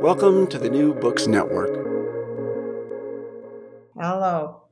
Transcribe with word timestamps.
Welcome 0.00 0.46
to 0.48 0.58
the 0.58 0.70
New 0.70 0.94
Books 0.94 1.26
Network. 1.26 1.70
Hello. 3.98 4.62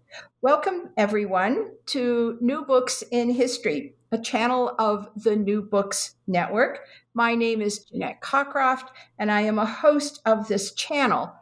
Welcome, 0.40 0.90
everyone, 0.96 1.72
to 1.86 2.38
New 2.40 2.64
Books 2.64 3.02
in 3.10 3.30
History, 3.30 3.96
a 4.12 4.18
channel 4.18 4.74
of 4.78 5.08
the 5.16 5.36
New 5.36 5.62
Books 5.62 6.14
Network. 6.26 6.80
My 7.14 7.34
name 7.34 7.60
is 7.60 7.80
Jeanette 7.80 8.20
Cockcroft, 8.20 8.88
and 9.18 9.30
I 9.30 9.42
am 9.42 9.58
a 9.58 9.66
host 9.66 10.20
of 10.24 10.48
this 10.48 10.72
channel. 10.72 11.32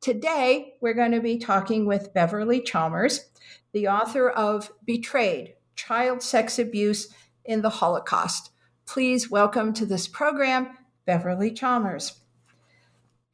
Today, 0.00 0.74
we're 0.80 0.94
going 0.94 1.12
to 1.12 1.20
be 1.20 1.38
talking 1.38 1.86
with 1.86 2.14
Beverly 2.14 2.60
Chalmers, 2.60 3.30
the 3.72 3.88
author 3.88 4.28
of 4.28 4.72
Betrayed 4.84 5.54
Child 5.76 6.22
Sex 6.22 6.58
Abuse 6.58 7.12
in 7.44 7.62
the 7.62 7.70
Holocaust. 7.70 8.50
Please 8.86 9.30
welcome 9.30 9.72
to 9.72 9.86
this 9.86 10.08
program 10.08 10.76
Beverly 11.04 11.50
Chalmers. 11.50 12.20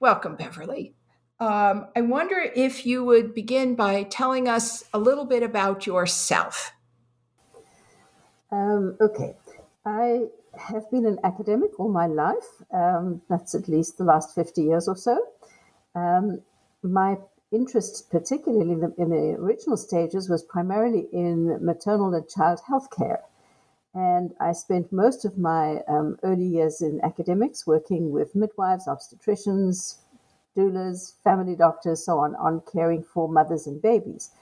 Welcome, 0.00 0.36
Beverly. 0.36 0.95
Um, 1.39 1.89
I 1.95 2.00
wonder 2.00 2.39
if 2.39 2.86
you 2.86 3.05
would 3.05 3.34
begin 3.34 3.75
by 3.75 4.05
telling 4.05 4.48
us 4.48 4.84
a 4.95 4.98
little 4.98 5.27
bit 5.27 5.42
about 5.42 5.87
yourself. 5.87 6.72
Um, 8.50 8.97
okay. 9.00 9.34
I 9.84 10.27
have 10.59 10.91
been 10.91 11.06
an 11.06 11.19
academic 11.25 11.78
all 11.78 11.91
my 11.91 12.06
life. 12.06 12.62
Um, 12.72 13.22
that's 13.28 13.55
at 13.55 13.69
least 13.69 13.98
the 13.98 14.05
last 14.05 14.34
50 14.34 14.62
years 14.62 14.89
or 14.89 14.97
so. 14.97 15.19
Um, 15.94 16.41
my 16.83 17.17
interest, 17.53 18.11
particularly 18.11 18.72
in 18.72 18.81
the, 18.81 18.94
in 18.98 19.11
the, 19.11 19.37
original 19.39 19.77
stages, 19.77 20.28
was 20.28 20.42
primarily 20.42 21.06
in 21.12 21.64
maternal 21.64 22.14
and 22.14 22.28
child 22.28 22.61
health 22.67 22.89
care. 22.97 23.20
And 23.97 24.35
I 24.39 24.53
spent 24.53 24.93
most 24.93 25.25
of 25.25 25.39
my 25.39 25.81
um, 25.89 26.19
early 26.23 26.45
years 26.45 26.83
in 26.83 27.01
academics 27.03 27.67
working 27.67 28.11
with 28.11 28.35
midwives, 28.35 28.87
obstetricians, 28.87 30.01
doulas, 30.55 31.15
family 31.25 31.57
doctors, 31.57 32.05
so 32.05 32.19
on, 32.19 32.35
on 32.37 32.61
caring 32.71 33.03
for 33.03 33.27
mothers 33.27 33.67
and 33.67 33.81
babies. 33.81 34.33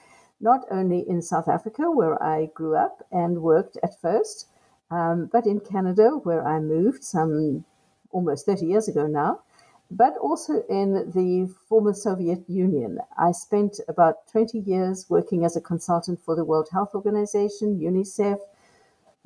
Not 0.40 0.64
only 0.72 1.08
in 1.08 1.22
South 1.22 1.46
Africa, 1.46 1.88
where 1.88 2.20
I 2.20 2.46
grew 2.46 2.74
up 2.74 3.06
and 3.12 3.42
worked 3.42 3.78
at 3.84 4.00
first, 4.00 4.48
um, 4.90 5.26
but 5.26 5.46
in 5.46 5.60
Canada, 5.60 6.18
where 6.24 6.44
I 6.44 6.58
moved 6.58 7.04
some 7.04 7.64
almost 8.10 8.46
30 8.46 8.66
years 8.66 8.88
ago 8.88 9.06
now, 9.06 9.42
but 9.88 10.16
also 10.16 10.64
in 10.68 11.12
the 11.14 11.48
former 11.68 11.92
Soviet 11.92 12.42
Union. 12.48 12.98
I 13.16 13.30
spent 13.30 13.78
about 13.86 14.26
20 14.32 14.58
years 14.58 15.06
working 15.08 15.44
as 15.44 15.54
a 15.54 15.60
consultant 15.60 16.18
for 16.24 16.34
the 16.34 16.44
World 16.44 16.70
Health 16.72 16.92
Organization, 16.92 17.78
UNICEF, 17.78 18.40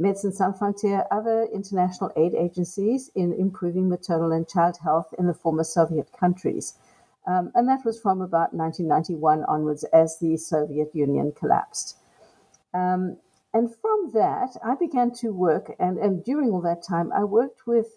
Médecins 0.00 0.32
Sans 0.32 0.52
Frontières, 0.52 1.06
other 1.10 1.48
international 1.52 2.12
aid 2.14 2.32
agencies 2.34 3.10
in 3.16 3.32
improving 3.32 3.88
maternal 3.88 4.30
and 4.30 4.48
child 4.48 4.76
health 4.82 5.12
in 5.18 5.26
the 5.26 5.34
former 5.34 5.64
Soviet 5.64 6.08
countries. 6.12 6.74
Um, 7.26 7.50
and 7.56 7.68
that 7.68 7.84
was 7.84 8.00
from 8.00 8.20
about 8.20 8.54
1991 8.54 9.44
onwards 9.44 9.82
as 9.92 10.16
the 10.20 10.36
Soviet 10.36 10.94
Union 10.94 11.32
collapsed. 11.32 11.96
Um, 12.72 13.16
and 13.52 13.74
from 13.74 14.12
that, 14.14 14.56
I 14.64 14.76
began 14.76 15.10
to 15.16 15.32
work, 15.32 15.74
and, 15.80 15.98
and 15.98 16.24
during 16.24 16.50
all 16.50 16.60
that 16.62 16.84
time, 16.84 17.12
I 17.12 17.24
worked 17.24 17.66
with 17.66 17.88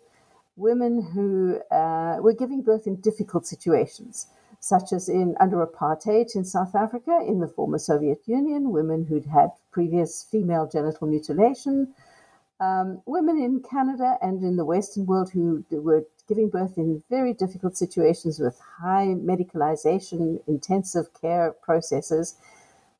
women 0.56 1.04
who 1.14 1.60
uh, 1.70 2.18
were 2.20 2.34
giving 2.34 2.64
birth 2.64 2.88
in 2.88 2.96
difficult 2.96 3.46
situations, 3.46 4.26
such 4.60 4.92
as 4.92 5.08
in 5.08 5.36
under 5.40 5.64
apartheid 5.64 6.36
in 6.36 6.46
South 6.46 6.74
Africa, 6.74 7.20
in 7.28 7.40
the 7.42 7.48
former 7.48 7.78
Soviet 7.78 8.22
Union, 8.26 8.72
women 8.72 9.06
who'd 9.06 9.26
had 9.26 9.52
previous 9.72 10.24
female 10.24 10.68
genital 10.72 11.08
mutilation, 11.08 11.94
um, 12.60 13.02
women 13.06 13.38
in 13.38 13.62
Canada 13.62 14.18
and 14.22 14.44
in 14.44 14.56
the 14.56 14.66
Western 14.66 15.06
world 15.06 15.32
who 15.32 15.66
were 15.72 16.06
giving 16.28 16.50
birth 16.50 16.78
in 16.78 17.04
very 17.10 17.34
difficult 17.34 17.76
situations 17.76 18.40
with 18.40 18.60
high 18.80 19.16
medicalization, 19.18 20.40
intensive 20.48 21.08
care 21.20 21.54
processes. 21.62 22.36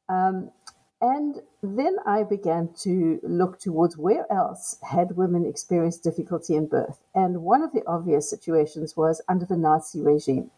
Um, 0.10 0.52
and 1.00 1.42
then 1.64 1.98
I 2.06 2.24
began 2.24 2.70
to 2.80 3.20
look 3.24 3.60
towards 3.60 3.98
where 3.98 4.32
else 4.32 4.78
had 4.84 5.16
women 5.16 5.46
experienced 5.46 6.04
difficulty 6.04 6.56
in 6.56 6.68
birth. 6.68 7.00
And 7.16 7.44
one 7.44 7.64
of 7.64 7.72
the 7.72 7.84
obvious 7.88 8.30
situations 8.30 8.98
was 8.98 9.22
under 9.28 9.46
the 9.46 9.58
Nazi 9.58 10.02
regime. 10.02 10.52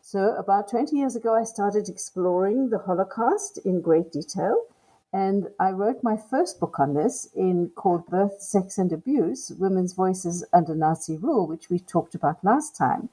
So, 0.00 0.34
about 0.36 0.68
20 0.68 0.96
years 0.96 1.16
ago, 1.16 1.34
I 1.34 1.44
started 1.44 1.88
exploring 1.88 2.70
the 2.70 2.78
Holocaust 2.78 3.58
in 3.58 3.80
great 3.80 4.10
detail. 4.10 4.64
And 5.12 5.48
I 5.58 5.70
wrote 5.70 6.02
my 6.02 6.16
first 6.16 6.60
book 6.60 6.78
on 6.78 6.94
this 6.94 7.28
in 7.34 7.70
called 7.74 8.06
Birth, 8.06 8.42
Sex 8.42 8.76
and 8.76 8.92
Abuse 8.92 9.52
Women's 9.58 9.94
Voices 9.94 10.44
Under 10.52 10.74
Nazi 10.74 11.16
Rule, 11.16 11.46
which 11.46 11.70
we 11.70 11.78
talked 11.78 12.14
about 12.14 12.44
last 12.44 12.76
time. 12.76 13.08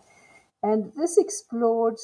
And 0.61 0.91
this 0.97 1.17
explored 1.17 1.97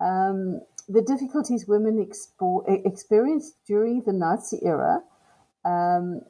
um, 0.00 0.60
the 0.88 1.00
difficulties 1.00 1.66
women 1.66 2.04
expo- 2.04 2.64
experienced 2.84 3.54
during 3.66 4.02
the 4.02 4.12
Nazi 4.12 4.58
era, 4.62 5.02
um, 5.64 6.22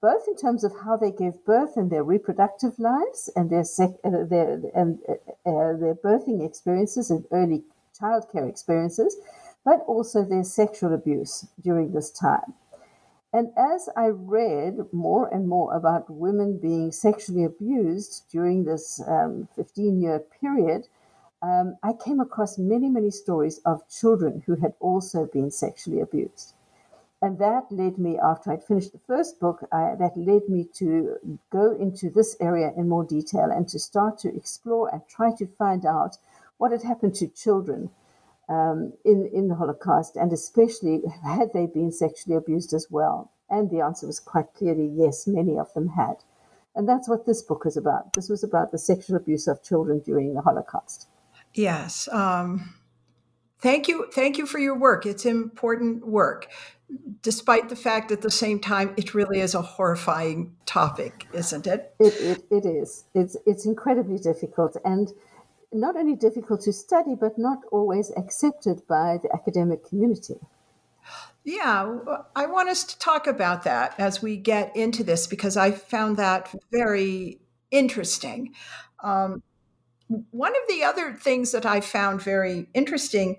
both 0.00 0.26
in 0.26 0.36
terms 0.36 0.64
of 0.64 0.72
how 0.82 0.96
they 0.96 1.12
gave 1.12 1.44
birth 1.44 1.76
and 1.76 1.90
their 1.90 2.02
reproductive 2.02 2.78
lives 2.78 3.30
and 3.36 3.50
their, 3.50 3.64
sec- 3.64 4.00
uh, 4.02 4.24
their, 4.24 4.60
and, 4.74 4.98
uh, 5.08 5.12
uh, 5.48 5.76
their 5.76 5.94
birthing 5.94 6.44
experiences 6.44 7.10
and 7.10 7.24
early 7.30 7.62
childcare 8.00 8.48
experiences 8.48 9.16
but 9.64 9.80
also 9.86 10.24
their 10.24 10.44
sexual 10.44 10.94
abuse 10.94 11.46
during 11.62 11.92
this 11.92 12.10
time. 12.10 12.54
And 13.32 13.52
as 13.56 13.88
I 13.96 14.06
read 14.06 14.92
more 14.92 15.32
and 15.32 15.46
more 15.46 15.74
about 15.74 16.10
women 16.10 16.58
being 16.58 16.90
sexually 16.90 17.44
abused 17.44 18.24
during 18.30 18.64
this 18.64 19.00
15 19.06 19.88
um, 19.88 20.00
year 20.00 20.18
period, 20.40 20.88
um, 21.42 21.76
I 21.82 21.92
came 21.92 22.20
across 22.20 22.58
many, 22.58 22.88
many 22.88 23.10
stories 23.10 23.60
of 23.64 23.88
children 23.88 24.42
who 24.46 24.56
had 24.56 24.74
also 24.80 25.26
been 25.26 25.50
sexually 25.50 26.00
abused. 26.00 26.54
And 27.22 27.38
that 27.38 27.70
led 27.70 27.98
me, 27.98 28.18
after 28.18 28.50
I'd 28.50 28.64
finished 28.64 28.92
the 28.92 28.98
first 28.98 29.38
book, 29.38 29.66
I, 29.70 29.94
that 29.98 30.16
led 30.16 30.48
me 30.48 30.64
to 30.74 31.18
go 31.50 31.72
into 31.72 32.10
this 32.10 32.36
area 32.40 32.72
in 32.76 32.88
more 32.88 33.04
detail 33.04 33.50
and 33.50 33.68
to 33.68 33.78
start 33.78 34.18
to 34.20 34.34
explore 34.34 34.92
and 34.92 35.02
try 35.06 35.32
to 35.36 35.46
find 35.46 35.84
out 35.84 36.16
what 36.56 36.72
had 36.72 36.82
happened 36.82 37.14
to 37.16 37.28
children 37.28 37.90
um, 38.50 38.92
in, 39.04 39.30
in 39.32 39.48
the 39.48 39.54
Holocaust, 39.54 40.16
and 40.16 40.32
especially 40.32 41.02
had 41.24 41.52
they 41.54 41.66
been 41.66 41.92
sexually 41.92 42.36
abused 42.36 42.74
as 42.74 42.88
well? 42.90 43.32
And 43.48 43.70
the 43.70 43.80
answer 43.80 44.06
was 44.06 44.20
quite 44.20 44.52
clearly 44.54 44.90
yes, 44.92 45.26
many 45.26 45.56
of 45.58 45.72
them 45.74 45.88
had. 45.88 46.16
And 46.74 46.88
that's 46.88 47.08
what 47.08 47.26
this 47.26 47.42
book 47.42 47.64
is 47.66 47.76
about. 47.76 48.14
This 48.14 48.28
was 48.28 48.44
about 48.44 48.70
the 48.70 48.78
sexual 48.78 49.16
abuse 49.16 49.48
of 49.48 49.62
children 49.62 50.00
during 50.00 50.34
the 50.34 50.40
Holocaust. 50.40 51.08
Yes. 51.54 52.08
Um, 52.12 52.74
thank 53.60 53.88
you. 53.88 54.06
Thank 54.12 54.38
you 54.38 54.46
for 54.46 54.58
your 54.58 54.78
work. 54.78 55.04
It's 55.04 55.26
important 55.26 56.06
work, 56.06 56.46
despite 57.22 57.68
the 57.68 57.76
fact 57.76 58.12
at 58.12 58.22
the 58.22 58.30
same 58.30 58.60
time 58.60 58.94
it 58.96 59.14
really 59.14 59.40
is 59.40 59.54
a 59.54 59.62
horrifying 59.62 60.54
topic, 60.64 61.26
isn't 61.32 61.66
it? 61.66 61.92
It, 61.98 62.14
it, 62.20 62.44
it 62.50 62.66
is. 62.66 63.04
It's, 63.14 63.36
it's 63.46 63.66
incredibly 63.66 64.18
difficult. 64.18 64.76
And 64.84 65.12
not 65.72 65.96
only 65.96 66.16
difficult 66.16 66.62
to 66.62 66.72
study, 66.72 67.14
but 67.14 67.38
not 67.38 67.58
always 67.70 68.12
accepted 68.16 68.82
by 68.88 69.18
the 69.22 69.32
academic 69.32 69.84
community. 69.84 70.36
Yeah, 71.44 71.98
I 72.36 72.46
want 72.46 72.68
us 72.68 72.84
to 72.84 72.98
talk 72.98 73.26
about 73.26 73.62
that 73.64 73.94
as 73.98 74.20
we 74.20 74.36
get 74.36 74.76
into 74.76 75.02
this 75.02 75.26
because 75.26 75.56
I 75.56 75.70
found 75.70 76.18
that 76.18 76.54
very 76.70 77.40
interesting. 77.70 78.54
Um, 79.02 79.42
one 80.32 80.52
of 80.52 80.62
the 80.68 80.82
other 80.82 81.14
things 81.14 81.52
that 81.52 81.64
I 81.64 81.80
found 81.80 82.20
very 82.20 82.68
interesting 82.74 83.36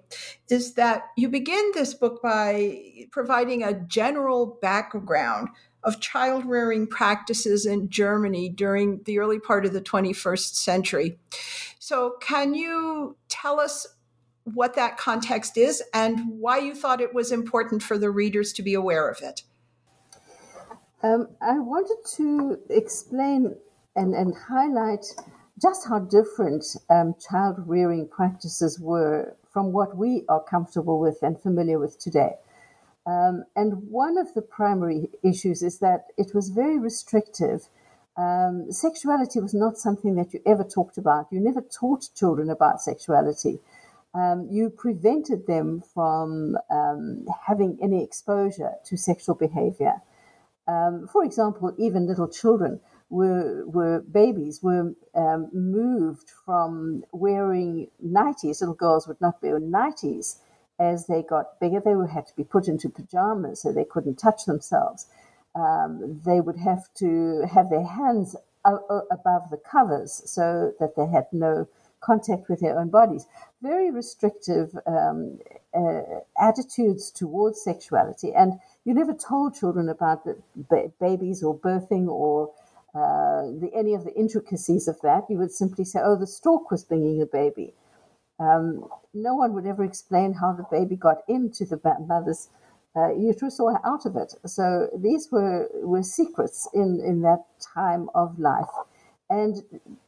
is 0.49 0.75
that 0.75 1.03
you 1.17 1.27
begin 1.27 1.71
this 1.73 1.93
book 1.93 2.21
by 2.23 3.07
providing 3.11 3.61
a 3.61 3.73
general 3.73 4.57
background 4.61 5.49
of 5.83 5.99
child 5.99 6.45
rearing 6.45 6.87
practices 6.87 7.65
in 7.65 7.89
Germany 7.89 8.49
during 8.49 9.01
the 9.03 9.19
early 9.19 9.39
part 9.39 9.65
of 9.65 9.73
the 9.73 9.81
21st 9.81 10.55
century. 10.55 11.17
So, 11.79 12.15
can 12.21 12.53
you 12.53 13.17
tell 13.29 13.59
us 13.59 13.87
what 14.43 14.75
that 14.75 14.97
context 14.97 15.57
is 15.57 15.83
and 15.93 16.39
why 16.39 16.57
you 16.59 16.75
thought 16.75 17.01
it 17.01 17.13
was 17.13 17.31
important 17.31 17.83
for 17.83 17.97
the 17.97 18.09
readers 18.09 18.53
to 18.53 18.63
be 18.63 18.73
aware 18.73 19.09
of 19.09 19.21
it? 19.21 19.43
Um, 21.03 21.29
I 21.41 21.57
wanted 21.59 21.97
to 22.17 22.59
explain 22.69 23.55
and, 23.95 24.13
and 24.13 24.35
highlight 24.35 25.05
just 25.61 25.87
how 25.87 25.99
different 25.99 26.65
um, 26.89 27.15
child 27.29 27.57
rearing 27.67 28.07
practices 28.07 28.79
were 28.79 29.35
from 29.51 29.71
what 29.71 29.97
we 29.97 30.23
are 30.29 30.43
comfortable 30.43 30.99
with 30.99 31.17
and 31.21 31.39
familiar 31.41 31.79
with 31.79 31.99
today. 31.99 32.35
Um, 33.05 33.45
and 33.55 33.89
one 33.89 34.17
of 34.17 34.33
the 34.33 34.41
primary 34.41 35.09
issues 35.23 35.63
is 35.63 35.79
that 35.79 36.07
it 36.17 36.35
was 36.35 36.49
very 36.49 36.77
restrictive. 36.77 37.67
Um, 38.17 38.71
sexuality 38.71 39.39
was 39.39 39.53
not 39.53 39.77
something 39.77 40.15
that 40.15 40.33
you 40.33 40.41
ever 40.45 40.63
talked 40.63 40.97
about. 40.97 41.27
You 41.31 41.39
never 41.39 41.61
taught 41.61 42.09
children 42.15 42.49
about 42.49 42.81
sexuality. 42.81 43.59
Um, 44.13 44.47
you 44.51 44.69
prevented 44.69 45.47
them 45.47 45.81
from 45.93 46.57
um, 46.69 47.25
having 47.47 47.79
any 47.81 48.03
exposure 48.03 48.73
to 48.85 48.97
sexual 48.97 49.35
behavior. 49.35 50.01
Um, 50.67 51.07
for 51.11 51.23
example, 51.23 51.73
even 51.77 52.07
little 52.07 52.27
children 52.27 52.81
were, 53.09 53.65
were 53.65 54.01
babies 54.01 54.61
were 54.61 54.93
um, 55.15 55.49
moved 55.53 56.29
from 56.45 57.03
wearing 57.11 57.87
nighties. 58.05 58.61
Little 58.61 58.75
girls 58.75 59.07
would 59.07 59.19
not 59.21 59.41
wear 59.41 59.59
nighties 59.59 60.37
as 60.81 61.05
they 61.05 61.21
got 61.21 61.59
bigger. 61.59 61.79
They 61.79 61.95
would 61.95 62.09
have 62.09 62.25
to 62.25 62.35
be 62.35 62.43
put 62.43 62.67
into 62.67 62.89
pajamas 62.89 63.61
so 63.61 63.71
they 63.71 63.85
couldn't 63.85 64.15
touch 64.15 64.45
themselves. 64.45 65.05
Um, 65.55 66.21
they 66.25 66.41
would 66.41 66.57
have 66.57 66.83
to 66.95 67.45
have 67.53 67.69
their 67.69 67.85
hands 67.85 68.35
above 68.65 69.49
the 69.49 69.57
covers 69.57 70.21
so 70.25 70.73
that 70.79 70.95
they 70.95 71.07
had 71.07 71.27
no 71.31 71.67
contact 71.99 72.49
with 72.49 72.59
their 72.61 72.79
own 72.79 72.89
bodies. 72.89 73.25
Very 73.61 73.91
restrictive 73.91 74.75
um, 74.87 75.39
uh, 75.75 76.01
attitudes 76.39 77.11
towards 77.11 77.61
sexuality. 77.61 78.33
And 78.33 78.59
you 78.85 78.93
never 78.93 79.13
told 79.13 79.55
children 79.55 79.87
about 79.89 80.25
the 80.25 80.35
babies 80.99 81.43
or 81.43 81.57
birthing 81.57 82.07
or 82.07 82.51
uh, 82.95 83.43
the, 83.61 83.69
any 83.75 83.93
of 83.93 84.03
the 84.03 84.13
intricacies 84.15 84.87
of 84.87 84.99
that. 85.01 85.25
You 85.29 85.37
would 85.37 85.51
simply 85.51 85.85
say, 85.85 85.99
oh, 86.03 86.17
the 86.17 86.27
stork 86.27 86.71
was 86.71 86.83
bringing 86.83 87.21
a 87.21 87.25
baby. 87.25 87.73
Um, 88.41 88.87
no 89.13 89.35
one 89.35 89.53
would 89.53 89.67
ever 89.67 89.83
explain 89.83 90.33
how 90.33 90.53
the 90.53 90.65
baby 90.71 90.95
got 90.95 91.19
into 91.27 91.63
the 91.65 91.79
mother's 92.07 92.49
uh, 92.95 93.13
uterus 93.13 93.59
or 93.59 93.79
out 93.85 94.05
of 94.05 94.15
it. 94.15 94.33
So 94.45 94.89
these 94.97 95.29
were, 95.31 95.69
were 95.83 96.03
secrets 96.03 96.67
in, 96.73 97.01
in 97.05 97.21
that 97.21 97.43
time 97.75 98.09
of 98.15 98.39
life. 98.39 98.73
And 99.29 99.63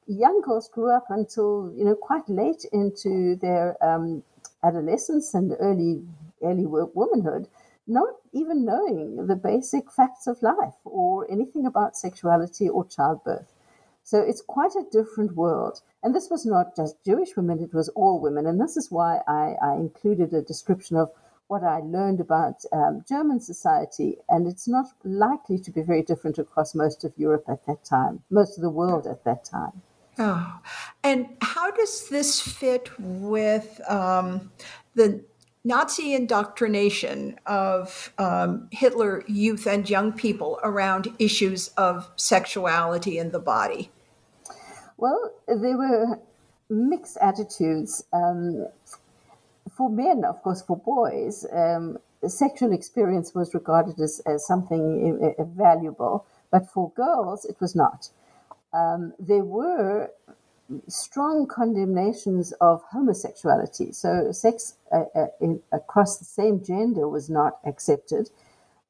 young 0.07 0.41
girls 0.41 0.67
grew 0.67 0.89
up 0.89 1.05
until, 1.09 1.71
you 1.77 1.85
know, 1.85 1.95
quite 1.95 2.27
late 2.27 2.65
into 2.73 3.35
their 3.35 3.77
um, 3.81 4.23
adolescence 4.63 5.33
and 5.33 5.55
early, 5.59 6.01
early 6.41 6.65
womanhood, 6.65 7.47
not 7.87 8.15
even 8.33 8.65
knowing 8.65 9.27
the 9.27 9.35
basic 9.35 9.91
facts 9.91 10.27
of 10.27 10.41
life 10.41 10.79
or 10.83 11.29
anything 11.31 11.65
about 11.65 11.95
sexuality 11.95 12.67
or 12.67 12.85
childbirth. 12.85 13.52
So 14.03 14.19
it's 14.19 14.41
quite 14.41 14.75
a 14.75 14.85
different 14.91 15.35
world. 15.35 15.81
And 16.03 16.13
this 16.13 16.29
was 16.29 16.45
not 16.45 16.75
just 16.75 17.03
Jewish 17.05 17.35
women, 17.35 17.59
it 17.59 17.73
was 17.73 17.89
all 17.89 18.19
women. 18.19 18.45
And 18.45 18.59
this 18.59 18.75
is 18.77 18.91
why 18.91 19.21
I, 19.27 19.55
I 19.61 19.75
included 19.75 20.33
a 20.33 20.41
description 20.41 20.97
of 20.97 21.09
what 21.47 21.63
I 21.63 21.79
learned 21.79 22.19
about 22.19 22.63
um, 22.71 23.03
German 23.07 23.39
society, 23.39 24.17
and 24.29 24.47
it's 24.47 24.67
not 24.67 24.87
likely 25.03 25.59
to 25.59 25.71
be 25.71 25.81
very 25.81 26.01
different 26.01 26.37
across 26.37 26.73
most 26.73 27.03
of 27.03 27.13
Europe 27.17 27.45
at 27.47 27.65
that 27.67 27.83
time, 27.83 28.23
most 28.29 28.57
of 28.57 28.63
the 28.63 28.69
world 28.69 29.05
at 29.05 29.23
that 29.25 29.45
time. 29.45 29.81
Oh, 30.17 30.59
and 31.03 31.27
how 31.41 31.71
does 31.71 32.09
this 32.09 32.39
fit 32.39 32.89
with 32.99 33.81
um, 33.89 34.51
the 34.95 35.23
Nazi 35.63 36.13
indoctrination 36.13 37.39
of 37.45 38.11
um, 38.17 38.67
Hitler 38.71 39.23
youth 39.27 39.65
and 39.65 39.89
young 39.89 40.11
people 40.11 40.59
around 40.63 41.13
issues 41.19 41.69
of 41.69 42.09
sexuality 42.15 43.17
and 43.17 43.31
the 43.31 43.39
body? 43.39 43.91
Well, 44.97 45.31
there 45.47 45.77
were 45.77 46.19
mixed 46.69 47.17
attitudes. 47.17 48.03
Um, 48.13 48.67
for 49.75 49.89
men, 49.89 50.23
of 50.25 50.41
course, 50.43 50.61
for 50.61 50.77
boys, 50.77 51.45
um, 51.51 51.97
sexual 52.27 52.71
experience 52.73 53.33
was 53.33 53.53
regarded 53.53 53.99
as, 53.99 54.21
as 54.25 54.45
something 54.45 55.33
valuable, 55.55 56.25
but 56.51 56.69
for 56.69 56.91
girls, 56.91 57.45
it 57.45 57.57
was 57.59 57.75
not. 57.75 58.09
Um, 58.73 59.13
there 59.19 59.43
were 59.43 60.11
strong 60.87 61.47
condemnations 61.47 62.53
of 62.61 62.83
homosexuality. 62.91 63.91
So, 63.91 64.31
sex 64.31 64.75
uh, 64.91 65.05
uh, 65.15 65.27
in, 65.41 65.61
across 65.71 66.17
the 66.17 66.25
same 66.25 66.63
gender 66.63 67.07
was 67.07 67.29
not 67.29 67.59
accepted 67.65 68.29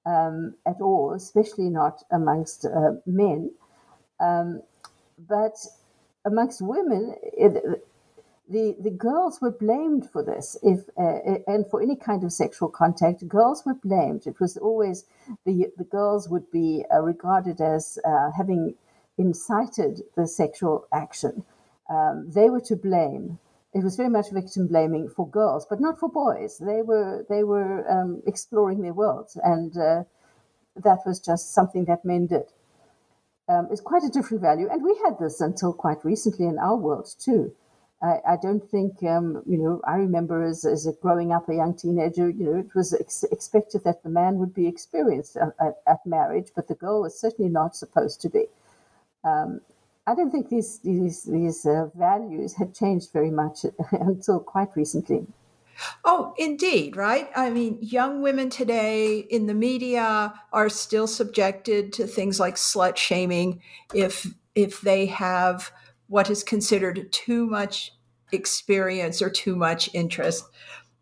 um, 0.06 0.56
at 0.66 0.82
all, 0.82 1.14
especially 1.14 1.70
not 1.70 2.04
amongst 2.12 2.66
uh, 2.66 2.94
men. 3.06 3.52
Um, 4.20 4.62
but 5.28 5.56
amongst 6.26 6.62
women, 6.62 7.16
it, 7.22 7.84
the, 8.50 8.76
the 8.80 8.92
girls 8.92 9.42
were 9.42 9.52
blamed 9.52 10.10
for 10.10 10.24
this. 10.24 10.58
If 10.64 10.90
uh, 10.98 11.40
and 11.48 11.66
for 11.70 11.82
any 11.82 11.96
kind 11.96 12.24
of 12.24 12.32
sexual 12.34 12.70
contact 12.70 13.28
girls 13.28 13.64
were 13.66 13.76
blamed. 13.76 14.28
It 14.28 14.40
was 14.40 14.58
always 14.58 15.06
the 15.46 15.72
the 15.78 15.86
girls 15.86 16.30
would 16.30 16.52
be 16.52 16.86
uh, 16.94 17.02
regarded 17.02 17.62
as 17.62 17.98
uh, 18.06 18.32
having 18.38 18.76
incited 19.18 20.02
the 20.16 20.28
sexual 20.28 20.88
action. 20.94 21.46
Um, 21.90 22.30
they 22.32 22.50
were 22.50 22.62
to 22.62 22.76
blame. 22.76 23.40
It 23.74 23.84
was 23.84 23.96
very 23.96 24.10
much 24.10 24.30
victim 24.32 24.68
blaming 24.68 25.10
for 25.10 25.28
girls 25.28 25.66
but 25.70 25.80
not 25.80 26.00
for 26.00 26.10
boys. 26.10 26.58
They 26.60 26.82
were 26.82 27.26
they 27.30 27.44
were 27.44 27.90
um, 27.90 28.22
exploring 28.28 28.82
their 28.82 28.94
worlds 28.94 29.38
and 29.44 29.76
uh, 29.78 30.04
that 30.76 31.00
was 31.06 31.20
just 31.20 31.54
something 31.54 31.86
that 31.86 32.06
men 32.06 32.28
did 32.28 32.46
um, 33.50 33.68
it's 33.72 33.82
quite 33.82 34.04
a 34.04 34.10
different 34.10 34.42
value 34.42 34.68
and 34.72 34.84
we 34.84 34.98
had 35.06 35.18
this 35.20 35.42
until 35.42 35.74
quite 35.74 36.04
recently 36.04 36.46
in 36.46 36.58
our 36.58 36.76
world 36.76 37.08
too 37.20 37.54
I, 38.04 38.34
I 38.34 38.38
don't 38.42 38.64
think, 38.64 39.02
um, 39.04 39.42
you 39.46 39.58
know, 39.58 39.80
I 39.88 39.96
remember 39.96 40.44
as, 40.44 40.66
as 40.66 40.86
a 40.86 40.92
growing 40.92 41.32
up 41.32 41.48
a 41.48 41.56
young 41.56 41.74
teenager, 41.74 42.30
you 42.30 42.44
know, 42.44 42.60
it 42.60 42.76
was 42.76 42.94
ex- 42.94 43.24
expected 43.24 43.86
that 43.86 44.04
the 44.04 44.10
man 44.10 44.38
would 44.40 44.54
be 44.54 44.68
experienced 44.68 45.38
at, 45.38 45.54
at, 45.60 45.76
at, 45.88 46.06
marriage, 46.06 46.50
but 46.54 46.68
the 46.68 46.76
girl 46.76 47.02
was 47.04 47.18
certainly 47.18 47.50
not 47.50 47.78
supposed 47.78 48.20
to 48.22 48.30
be. 48.30 48.48
Um, 49.24 49.62
I 50.06 50.16
don't 50.16 50.32
think 50.32 50.50
these 50.50 50.80
these 50.80 51.24
these 51.24 51.66
uh, 51.66 51.88
values 51.96 52.56
had 52.56 52.76
changed 52.76 53.14
very 53.14 53.32
much 53.32 53.66
until 53.94 54.42
quite 54.42 54.76
recently. 54.76 55.26
Oh, 56.06 56.34
indeed, 56.38 56.96
right? 56.96 57.30
I 57.36 57.50
mean, 57.50 57.78
young 57.82 58.22
women 58.22 58.50
today 58.50 59.20
in 59.20 59.48
the 59.48 59.54
media 59.54 60.34
are 60.52 60.70
still 60.70 61.08
subjected 61.08 61.94
to 61.94 62.08
things 62.08 62.40
like 62.40 62.56
slut 62.56 62.98
shaming 62.98 63.62
if 63.94 64.28
if 64.56 64.82
they 64.82 65.08
have 65.08 65.72
what 66.08 66.30
is 66.30 66.44
considered 66.44 67.12
too 67.12 67.48
much 67.48 67.92
experience 68.32 69.22
or 69.22 69.30
too 69.30 69.56
much 69.56 69.90
interest. 69.94 70.46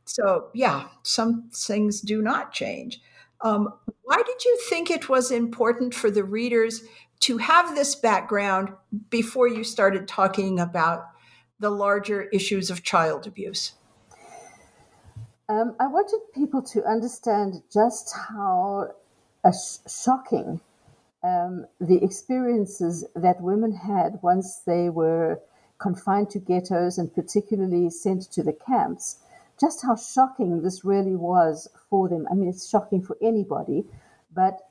So, 0.05 0.49
yeah, 0.53 0.87
some 1.03 1.49
things 1.53 2.01
do 2.01 2.21
not 2.21 2.51
change. 2.51 3.01
Um, 3.41 3.73
why 4.03 4.17
did 4.17 4.45
you 4.45 4.57
think 4.69 4.89
it 4.89 5.09
was 5.09 5.31
important 5.31 5.93
for 5.93 6.11
the 6.11 6.23
readers 6.23 6.83
to 7.21 7.37
have 7.37 7.75
this 7.75 7.95
background 7.95 8.69
before 9.09 9.47
you 9.47 9.63
started 9.63 10.07
talking 10.07 10.59
about 10.59 11.05
the 11.59 11.69
larger 11.69 12.23
issues 12.23 12.69
of 12.69 12.83
child 12.83 13.27
abuse? 13.27 13.73
Um, 15.51 15.75
I 15.81 15.87
wanted 15.87 16.21
people 16.33 16.61
to 16.61 16.85
understand 16.85 17.61
just 17.73 18.15
how 18.29 18.93
uh, 19.43 19.51
shocking 19.85 20.61
um, 21.23 21.67
the 21.81 22.01
experiences 22.01 23.03
that 23.17 23.41
women 23.41 23.73
had 23.73 24.19
once 24.21 24.59
they 24.65 24.89
were 24.89 25.41
confined 25.77 26.29
to 26.29 26.39
ghettos 26.39 26.97
and 26.97 27.13
particularly 27.13 27.89
sent 27.89 28.31
to 28.31 28.43
the 28.43 28.53
camps, 28.53 29.17
just 29.59 29.81
how 29.81 29.97
shocking 29.97 30.61
this 30.61 30.85
really 30.85 31.17
was 31.17 31.67
for 31.89 32.07
them. 32.07 32.27
I 32.31 32.35
mean, 32.35 32.47
it's 32.47 32.69
shocking 32.69 33.01
for 33.01 33.17
anybody, 33.21 33.83
but 34.33 34.69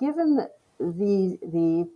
given 0.00 0.48
the 0.80 1.38
the 1.42 1.90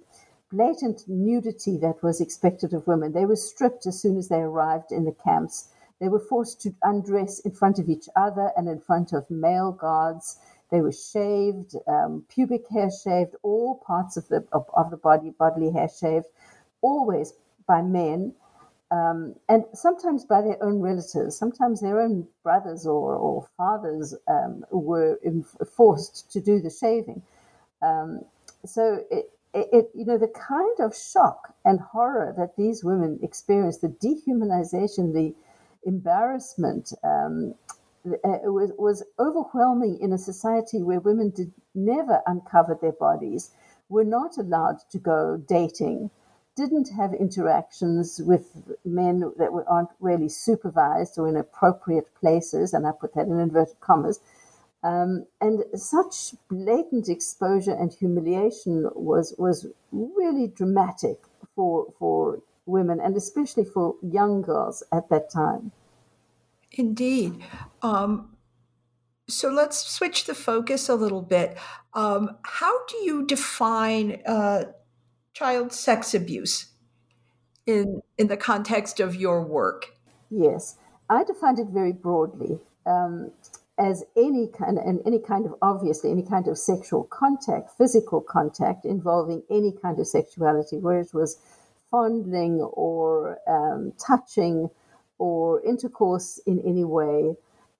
blatant 0.52 1.08
nudity 1.08 1.78
that 1.78 2.02
was 2.02 2.20
expected 2.20 2.74
of 2.74 2.86
women, 2.86 3.12
they 3.12 3.24
were 3.24 3.34
stripped 3.34 3.86
as 3.86 3.98
soon 3.98 4.18
as 4.18 4.28
they 4.28 4.42
arrived 4.42 4.92
in 4.92 5.06
the 5.06 5.16
camps. 5.24 5.68
They 6.00 6.08
were 6.08 6.20
forced 6.20 6.60
to 6.62 6.74
undress 6.82 7.40
in 7.40 7.52
front 7.52 7.78
of 7.78 7.88
each 7.88 8.08
other 8.16 8.52
and 8.56 8.68
in 8.68 8.80
front 8.80 9.12
of 9.12 9.30
male 9.30 9.72
guards. 9.72 10.38
They 10.70 10.80
were 10.80 10.92
shaved, 10.92 11.74
um, 11.86 12.24
pubic 12.28 12.68
hair 12.68 12.90
shaved, 12.90 13.34
all 13.42 13.76
parts 13.86 14.16
of 14.16 14.28
the 14.28 14.44
of, 14.52 14.66
of, 14.74 14.90
the 14.90 14.96
body, 14.96 15.30
bodily 15.30 15.70
hair 15.70 15.88
shaved, 15.88 16.26
always 16.82 17.32
by 17.66 17.82
men. 17.82 18.34
Um, 18.90 19.34
and 19.48 19.64
sometimes 19.74 20.24
by 20.24 20.42
their 20.42 20.62
own 20.62 20.80
relatives, 20.80 21.36
sometimes 21.36 21.80
their 21.80 22.00
own 22.00 22.28
brothers 22.42 22.86
or, 22.86 23.16
or 23.16 23.48
fathers 23.56 24.14
um, 24.28 24.64
were 24.70 25.18
forced 25.76 26.30
to 26.32 26.40
do 26.40 26.60
the 26.60 26.70
shaving. 26.70 27.22
Um, 27.82 28.20
so 28.64 29.04
it, 29.10 29.30
it, 29.54 29.68
it, 29.72 29.90
you 29.94 30.04
know, 30.04 30.18
the 30.18 30.28
kind 30.28 30.78
of 30.80 30.94
shock 30.94 31.54
and 31.64 31.80
horror 31.80 32.34
that 32.36 32.56
these 32.56 32.84
women 32.84 33.18
experienced, 33.22 33.80
the 33.80 33.88
dehumanization, 33.88 35.14
the 35.14 35.34
embarrassment, 35.86 36.92
um, 37.02 37.54
uh, 38.06 38.38
it 38.44 38.52
was, 38.52 38.72
was 38.78 39.02
overwhelming 39.18 39.98
in 40.00 40.12
a 40.12 40.18
society 40.18 40.82
where 40.82 41.00
women 41.00 41.30
did 41.30 41.52
never 41.74 42.20
uncover 42.26 42.78
their 42.80 42.92
bodies, 42.92 43.50
were 43.88 44.04
not 44.04 44.36
allowed 44.36 44.78
to 44.90 44.98
go 44.98 45.36
dating, 45.48 46.10
didn't 46.56 46.88
have 46.96 47.12
interactions 47.12 48.20
with 48.24 48.74
men 48.84 49.20
that 49.38 49.52
were, 49.52 49.68
aren't 49.68 49.90
really 50.00 50.28
supervised 50.28 51.18
or 51.18 51.28
in 51.28 51.36
appropriate 51.36 52.12
places, 52.14 52.74
and 52.74 52.86
I 52.86 52.92
put 52.92 53.14
that 53.14 53.26
in 53.26 53.38
inverted 53.38 53.80
commas. 53.80 54.20
Um, 54.82 55.26
and 55.40 55.64
such 55.74 56.34
blatant 56.48 57.08
exposure 57.08 57.74
and 57.74 57.92
humiliation 57.92 58.88
was 58.94 59.34
was 59.36 59.66
really 59.90 60.46
dramatic 60.46 61.18
for 61.54 61.86
for 61.98 62.40
women 62.66 63.00
and 63.00 63.16
especially 63.16 63.64
for 63.64 63.94
young 64.02 64.42
girls 64.42 64.82
at 64.92 65.08
that 65.08 65.30
time. 65.30 65.72
Indeed. 66.72 67.42
Um, 67.82 68.36
so 69.28 69.48
let's 69.48 69.86
switch 69.86 70.26
the 70.26 70.34
focus 70.34 70.88
a 70.88 70.94
little 70.94 71.22
bit. 71.22 71.56
Um, 71.94 72.36
how 72.42 72.84
do 72.86 72.96
you 72.98 73.26
define 73.26 74.20
uh, 74.26 74.64
child 75.32 75.72
sex 75.72 76.14
abuse 76.14 76.66
in 77.66 78.02
in 78.18 78.28
the 78.28 78.36
context 78.36 79.00
of 79.00 79.16
your 79.16 79.42
work? 79.42 79.94
Yes, 80.30 80.76
I 81.08 81.24
defined 81.24 81.58
it 81.58 81.68
very 81.68 81.92
broadly 81.92 82.60
um, 82.84 83.32
as 83.78 84.04
any 84.16 84.48
kind 84.48 84.78
and 84.78 85.00
any 85.04 85.18
kind 85.18 85.44
of 85.46 85.54
obviously 85.60 86.10
any 86.10 86.22
kind 86.22 86.46
of 86.46 86.56
sexual 86.56 87.04
contact, 87.04 87.70
physical 87.76 88.20
contact 88.20 88.84
involving 88.84 89.42
any 89.50 89.72
kind 89.72 89.98
of 89.98 90.06
sexuality, 90.06 90.78
where 90.78 91.00
it 91.00 91.12
was 91.12 91.38
fondling 91.90 92.60
or 92.60 93.38
um, 93.48 93.92
touching 93.98 94.70
or 95.18 95.62
intercourse 95.62 96.38
in 96.46 96.60
any 96.60 96.84
way. 96.84 97.36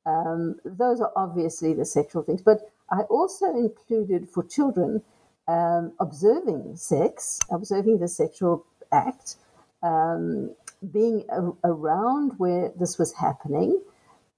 Um, 0.06 0.56
those 0.64 1.00
are 1.00 1.12
obviously 1.16 1.74
the 1.74 1.84
sexual 1.84 2.22
things. 2.22 2.42
But 2.42 2.70
I 2.90 3.02
also 3.02 3.46
included 3.46 4.28
for 4.28 4.44
children 4.44 5.02
um, 5.48 5.92
observing 6.00 6.76
sex, 6.76 7.40
observing 7.50 7.98
the 7.98 8.08
sexual 8.08 8.64
act, 8.92 9.36
um, 9.82 10.54
being 10.92 11.24
a- 11.30 11.52
around 11.64 12.32
where 12.38 12.72
this 12.78 12.98
was 12.98 13.12
happening, 13.12 13.80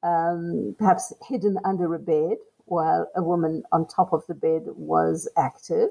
um, 0.03 0.75
perhaps 0.79 1.13
hidden 1.27 1.59
under 1.65 1.95
a 1.95 1.99
bed 1.99 2.39
while 2.67 3.11
a 3.17 3.23
woman 3.23 3.63
on 3.73 3.87
top 3.87 4.13
of 4.13 4.27
the 4.27 4.35
bed 4.35 4.63
was 4.77 5.29
active 5.37 5.91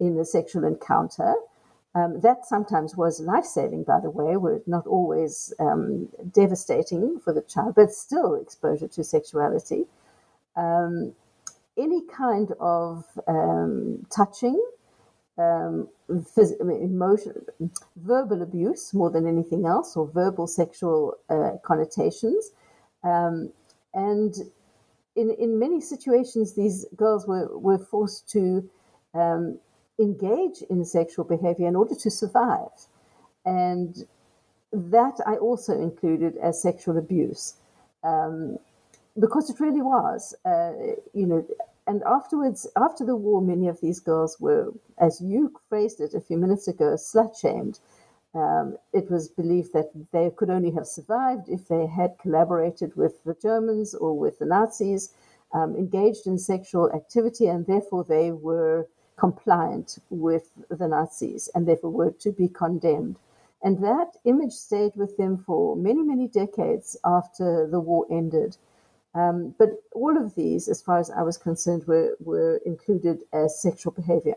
in 0.00 0.16
the 0.16 0.24
sexual 0.24 0.64
encounter. 0.64 1.34
Um, 1.94 2.20
that 2.20 2.46
sometimes 2.46 2.96
was 2.96 3.20
life 3.20 3.44
saving, 3.44 3.84
by 3.84 3.98
the 4.00 4.10
way, 4.10 4.36
were 4.36 4.62
not 4.66 4.86
always 4.86 5.52
um, 5.58 6.08
devastating 6.32 7.18
for 7.18 7.32
the 7.32 7.42
child, 7.42 7.74
but 7.74 7.92
still 7.92 8.34
exposure 8.34 8.88
to 8.88 9.02
sexuality. 9.02 9.84
Um, 10.54 11.14
any 11.76 12.02
kind 12.06 12.52
of 12.60 13.04
um, 13.26 14.06
touching, 14.10 14.60
um, 15.38 15.88
phys- 16.10 16.60
emotion, 16.60 17.46
verbal 17.96 18.42
abuse 18.42 18.92
more 18.92 19.10
than 19.10 19.26
anything 19.26 19.66
else, 19.66 19.96
or 19.96 20.06
verbal 20.06 20.46
sexual 20.46 21.14
uh, 21.30 21.52
connotations. 21.64 22.50
Um, 23.02 23.50
and 23.94 24.34
in, 25.16 25.30
in 25.30 25.58
many 25.58 25.80
situations, 25.80 26.54
these 26.54 26.84
girls 26.96 27.26
were, 27.26 27.56
were 27.58 27.78
forced 27.78 28.28
to 28.30 28.68
um, 29.14 29.58
engage 29.98 30.62
in 30.70 30.84
sexual 30.84 31.24
behavior 31.24 31.66
in 31.66 31.76
order 31.76 31.94
to 31.94 32.10
survive. 32.10 32.86
And 33.44 34.06
that 34.72 35.18
I 35.26 35.36
also 35.36 35.72
included 35.72 36.36
as 36.36 36.60
sexual 36.60 36.98
abuse 36.98 37.54
um, 38.04 38.58
because 39.18 39.50
it 39.50 39.60
really 39.60 39.82
was, 39.82 40.34
uh, 40.44 40.72
you 41.14 41.26
know. 41.26 41.46
And 41.86 42.02
afterwards, 42.02 42.66
after 42.76 43.04
the 43.04 43.16
war, 43.16 43.40
many 43.40 43.66
of 43.66 43.80
these 43.80 43.98
girls 43.98 44.38
were, 44.38 44.74
as 44.98 45.22
you 45.22 45.54
phrased 45.70 46.00
it 46.00 46.12
a 46.12 46.20
few 46.20 46.36
minutes 46.36 46.68
ago, 46.68 46.94
slut 46.96 47.40
shamed. 47.40 47.80
Um, 48.34 48.76
it 48.92 49.10
was 49.10 49.28
believed 49.28 49.72
that 49.72 49.90
they 50.12 50.30
could 50.36 50.50
only 50.50 50.70
have 50.72 50.86
survived 50.86 51.48
if 51.48 51.66
they 51.66 51.86
had 51.86 52.18
collaborated 52.18 52.94
with 52.94 53.24
the 53.24 53.34
Germans 53.40 53.94
or 53.94 54.16
with 54.18 54.38
the 54.38 54.44
Nazis, 54.44 55.14
um, 55.54 55.74
engaged 55.76 56.26
in 56.26 56.38
sexual 56.38 56.92
activity, 56.92 57.46
and 57.46 57.66
therefore 57.66 58.04
they 58.04 58.32
were 58.32 58.86
compliant 59.18 59.98
with 60.10 60.50
the 60.70 60.88
Nazis 60.88 61.48
and 61.54 61.66
therefore 61.66 61.90
were 61.90 62.10
to 62.12 62.32
be 62.32 62.48
condemned. 62.48 63.16
And 63.62 63.82
that 63.82 64.12
image 64.24 64.52
stayed 64.52 64.94
with 64.94 65.16
them 65.16 65.36
for 65.38 65.74
many, 65.76 66.02
many 66.02 66.28
decades 66.28 66.96
after 67.04 67.66
the 67.66 67.80
war 67.80 68.06
ended. 68.10 68.56
Um, 69.14 69.54
but 69.58 69.82
all 69.92 70.16
of 70.16 70.34
these, 70.36 70.68
as 70.68 70.80
far 70.80 70.98
as 70.98 71.10
I 71.10 71.22
was 71.22 71.36
concerned, 71.36 71.86
were, 71.86 72.16
were 72.20 72.60
included 72.64 73.24
as 73.32 73.60
sexual 73.60 73.92
behavior. 73.92 74.36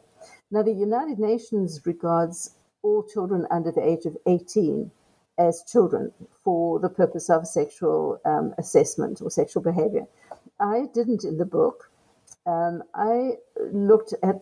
Now, 0.50 0.63
the 0.63 0.73
United 0.73 1.19
Nations 1.19 1.85
regards 1.85 2.55
all 2.81 3.03
children 3.03 3.45
under 3.51 3.71
the 3.71 3.88
age 3.88 4.05
of 4.05 4.17
18 4.25 4.89
as 5.38 5.63
children 5.63 6.11
for 6.43 6.79
the 6.79 6.89
purpose 6.89 7.29
of 7.29 7.47
sexual 7.47 8.19
um, 8.25 8.55
assessment 8.57 9.21
or 9.21 9.29
sexual 9.29 9.61
behavior. 9.61 10.07
I 10.59 10.88
didn't 10.93 11.23
in 11.23 11.38
the 11.38 11.45
book. 11.45 11.90
Um, 12.45 12.81
I 12.95 13.33
looked 13.71 14.13
at 14.24 14.41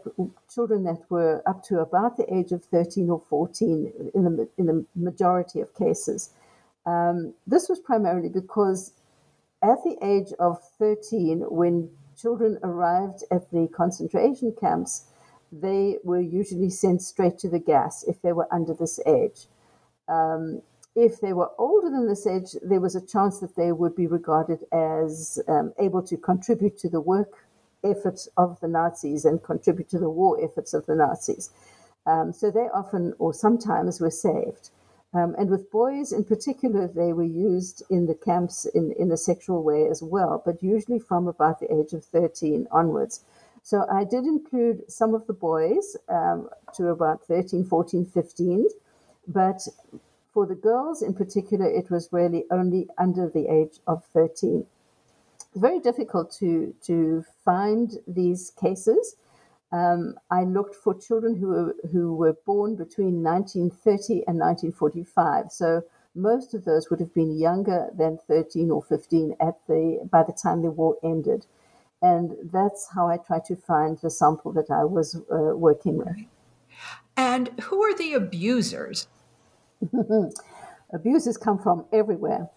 children 0.53 0.83
that 0.85 1.01
were 1.09 1.43
up 1.45 1.63
to 1.65 1.79
about 1.79 2.15
the 2.15 2.33
age 2.33 2.51
of 2.53 2.63
13 2.63 3.09
or 3.09 3.21
14 3.29 4.11
in 4.15 4.23
the, 4.23 4.49
in 4.57 4.65
the 4.67 4.85
majority 4.95 5.59
of 5.59 5.75
cases. 5.75 6.29
Um, 6.85 7.33
this 7.45 7.67
was 7.67 7.79
primarily 7.79 8.29
because 8.29 8.93
at 9.61 9.83
the 9.83 9.97
age 10.01 10.31
of 10.39 10.59
13, 10.79 11.41
when 11.49 11.89
children 12.17 12.57
arrived 12.63 13.23
at 13.31 13.51
the 13.51 13.67
concentration 13.75 14.55
camps, 14.59 15.05
they 15.51 15.97
were 16.03 16.21
usually 16.21 16.69
sent 16.69 17.01
straight 17.01 17.37
to 17.39 17.49
the 17.49 17.59
gas 17.59 18.03
if 18.03 18.21
they 18.21 18.31
were 18.31 18.47
under 18.53 18.73
this 18.73 18.99
age. 19.05 19.47
Um, 20.07 20.61
if 20.95 21.19
they 21.19 21.33
were 21.33 21.51
older 21.57 21.89
than 21.89 22.07
this 22.07 22.25
age, 22.25 22.55
there 22.61 22.79
was 22.79 22.95
a 22.95 23.05
chance 23.05 23.39
that 23.39 23.55
they 23.55 23.71
would 23.71 23.95
be 23.95 24.07
regarded 24.07 24.63
as 24.71 25.39
um, 25.47 25.73
able 25.79 26.01
to 26.03 26.17
contribute 26.17 26.77
to 26.79 26.89
the 26.89 27.01
work 27.01 27.48
efforts 27.83 28.27
of 28.37 28.59
the 28.59 28.67
Nazis 28.67 29.25
and 29.25 29.43
contribute 29.43 29.89
to 29.89 29.99
the 29.99 30.09
war 30.09 30.43
efforts 30.43 30.73
of 30.73 30.85
the 30.85 30.95
Nazis. 30.95 31.49
Um, 32.05 32.33
so 32.33 32.49
they 32.49 32.69
often 32.73 33.13
or 33.19 33.33
sometimes 33.33 33.99
were 33.99 34.11
saved. 34.11 34.69
Um, 35.13 35.35
and 35.39 35.49
with 35.49 35.71
boys 35.71 36.11
in 36.11 36.23
particular, 36.23 36.87
they 36.87 37.13
were 37.13 37.23
used 37.23 37.83
in 37.89 38.05
the 38.05 38.13
camps 38.13 38.65
in, 38.65 38.93
in 38.97 39.11
a 39.11 39.17
sexual 39.17 39.63
way 39.63 39.87
as 39.87 40.03
well, 40.03 40.41
but 40.45 40.61
usually 40.61 40.99
from 40.99 41.27
about 41.27 41.59
the 41.59 41.73
age 41.73 41.93
of 41.93 42.05
13 42.05 42.67
onwards. 42.71 43.23
So 43.63 43.85
I 43.91 44.03
did 44.03 44.23
include 44.25 44.89
some 44.89 45.13
of 45.13 45.25
the 45.27 45.33
boys 45.33 45.97
um, 46.07 46.49
to 46.75 46.89
about 46.89 47.25
13, 47.25 47.65
14, 47.65 48.05
15, 48.05 48.67
but 49.27 49.67
for 50.33 50.45
the 50.45 50.55
girls 50.55 51.01
in 51.01 51.13
particular, 51.13 51.67
it 51.67 51.89
was 51.89 52.09
really 52.11 52.45
only 52.51 52.87
under 52.97 53.27
the 53.27 53.47
age 53.47 53.79
of 53.87 54.05
13 54.13 54.65
very 55.55 55.79
difficult 55.79 56.31
to 56.39 56.73
to 56.85 57.23
find 57.43 57.97
these 58.07 58.51
cases. 58.59 59.15
Um, 59.71 60.15
I 60.31 60.43
looked 60.45 60.75
for 60.75 60.95
children 60.95 61.35
who 61.35 61.47
were, 61.47 61.75
who 61.91 62.15
were 62.15 62.35
born 62.45 62.75
between 62.75 63.21
1930 63.21 64.23
and 64.27 64.39
1945. 64.39 65.51
So 65.51 65.83
most 66.15 66.55
of 66.55 66.65
those 66.65 66.89
would 66.89 66.99
have 66.99 67.13
been 67.13 67.37
younger 67.37 67.87
than 67.95 68.17
13 68.27 68.71
or 68.71 68.81
15 68.81 69.35
at 69.39 69.55
the 69.67 70.07
by 70.11 70.23
the 70.23 70.33
time 70.33 70.63
the 70.63 70.71
war 70.71 70.97
ended, 71.03 71.45
and 72.01 72.35
that's 72.51 72.89
how 72.93 73.07
I 73.07 73.17
tried 73.17 73.45
to 73.45 73.55
find 73.55 73.97
the 73.99 74.09
sample 74.09 74.51
that 74.53 74.71
I 74.71 74.85
was 74.85 75.15
uh, 75.15 75.55
working 75.55 75.97
with. 75.97 76.17
And 77.15 77.49
who 77.61 77.83
are 77.83 77.95
the 77.95 78.13
abusers? 78.13 79.07
abusers 80.93 81.37
come 81.37 81.59
from 81.59 81.85
everywhere 81.91 82.49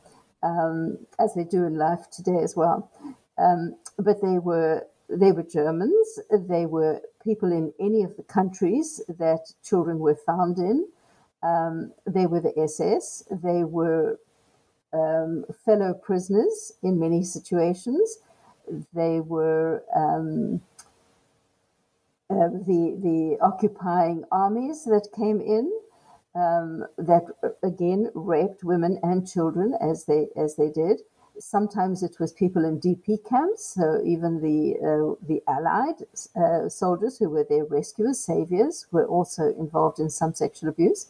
um, 0.42 0.98
as 1.18 1.34
they 1.34 1.44
do 1.44 1.64
in 1.64 1.78
life 1.78 2.10
today 2.12 2.38
as 2.42 2.56
well. 2.56 2.90
Um, 3.38 3.76
but 3.98 4.22
they 4.22 4.38
were 4.38 4.86
they 5.10 5.32
were 5.32 5.42
Germans. 5.44 6.20
They 6.30 6.66
were 6.66 7.02
people 7.24 7.52
in 7.52 7.72
any 7.80 8.02
of 8.04 8.16
the 8.16 8.24
countries 8.24 9.02
that 9.08 9.52
children 9.64 9.98
were 10.00 10.16
found 10.16 10.58
in. 10.58 10.88
Um, 11.42 11.92
they 12.06 12.26
were 12.26 12.40
the 12.40 12.58
SS. 12.58 13.24
They 13.30 13.64
were 13.64 14.18
um, 14.92 15.44
fellow 15.64 15.94
prisoners 15.94 16.72
in 16.82 17.00
many 17.00 17.24
situations. 17.24 18.18
They 18.94 19.20
were 19.20 19.84
um, 19.96 20.62
uh, 22.30 22.48
the 22.66 22.98
the 23.02 23.38
occupying 23.42 24.24
armies 24.32 24.84
that 24.84 25.08
came 25.16 25.40
in. 25.40 25.72
Um, 26.34 26.86
that 26.98 27.24
uh, 27.42 27.48
again 27.62 28.10
raped 28.14 28.64
women 28.64 28.98
and 29.02 29.28
children 29.28 29.74
as 29.80 30.04
they 30.04 30.28
as 30.36 30.56
they 30.56 30.70
did. 30.70 31.02
Sometimes 31.38 32.02
it 32.02 32.20
was 32.20 32.32
people 32.32 32.64
in 32.64 32.78
DP 32.78 33.24
camps, 33.28 33.74
so 33.74 34.02
even 34.04 34.40
the 34.42 34.76
uh, 34.76 35.26
the 35.26 35.42
Allied 35.48 36.04
uh, 36.36 36.68
soldiers 36.68 37.18
who 37.18 37.30
were 37.30 37.44
their 37.44 37.64
rescuers, 37.64 38.18
saviors, 38.18 38.86
were 38.92 39.06
also 39.06 39.54
involved 39.58 39.98
in 39.98 40.10
some 40.10 40.34
sexual 40.34 40.68
abuse. 40.68 41.06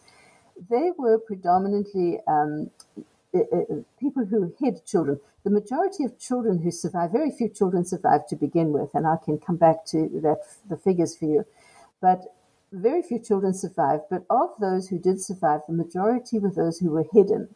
They 0.70 0.92
were 0.96 1.18
predominantly 1.18 2.20
um, 2.26 2.70
people 3.98 4.24
who 4.24 4.52
hid 4.58 4.84
children. 4.84 5.20
The 5.44 5.50
majority 5.50 6.04
of 6.04 6.18
children 6.18 6.58
who 6.58 6.70
survive, 6.70 7.10
very 7.10 7.30
few 7.30 7.48
children 7.48 7.84
survive 7.84 8.26
to 8.28 8.36
begin 8.36 8.72
with, 8.72 8.94
and 8.94 9.06
I 9.06 9.16
can 9.24 9.38
come 9.38 9.56
back 9.56 9.84
to 9.86 10.08
that 10.22 10.42
the 10.68 10.76
figures 10.76 11.16
for 11.16 11.24
you. 11.24 11.44
But 12.00 12.34
very 12.72 13.02
few 13.02 13.18
children 13.18 13.54
survived, 13.54 14.04
but 14.10 14.24
of 14.30 14.50
those 14.60 14.88
who 14.88 14.98
did 14.98 15.20
survive, 15.20 15.60
the 15.66 15.74
majority 15.74 16.38
were 16.38 16.50
those 16.50 16.78
who 16.78 16.90
were 16.90 17.06
hidden. 17.12 17.54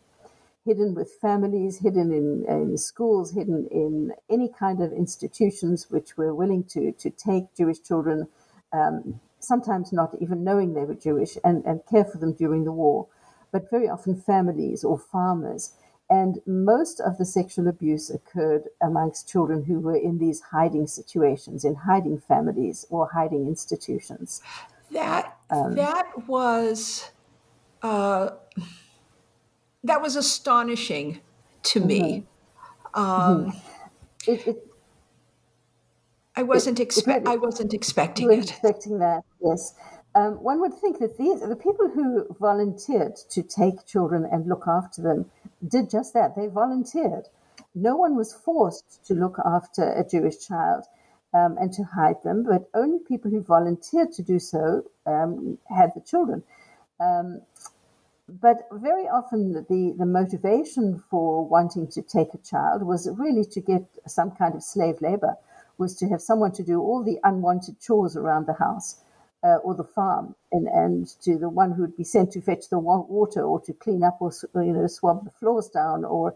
Hidden 0.65 0.95
with 0.95 1.13
families, 1.21 1.79
hidden 1.79 2.13
in, 2.13 2.45
in 2.49 2.77
schools, 2.77 3.33
hidden 3.33 3.67
in 3.71 4.13
any 4.29 4.49
kind 4.49 4.83
of 4.83 4.93
institutions 4.93 5.91
which 5.91 6.17
were 6.17 6.35
willing 6.35 6.65
to, 6.65 6.93
to 6.93 7.11
take 7.11 7.55
Jewish 7.57 7.81
children, 7.83 8.29
um, 8.73 9.21
sometimes 9.41 9.93
not 9.93 10.15
even 10.21 10.45
knowing 10.45 10.75
they 10.75 10.85
were 10.85 10.95
Jewish, 10.95 11.39
and, 11.45 11.65
and 11.65 11.87
care 11.91 12.05
for 12.05 12.19
them 12.19 12.33
during 12.33 12.65
the 12.65 12.73
war, 12.73 13.07
but 13.53 13.71
very 13.71 13.89
often 13.89 14.21
families 14.21 14.85
or 14.85 14.99
farmers. 14.99 15.73
And 16.11 16.41
most 16.47 17.01
of 17.01 17.19
the 17.19 17.25
sexual 17.25 17.69
abuse 17.69 18.11
occurred 18.11 18.65
amongst 18.83 19.29
children 19.29 19.65
who 19.65 19.81
were 19.81 19.97
in 19.97 20.19
these 20.19 20.41
hiding 20.41 20.87
situations, 20.87 21.65
in 21.65 21.75
hiding 21.75 22.19
families 22.19 22.87
or 22.91 23.09
hiding 23.13 23.47
institutions. 23.47 24.41
That 24.97 25.37
um, 25.51 25.75
that 25.75 26.27
was 26.27 27.11
uh, 27.83 28.31
that 29.85 30.01
was 30.01 30.17
astonishing 30.17 31.21
to 31.65 31.81
mm-hmm. 31.81 31.89
me. 31.89 32.25
Um, 32.95 33.05
mm-hmm. 33.05 34.31
it, 34.31 34.47
it, 34.47 34.57
I 36.35 36.43
wasn't 36.45 36.81
expect 36.81 37.29
I 37.29 37.37
wasn't 37.37 37.75
expecting 37.75 38.33
it. 38.33 38.51
Expecting 38.51 38.99
that, 39.01 39.23
yes. 39.43 39.75
Um, 40.15 40.43
one 40.43 40.63
would 40.63 40.73
think 40.73 40.99
that 41.01 41.19
these 41.19 41.41
the 41.41 41.57
people 41.57 41.91
who 41.91 42.27
volunteered 42.41 43.17
to 43.31 43.43
take 43.43 43.87
children 43.87 44.27
and 44.33 44.49
look 44.49 44.65
after 44.67 45.03
them 45.03 45.31
did 45.69 45.91
just 45.91 46.15
that. 46.15 46.37
They 46.37 46.47
volunteered. 46.47 47.25
No 47.75 47.97
one 47.97 48.17
was 48.17 48.33
forced 48.33 49.05
to 49.09 49.13
look 49.13 49.37
after 49.45 49.93
a 49.93 50.09
Jewish 50.09 50.47
child 50.49 50.85
um, 51.37 51.57
and 51.59 51.73
to 51.73 51.83
hide 51.85 52.23
them, 52.25 52.45
but 52.45 52.69
only 52.75 52.99
people 53.01 53.31
who 53.31 53.43
volunteered 53.43 54.13
to 54.13 54.23
do 54.23 54.39
so 54.39 54.85
um, 55.07 55.59
had 55.69 55.91
the 55.95 56.01
children. 56.01 56.43
Um, 57.01 57.43
but 58.29 58.57
very 58.73 59.07
often, 59.09 59.53
the, 59.53 59.95
the 59.99 60.07
motivation 60.07 61.03
for 61.11 61.47
wanting 61.47 61.87
to 61.89 62.03
take 62.03 62.35
a 62.35 62.39
child 62.39 62.83
was 62.83 63.09
really 63.19 63.45
to 63.45 63.61
get 63.61 63.85
some 64.07 64.31
kind 64.33 64.55
of 64.55 64.63
slave 64.63 64.97
labor, 65.01 65.35
was 65.79 65.95
to 65.97 66.09
have 66.09 66.23
someone 66.23 66.53
to 66.53 66.63
do 66.63 66.81
all 66.81 67.05
the 67.05 67.19
unwanted 67.23 67.81
chores 67.81 68.17
around 68.17 68.47
the 68.47 68.55
house. 68.55 68.97
Uh, 69.45 69.59
or 69.59 69.75
the 69.77 69.85
farm, 69.85 70.35
and, 70.51 70.67
and 70.67 71.07
to 71.23 71.39
the 71.39 71.49
one 71.49 71.71
who 71.71 71.83
would 71.83 71.97
be 71.97 72.03
sent 72.03 72.33
to 72.33 72.41
fetch 72.41 72.69
the 72.69 72.79
water 72.79 73.43
or 73.43 73.61
to 73.61 73.73
clean 73.75 74.03
up 74.03 74.17
or 74.19 74.33
you 74.57 74.73
know 74.73 74.89
swab 74.89 75.25
the 75.25 75.31
floors 75.31 75.69
down, 75.69 76.05
or 76.05 76.35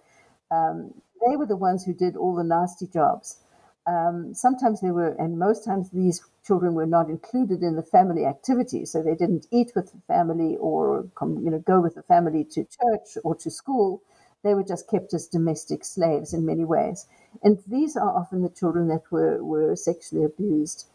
um, 0.53 0.95
they 1.27 1.35
were 1.35 1.47
the 1.47 1.57
ones 1.57 1.83
who 1.85 1.93
did 1.93 2.15
all 2.15 2.37
the 2.37 2.45
nasty 2.45 2.87
jobs. 2.87 3.39
Um, 3.87 4.35
sometimes 4.35 4.81
they 4.81 4.91
were, 4.91 5.09
and 5.19 5.39
most 5.39 5.65
times 5.65 5.91
these 5.91 6.23
children 6.47 6.75
were 6.75 6.87
not 6.87 7.09
included 7.09 7.63
in 7.63 7.77
the 7.77 7.83
family 7.83 8.25
activities, 8.27 8.91
so 8.93 9.03
they 9.03 9.15
didn't 9.15 9.47
eat 9.51 9.73
with 9.75 9.93
the 9.93 10.01
family 10.07 10.57
or 10.59 11.07
you 11.23 11.51
know 11.51 11.59
go 11.61 11.81
with 11.81 11.95
the 11.95 12.03
family 12.03 12.45
to 12.45 12.65
church 12.65 13.19
or 13.25 13.35
to 13.37 13.51
school. 13.51 14.03
They 14.43 14.55
were 14.55 14.63
just 14.65 14.89
kept 14.89 15.13
as 15.15 15.27
domestic 15.27 15.85
slaves 15.85 16.33
in 16.33 16.47
many 16.47 16.65
ways, 16.65 17.07
and 17.43 17.59
these 17.67 17.97
are 17.97 18.17
often 18.17 18.43
the 18.43 18.49
children 18.51 18.89
that 18.89 19.11
were 19.11 19.43
were 19.43 19.75
sexually 19.77 20.25
abused. 20.25 20.87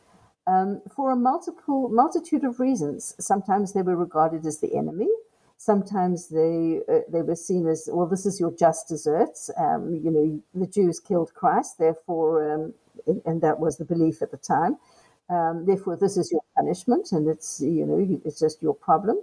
Um, 0.48 0.82
for 0.96 1.12
a 1.12 1.16
multiple 1.16 1.90
multitude 1.90 2.44
of 2.44 2.60
reasons. 2.60 3.16
Sometimes 3.20 3.74
they 3.74 3.82
were 3.82 3.96
regarded 3.96 4.46
as 4.46 4.60
the 4.60 4.76
enemy. 4.76 5.10
Sometimes 5.66 6.30
they 6.30 6.82
uh, 6.88 7.00
they 7.12 7.24
were 7.24 7.36
seen 7.36 7.68
as 7.68 7.90
well. 7.92 8.08
This 8.08 8.26
is 8.28 8.40
your 8.40 8.52
just 8.52 8.88
desserts. 8.88 9.50
Um, 9.58 10.00
you 10.04 10.12
know, 10.12 10.42
the 10.62 10.68
Jews 10.68 11.00
killed 11.00 11.34
Christ, 11.34 11.80
therefore, 11.80 12.54
um, 12.54 12.74
and 13.26 13.42
that 13.42 13.60
was 13.60 13.78
the 13.78 13.86
belief 13.86 14.22
at 14.22 14.32
the 14.32 14.38
time. 14.38 14.78
Um, 15.30 15.66
therefore, 15.66 15.96
this 15.98 16.18
is 16.18 16.32
your 16.32 16.44
punishment, 16.56 17.12
and 17.14 17.28
it's 17.28 17.62
you 17.62 17.86
know 17.88 17.98
it's 18.26 18.40
just 18.40 18.62
your 18.62 18.76
problem. 18.76 19.18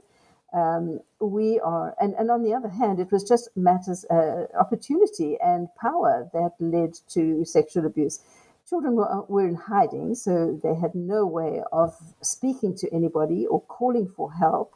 Um, 0.52 1.00
we 1.20 1.60
are, 1.60 1.94
and, 2.00 2.14
and 2.14 2.30
on 2.30 2.42
the 2.42 2.54
other 2.54 2.68
hand, 2.68 3.00
it 3.00 3.12
was 3.12 3.24
just 3.24 3.48
matters, 3.56 4.04
uh, 4.06 4.46
opportunity 4.58 5.38
and 5.40 5.68
power 5.80 6.28
that 6.34 6.52
led 6.60 6.94
to 7.10 7.44
sexual 7.44 7.86
abuse. 7.86 8.20
Children 8.68 8.96
were, 8.96 9.22
were 9.28 9.46
in 9.46 9.54
hiding, 9.54 10.14
so 10.14 10.58
they 10.62 10.74
had 10.74 10.94
no 10.94 11.24
way 11.26 11.62
of 11.72 11.96
speaking 12.22 12.74
to 12.78 12.92
anybody 12.92 13.46
or 13.46 13.60
calling 13.62 14.08
for 14.08 14.32
help. 14.32 14.74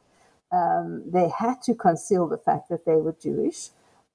Um, 0.56 0.86
they 1.16 1.28
had 1.28 1.56
to 1.62 1.74
conceal 1.74 2.24
the 2.28 2.38
fact 2.48 2.64
that 2.70 2.84
they 2.86 2.96
were 3.04 3.16
Jewish. 3.26 3.60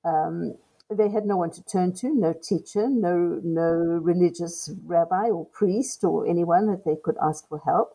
Um, 0.03 0.55
they 0.89 1.09
had 1.09 1.25
no 1.25 1.37
one 1.37 1.51
to 1.51 1.63
turn 1.63 1.93
to, 2.01 2.07
no 2.25 2.33
teacher, 2.33 2.85
no 2.89 3.39
no 3.43 3.69
religious 4.11 4.57
rabbi 4.85 5.25
or 5.29 5.45
priest 5.59 6.03
or 6.03 6.27
anyone 6.27 6.65
that 6.71 6.83
they 6.85 6.97
could 7.05 7.17
ask 7.29 7.47
for 7.49 7.59
help. 7.71 7.89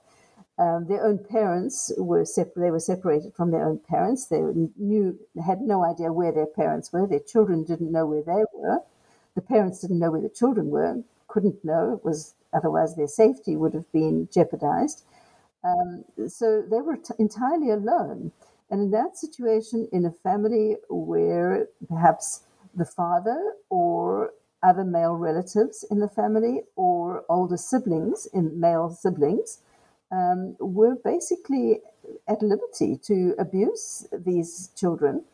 Um, 0.59 0.87
their 0.88 1.04
own 1.04 1.18
parents 1.18 1.92
were 1.98 2.24
separated. 2.24 2.62
They 2.66 2.70
were 2.70 2.80
separated 2.80 3.35
from 3.35 3.50
their 3.50 3.64
own 3.68 3.78
parents. 3.80 4.26
They 4.26 4.40
knew 4.78 5.18
had 5.44 5.61
no 5.61 5.85
idea 5.85 6.12
where 6.12 6.32
their 6.32 6.46
parents 6.62 6.92
were. 6.92 7.06
Their 7.06 7.20
children 7.32 7.64
didn't 7.64 7.92
know 7.92 8.06
where 8.06 8.22
they 8.22 8.44
were. 8.54 8.80
The 9.35 9.42
parents 9.42 9.80
didn't 9.80 9.98
know 9.98 10.11
where 10.12 10.22
the 10.22 10.30
children 10.40 10.70
were. 10.70 11.02
Couldn't 11.28 11.62
know. 11.64 11.94
It 11.98 12.04
was 12.04 12.35
otherwise 12.54 12.96
their 12.96 13.09
safety 13.09 13.54
would 13.56 13.74
have 13.74 13.90
been 13.92 14.28
jeopardized. 14.32 15.04
Um, 15.66 16.05
so 16.29 16.62
they 16.62 16.81
were 16.81 16.96
t- 16.96 17.14
entirely 17.18 17.70
alone. 17.70 18.33
And 18.70 18.83
in 18.83 18.90
that 18.92 19.16
situation, 19.16 19.88
in 19.92 20.05
a 20.07 20.11
family 20.12 20.76
where 20.88 21.68
perhaps 21.88 22.42
the 22.74 22.85
father 22.85 23.55
or 23.70 24.33
other 24.62 24.85
male 24.85 25.14
relatives 25.16 25.85
in 25.90 26.00
the 26.00 26.09
family 26.09 26.62
or 26.76 27.24
older 27.29 27.57
siblings 27.57 28.26
in 28.35 28.59
male 28.61 28.90
siblings 28.90 29.61
um, 30.12 30.57
were 30.61 30.96
basically 30.96 31.81
at 32.29 32.42
liberty 32.42 32.96
to 33.05 33.35
abuse 33.38 34.07
these 34.12 34.70
children. 34.76 35.24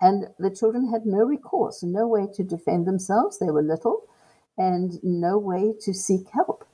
And 0.00 0.28
the 0.38 0.50
children 0.50 0.90
had 0.90 1.06
no 1.06 1.24
recourse, 1.24 1.82
no 1.82 2.06
way 2.08 2.26
to 2.34 2.44
defend 2.44 2.86
themselves. 2.86 3.38
They 3.38 3.50
were 3.50 3.62
little 3.62 4.04
and 4.58 5.02
no 5.04 5.38
way 5.38 5.74
to 5.82 5.94
seek 5.94 6.28
help. 6.30 6.65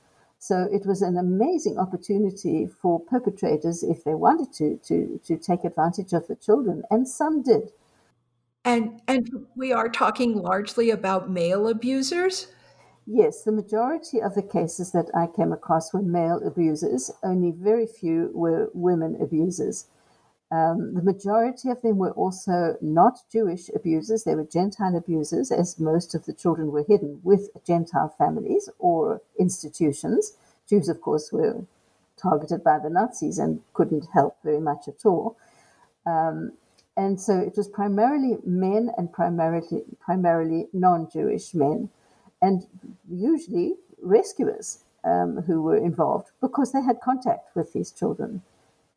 So 0.43 0.67
it 0.73 0.85
was 0.85 1.01
an 1.01 1.17
amazing 1.17 1.77
opportunity 1.77 2.67
for 2.67 2.99
perpetrators, 2.99 3.81
if 3.81 4.03
they 4.03 4.13
wanted 4.13 4.51
to, 4.55 4.77
to, 4.89 5.21
to 5.23 5.37
take 5.37 5.63
advantage 5.63 6.11
of 6.11 6.27
the 6.27 6.35
children. 6.35 6.83
And 6.91 7.07
some 7.07 7.43
did. 7.43 7.71
And 8.65 8.99
and 9.07 9.29
we 9.55 9.71
are 9.71 9.87
talking 9.87 10.35
largely 10.35 10.89
about 10.89 11.29
male 11.29 11.69
abusers? 11.69 12.47
Yes, 13.07 13.43
the 13.43 13.53
majority 13.53 14.21
of 14.21 14.35
the 14.35 14.41
cases 14.41 14.91
that 14.91 15.09
I 15.15 15.27
came 15.27 15.53
across 15.53 15.93
were 15.93 16.01
male 16.01 16.45
abusers. 16.45 17.09
Only 17.23 17.51
very 17.51 17.87
few 17.87 18.29
were 18.33 18.69
women 18.73 19.15
abusers. 19.21 19.85
Um, 20.53 20.93
the 20.93 21.01
majority 21.01 21.69
of 21.69 21.81
them 21.81 21.97
were 21.97 22.11
also 22.11 22.77
not 22.79 23.21
Jewish 23.31 23.69
abusers, 23.73 24.23
they 24.23 24.35
were 24.35 24.43
Gentile 24.43 24.95
abusers, 24.95 25.51
as 25.51 25.79
most 25.79 26.13
of 26.13 26.25
the 26.25 26.33
children 26.33 26.71
were 26.71 26.83
hidden 26.83 27.21
with 27.23 27.49
Gentile 27.65 28.13
families 28.19 28.69
or 28.77 29.19
institutions. 29.39 30.33
Jews, 30.69 30.89
of 30.89 31.01
course, 31.01 31.31
were 31.31 31.65
targeted 32.21 32.63
by 32.63 32.77
the 32.77 32.91
Nazis 32.91 33.39
and 33.39 33.61
couldn't 33.73 34.09
help 34.13 34.37
very 34.43 34.59
much 34.59 34.87
at 34.87 35.03
all. 35.05 35.35
Um, 36.05 36.53
and 36.95 37.19
so 37.19 37.39
it 37.39 37.57
was 37.57 37.67
primarily 37.67 38.37
men 38.45 38.91
and 38.95 39.11
primarily 39.11 39.81
primarily 39.99 40.67
non-Jewish 40.71 41.55
men, 41.55 41.89
and 42.43 42.67
usually 43.09 43.73
rescuers 44.03 44.83
um, 45.03 45.41
who 45.47 45.63
were 45.63 45.77
involved 45.77 46.29
because 46.39 46.71
they 46.71 46.83
had 46.83 47.01
contact 47.01 47.55
with 47.55 47.73
these 47.73 47.89
children. 47.89 48.43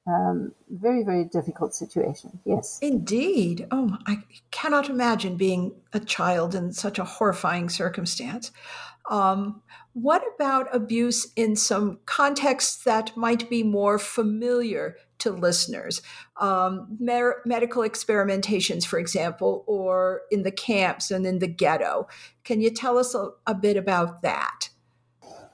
Um, 0.06 0.52
very 0.70 1.02
very 1.02 1.24
difficult 1.24 1.74
situation. 1.74 2.38
Yes, 2.44 2.78
indeed. 2.80 3.66
Oh, 3.70 3.96
I 4.06 4.18
cannot 4.52 4.88
imagine 4.88 5.36
being 5.36 5.74
a 5.92 6.00
child 6.00 6.54
in 6.54 6.72
such 6.72 6.98
a 6.98 7.04
horrifying 7.04 7.68
circumstance. 7.68 8.52
Um, 9.10 9.62
what 9.92 10.22
about 10.34 10.74
abuse 10.74 11.32
in 11.36 11.56
some 11.56 12.00
contexts 12.06 12.84
that 12.84 13.16
might 13.16 13.48
be 13.48 13.62
more 13.62 13.98
familiar 13.98 14.96
to 15.18 15.30
listeners? 15.30 16.02
Um, 16.36 16.96
mer- 17.00 17.40
medical 17.46 17.82
experimentations, 17.82 18.84
for 18.84 18.98
example, 18.98 19.64
or 19.66 20.22
in 20.30 20.42
the 20.42 20.50
camps 20.50 21.10
and 21.10 21.26
in 21.26 21.38
the 21.38 21.46
ghetto. 21.46 22.08
Can 22.44 22.60
you 22.60 22.70
tell 22.70 22.98
us 22.98 23.14
a, 23.14 23.30
a 23.46 23.54
bit 23.54 23.76
about 23.76 24.22
that? 24.22 24.68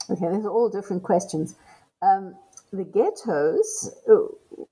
Okay, 0.09 0.27
these 0.35 0.45
are 0.45 0.51
all 0.51 0.69
different 0.69 1.03
questions. 1.03 1.55
Um, 2.01 2.35
the 2.73 2.83
ghettos, 2.83 3.95
uh, 4.09 4.15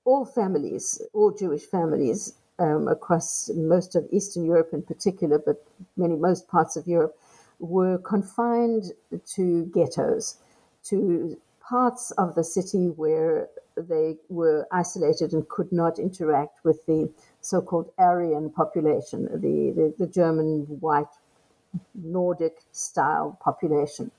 all 0.04 0.24
families, 0.24 1.00
all 1.12 1.30
Jewish 1.30 1.64
families 1.64 2.34
um, 2.58 2.88
across 2.88 3.50
most 3.54 3.94
of 3.96 4.06
Eastern 4.10 4.44
Europe 4.44 4.70
in 4.72 4.82
particular, 4.82 5.38
but 5.38 5.64
many 5.96 6.16
most 6.16 6.48
parts 6.48 6.76
of 6.76 6.86
Europe, 6.86 7.16
were 7.58 7.98
confined 7.98 8.92
to 9.26 9.64
ghettos, 9.66 10.36
to 10.84 11.36
parts 11.60 12.10
of 12.12 12.34
the 12.34 12.44
city 12.44 12.88
where 12.88 13.48
they 13.76 14.16
were 14.28 14.66
isolated 14.72 15.32
and 15.32 15.48
could 15.48 15.72
not 15.72 15.98
interact 15.98 16.64
with 16.64 16.84
the 16.86 17.10
so-called 17.40 17.90
Aryan 17.98 18.50
population, 18.50 19.24
the, 19.32 19.72
the, 19.74 19.94
the 19.98 20.06
German 20.06 20.66
white 20.80 21.06
Nordic 21.94 22.58
style 22.72 23.38
population. 23.42 24.10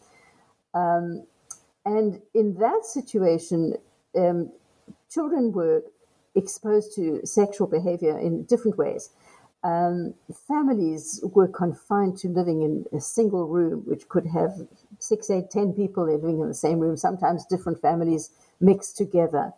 Um, 0.73 1.25
and 1.85 2.21
in 2.33 2.55
that 2.55 2.85
situation, 2.85 3.75
um, 4.17 4.51
children 5.13 5.51
were 5.51 5.83
exposed 6.35 6.95
to 6.95 7.25
sexual 7.25 7.67
behavior 7.67 8.17
in 8.17 8.43
different 8.43 8.77
ways. 8.77 9.09
Um, 9.63 10.13
families 10.47 11.23
were 11.23 11.47
confined 11.47 12.17
to 12.19 12.27
living 12.27 12.63
in 12.63 12.85
a 12.97 12.99
single 12.99 13.47
room, 13.47 13.83
which 13.85 14.09
could 14.09 14.25
have 14.27 14.53
six, 14.99 15.29
eight, 15.29 15.51
ten 15.51 15.73
people 15.73 16.05
living 16.05 16.41
in 16.41 16.47
the 16.47 16.53
same 16.53 16.79
room, 16.79 16.97
sometimes 16.97 17.45
different 17.45 17.79
families 17.81 18.31
mixed 18.59 18.97
together. 18.97 19.53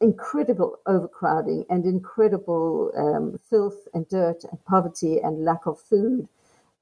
Incredible 0.00 0.78
overcrowding 0.86 1.64
and 1.68 1.84
incredible 1.84 2.92
um, 2.96 3.40
filth 3.50 3.88
and 3.92 4.08
dirt 4.08 4.44
and 4.44 4.64
poverty 4.64 5.18
and 5.18 5.44
lack 5.44 5.66
of 5.66 5.80
food. 5.80 6.28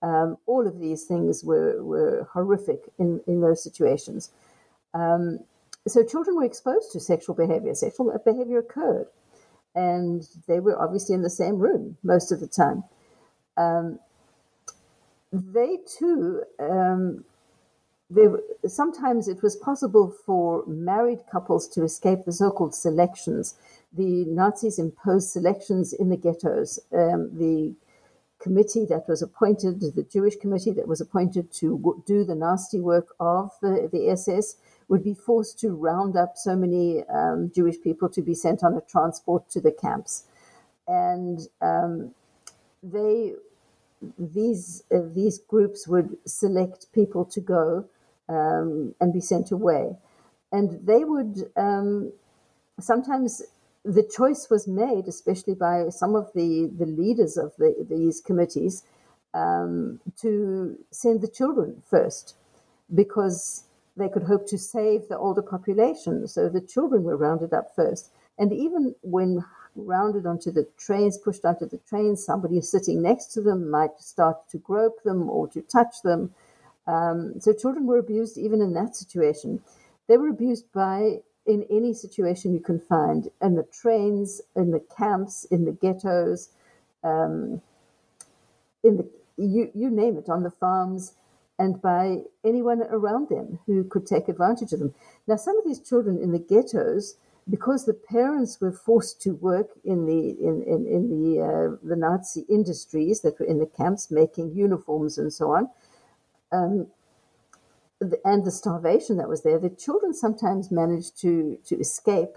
Um, 0.02 0.36
all 0.46 0.66
of 0.66 0.78
these 0.78 1.04
things 1.04 1.42
were, 1.42 1.82
were 1.82 2.28
horrific 2.32 2.80
in, 2.98 3.20
in 3.26 3.40
those 3.40 3.62
situations. 3.62 4.30
Um, 4.94 5.40
so 5.90 6.02
children 6.04 6.36
were 6.36 6.44
exposed 6.44 6.92
to 6.92 7.00
sexual 7.00 7.34
behavior. 7.34 7.74
Sexual 7.74 8.16
behavior 8.24 8.58
occurred, 8.58 9.06
and 9.74 10.26
they 10.46 10.60
were 10.60 10.80
obviously 10.80 11.14
in 11.14 11.22
the 11.22 11.30
same 11.30 11.58
room 11.58 11.96
most 12.02 12.32
of 12.32 12.40
the 12.40 12.46
time. 12.46 12.84
Um, 13.56 13.98
they 15.32 15.78
too, 15.98 16.42
um, 16.58 17.24
they, 18.10 18.26
sometimes 18.66 19.28
it 19.28 19.42
was 19.42 19.56
possible 19.56 20.14
for 20.24 20.64
married 20.66 21.20
couples 21.30 21.68
to 21.68 21.82
escape 21.82 22.24
the 22.24 22.32
so-called 22.32 22.74
selections. 22.74 23.54
The 23.92 24.24
Nazis 24.26 24.78
imposed 24.78 25.30
selections 25.30 25.92
in 25.92 26.08
the 26.08 26.16
ghettos. 26.16 26.78
Um, 26.92 27.36
the 27.36 27.74
committee 28.38 28.86
that 28.86 29.08
was 29.08 29.20
appointed, 29.20 29.80
the 29.80 30.06
Jewish 30.10 30.36
committee 30.36 30.70
that 30.72 30.88
was 30.88 31.00
appointed 31.00 31.52
to 31.54 32.02
do 32.06 32.24
the 32.24 32.34
nasty 32.34 32.80
work 32.80 33.14
of 33.20 33.50
the, 33.60 33.88
the 33.92 34.08
SS, 34.10 34.56
would 34.88 35.04
be 35.04 35.14
forced 35.14 35.58
to 35.60 35.70
round 35.70 36.16
up 36.16 36.36
so 36.36 36.56
many 36.56 37.04
um, 37.08 37.50
Jewish 37.54 37.80
people 37.82 38.08
to 38.10 38.22
be 38.22 38.34
sent 38.34 38.64
on 38.64 38.74
a 38.74 38.80
transport 38.80 39.48
to 39.50 39.60
the 39.60 39.72
camps, 39.72 40.24
and 40.86 41.48
um, 41.60 42.12
they 42.82 43.34
these 44.18 44.84
uh, 44.94 45.00
these 45.14 45.38
groups 45.38 45.86
would 45.88 46.16
select 46.26 46.92
people 46.92 47.24
to 47.26 47.40
go 47.40 47.84
um, 48.28 48.94
and 49.00 49.12
be 49.12 49.20
sent 49.20 49.50
away, 49.50 49.96
and 50.52 50.86
they 50.86 51.04
would 51.04 51.50
um, 51.56 52.12
sometimes 52.80 53.42
the 53.84 54.02
choice 54.02 54.48
was 54.50 54.66
made, 54.68 55.06
especially 55.08 55.54
by 55.54 55.88
some 55.90 56.14
of 56.14 56.32
the 56.34 56.70
the 56.78 56.86
leaders 56.86 57.36
of 57.36 57.54
the, 57.56 57.86
these 57.88 58.20
committees, 58.20 58.82
um, 59.34 60.00
to 60.20 60.78
send 60.90 61.20
the 61.20 61.28
children 61.28 61.82
first. 61.88 62.34
Because 62.94 63.64
they 63.98 64.08
could 64.08 64.24
hope 64.24 64.46
to 64.48 64.58
save 64.58 65.08
the 65.08 65.18
older 65.18 65.42
population. 65.42 66.28
So 66.28 66.48
the 66.48 66.60
children 66.60 67.04
were 67.04 67.16
rounded 67.16 67.52
up 67.52 67.74
first. 67.76 68.10
And 68.38 68.52
even 68.52 68.94
when 69.02 69.44
rounded 69.76 70.26
onto 70.26 70.50
the 70.50 70.66
trains, 70.78 71.18
pushed 71.18 71.44
onto 71.44 71.66
the 71.68 71.78
trains, 71.88 72.24
somebody 72.24 72.60
sitting 72.62 73.02
next 73.02 73.26
to 73.34 73.42
them 73.42 73.70
might 73.70 74.00
start 74.00 74.48
to 74.50 74.58
grope 74.58 75.02
them 75.04 75.30
or 75.30 75.48
to 75.48 75.62
touch 75.62 76.02
them. 76.02 76.32
Um, 76.86 77.40
so 77.40 77.52
children 77.52 77.86
were 77.86 77.98
abused 77.98 78.38
even 78.38 78.62
in 78.62 78.74
that 78.74 78.96
situation. 78.96 79.62
They 80.08 80.16
were 80.16 80.28
abused 80.28 80.72
by 80.72 81.20
in 81.46 81.66
any 81.70 81.94
situation 81.94 82.54
you 82.54 82.60
can 82.60 82.80
find 82.80 83.30
in 83.42 83.56
the 83.56 83.64
trains, 83.64 84.40
in 84.56 84.70
the 84.70 84.80
camps, 84.96 85.46
in 85.50 85.64
the 85.64 85.72
ghettos, 85.72 86.50
um, 87.04 87.60
in 88.84 88.96
the 88.98 89.08
you 89.36 89.70
you 89.74 89.90
name 89.90 90.18
it 90.18 90.28
on 90.28 90.42
the 90.42 90.50
farms 90.50 91.12
and 91.58 91.82
by 91.82 92.18
anyone 92.44 92.82
around 92.82 93.28
them 93.28 93.58
who 93.66 93.84
could 93.84 94.06
take 94.06 94.28
advantage 94.28 94.72
of 94.72 94.78
them. 94.78 94.94
Now, 95.26 95.36
some 95.36 95.58
of 95.58 95.64
these 95.64 95.80
children 95.80 96.18
in 96.22 96.32
the 96.32 96.38
ghettos, 96.38 97.16
because 97.50 97.84
the 97.84 97.94
parents 97.94 98.60
were 98.60 98.72
forced 98.72 99.20
to 99.22 99.30
work 99.30 99.70
in 99.84 100.06
the 100.06 100.30
in 100.40 100.62
in, 100.62 100.86
in 100.86 101.08
the 101.10 101.42
uh, 101.42 101.76
the 101.82 101.96
Nazi 101.96 102.44
industries 102.48 103.22
that 103.22 103.38
were 103.40 103.46
in 103.46 103.58
the 103.58 103.66
camps, 103.66 104.10
making 104.10 104.54
uniforms 104.54 105.18
and 105.18 105.32
so 105.32 105.52
on, 105.52 105.68
um, 106.52 106.86
and 108.24 108.44
the 108.44 108.50
starvation 108.50 109.16
that 109.16 109.28
was 109.28 109.42
there, 109.42 109.58
the 109.58 109.70
children 109.70 110.14
sometimes 110.14 110.70
managed 110.70 111.20
to 111.20 111.58
to 111.66 111.78
escape 111.80 112.36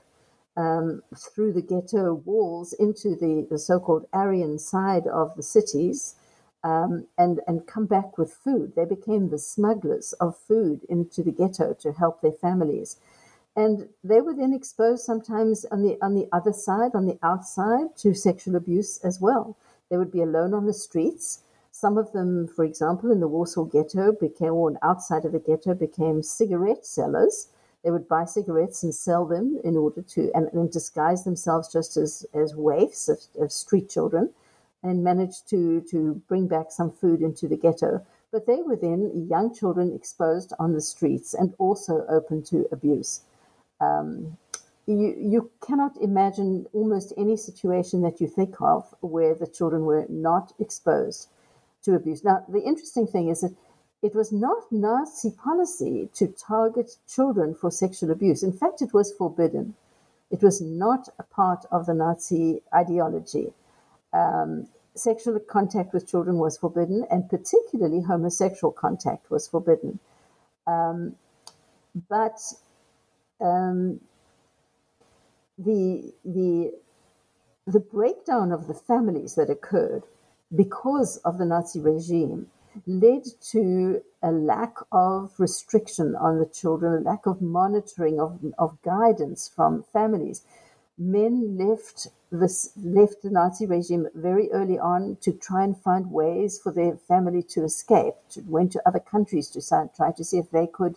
um, 0.58 1.02
through 1.16 1.54
the 1.54 1.62
ghetto 1.62 2.14
walls 2.14 2.74
into 2.74 3.16
the, 3.16 3.48
the 3.50 3.60
so-called 3.60 4.06
Aryan 4.12 4.60
side 4.60 5.08
of 5.08 5.36
the 5.36 5.44
cities 5.44 6.16
um, 6.64 7.08
and 7.18 7.40
and 7.48 7.68
come 7.68 7.86
back 7.86 8.18
with 8.18 8.34
food. 8.34 8.74
They 8.76 8.86
became 8.86 9.30
the 9.30 9.40
smugglers 9.40 10.14
of 10.14 10.38
food 10.38 10.82
into 10.90 11.24
the 11.24 11.32
ghetto 11.32 11.74
to 11.82 11.92
help 11.92 12.22
their 12.22 12.32
families, 12.32 12.98
and 13.56 13.90
they 14.04 14.22
were 14.22 14.34
then 14.34 14.54
exposed 14.54 15.04
sometimes 15.04 15.66
on 15.66 15.82
the 15.82 15.98
on 16.02 16.14
the 16.14 16.28
other 16.32 16.54
side, 16.54 16.92
on 16.94 17.06
the 17.06 17.20
outside, 17.24 17.96
to 17.98 18.14
sexual 18.14 18.56
abuse 18.56 19.00
as 19.04 19.20
well. 19.20 19.58
They 19.90 19.98
would 19.98 20.12
be 20.12 20.22
alone 20.22 20.54
on 20.54 20.66
the 20.66 20.74
streets. 20.74 21.40
Some 21.72 21.98
of 21.98 22.12
them, 22.12 22.48
for 22.48 22.64
example, 22.66 23.12
in 23.12 23.20
the 23.22 23.28
Warsaw 23.28 23.64
Ghetto, 23.64 24.12
became 24.12 24.54
or 24.54 24.74
outside 24.82 25.26
of 25.26 25.32
the 25.32 25.40
ghetto 25.40 25.74
became 25.74 26.22
cigarette 26.22 26.86
sellers. 26.86 27.48
They 27.84 27.92
would 27.92 28.08
buy 28.08 28.26
cigarettes 28.26 28.84
and 28.84 28.94
sell 28.94 29.26
them 29.26 29.60
in 29.64 29.76
order 29.76 30.02
to 30.02 30.32
and, 30.36 30.48
and 30.54 30.72
disguise 30.72 31.24
themselves 31.24 31.72
just 31.72 31.98
as 31.98 32.26
as 32.34 32.56
waifs 32.56 33.10
of, 33.10 33.20
of 33.40 33.52
street 33.52 33.90
children 33.90 34.32
and 34.84 35.04
managed 35.04 35.48
to, 35.50 35.82
to 35.92 36.22
bring 36.28 36.48
back 36.48 36.72
some 36.72 36.92
food 36.92 37.22
into 37.22 37.48
the 37.48 37.58
ghetto. 37.58 38.06
But 38.32 38.46
they 38.46 38.62
were 38.62 38.76
then 38.76 39.28
young 39.30 39.54
children 39.54 39.94
exposed 39.94 40.54
on 40.58 40.74
the 40.74 40.82
streets 40.82 41.34
and 41.34 41.54
also 41.58 42.06
open 42.08 42.44
to 42.44 42.68
abuse. 42.72 43.22
Um, 43.80 44.38
you, 44.88 45.16
you 45.18 45.52
cannot 45.66 45.98
imagine 46.02 46.66
almost 46.74 47.14
any 47.18 47.38
situation 47.38 48.02
that 48.02 48.20
you 48.20 48.28
think 48.28 48.56
of 48.62 48.94
where 49.02 49.36
the 49.36 49.48
children 49.48 49.86
were 49.86 50.06
not 50.10 50.54
exposed 50.60 51.28
to 51.84 51.96
abuse. 51.96 52.24
Now, 52.24 52.44
the 52.48 52.62
interesting 52.62 53.08
thing 53.08 53.30
is 53.30 53.42
that 53.42 53.56
it 54.02 54.16
was 54.16 54.32
not 54.32 54.72
Nazi 54.72 55.30
policy 55.32 56.10
to 56.16 56.28
target 56.28 56.96
children 57.08 57.54
for 57.54 57.70
sexual 57.70 58.12
abuse. 58.12 58.42
In 58.42 58.52
fact, 58.52 58.82
it 58.82 58.94
was 58.94 59.14
forbidden. 59.14 59.76
It 60.32 60.42
was 60.42 60.62
not 60.62 61.10
a 61.20 61.24
part 61.24 61.66
of 61.72 61.86
the 61.86 61.94
Nazi 61.94 62.62
ideology 62.74 63.54
um, 64.14 64.68
sexual 64.96 65.40
contact 65.40 65.94
with 65.94 66.08
children 66.08 66.38
was 66.38 66.58
forbidden, 66.58 67.06
and 67.10 67.30
particularly 67.30 68.02
homosexual 68.02 68.72
contact 68.72 69.30
was 69.30 69.48
forbidden. 69.48 70.00
Um, 70.68 71.16
but 72.10 72.40
um, 73.40 74.00
the 75.58 76.14
the 76.24 76.74
the 77.68 77.80
breakdown 77.80 78.52
of 78.52 78.68
the 78.68 78.74
families 78.74 79.36
that 79.36 79.50
occurred 79.50 80.04
because 80.56 81.18
of 81.18 81.38
the 81.38 81.46
Nazi 81.46 81.80
regime 81.80 82.48
led 82.88 83.24
to 83.52 84.02
a 84.24 84.32
lack 84.32 84.76
of 84.92 85.32
restriction 85.38 86.16
on 86.16 86.40
the 86.40 86.46
children, 86.46 86.94
a 86.94 87.10
lack 87.10 87.26
of 87.26 87.42
monitoring 87.42 88.20
of, 88.20 88.40
of 88.58 88.82
guidance 88.82 89.52
from 89.54 89.84
families 89.84 90.42
men 90.98 91.58
left 91.58 92.08
this 92.32 92.72
left 92.78 93.22
the 93.24 93.30
Nazi 93.30 93.66
regime 93.66 94.08
very 94.16 94.50
early 94.52 94.80
on 94.80 95.18
to 95.22 95.34
try 95.34 95.64
and 95.64 95.78
find 95.78 96.12
ways 96.12 96.60
for 96.60 96.72
their 96.72 96.96
family 96.96 97.44
to 97.44 97.64
escape. 97.64 98.14
To, 98.32 98.42
went 98.48 98.72
to 98.74 98.82
other 98.88 99.00
countries 99.00 99.50
to 99.50 99.90
try 99.96 100.12
to 100.12 100.24
see 100.24 100.38
if 100.38 100.50
they 100.52 100.68
could 100.68 100.96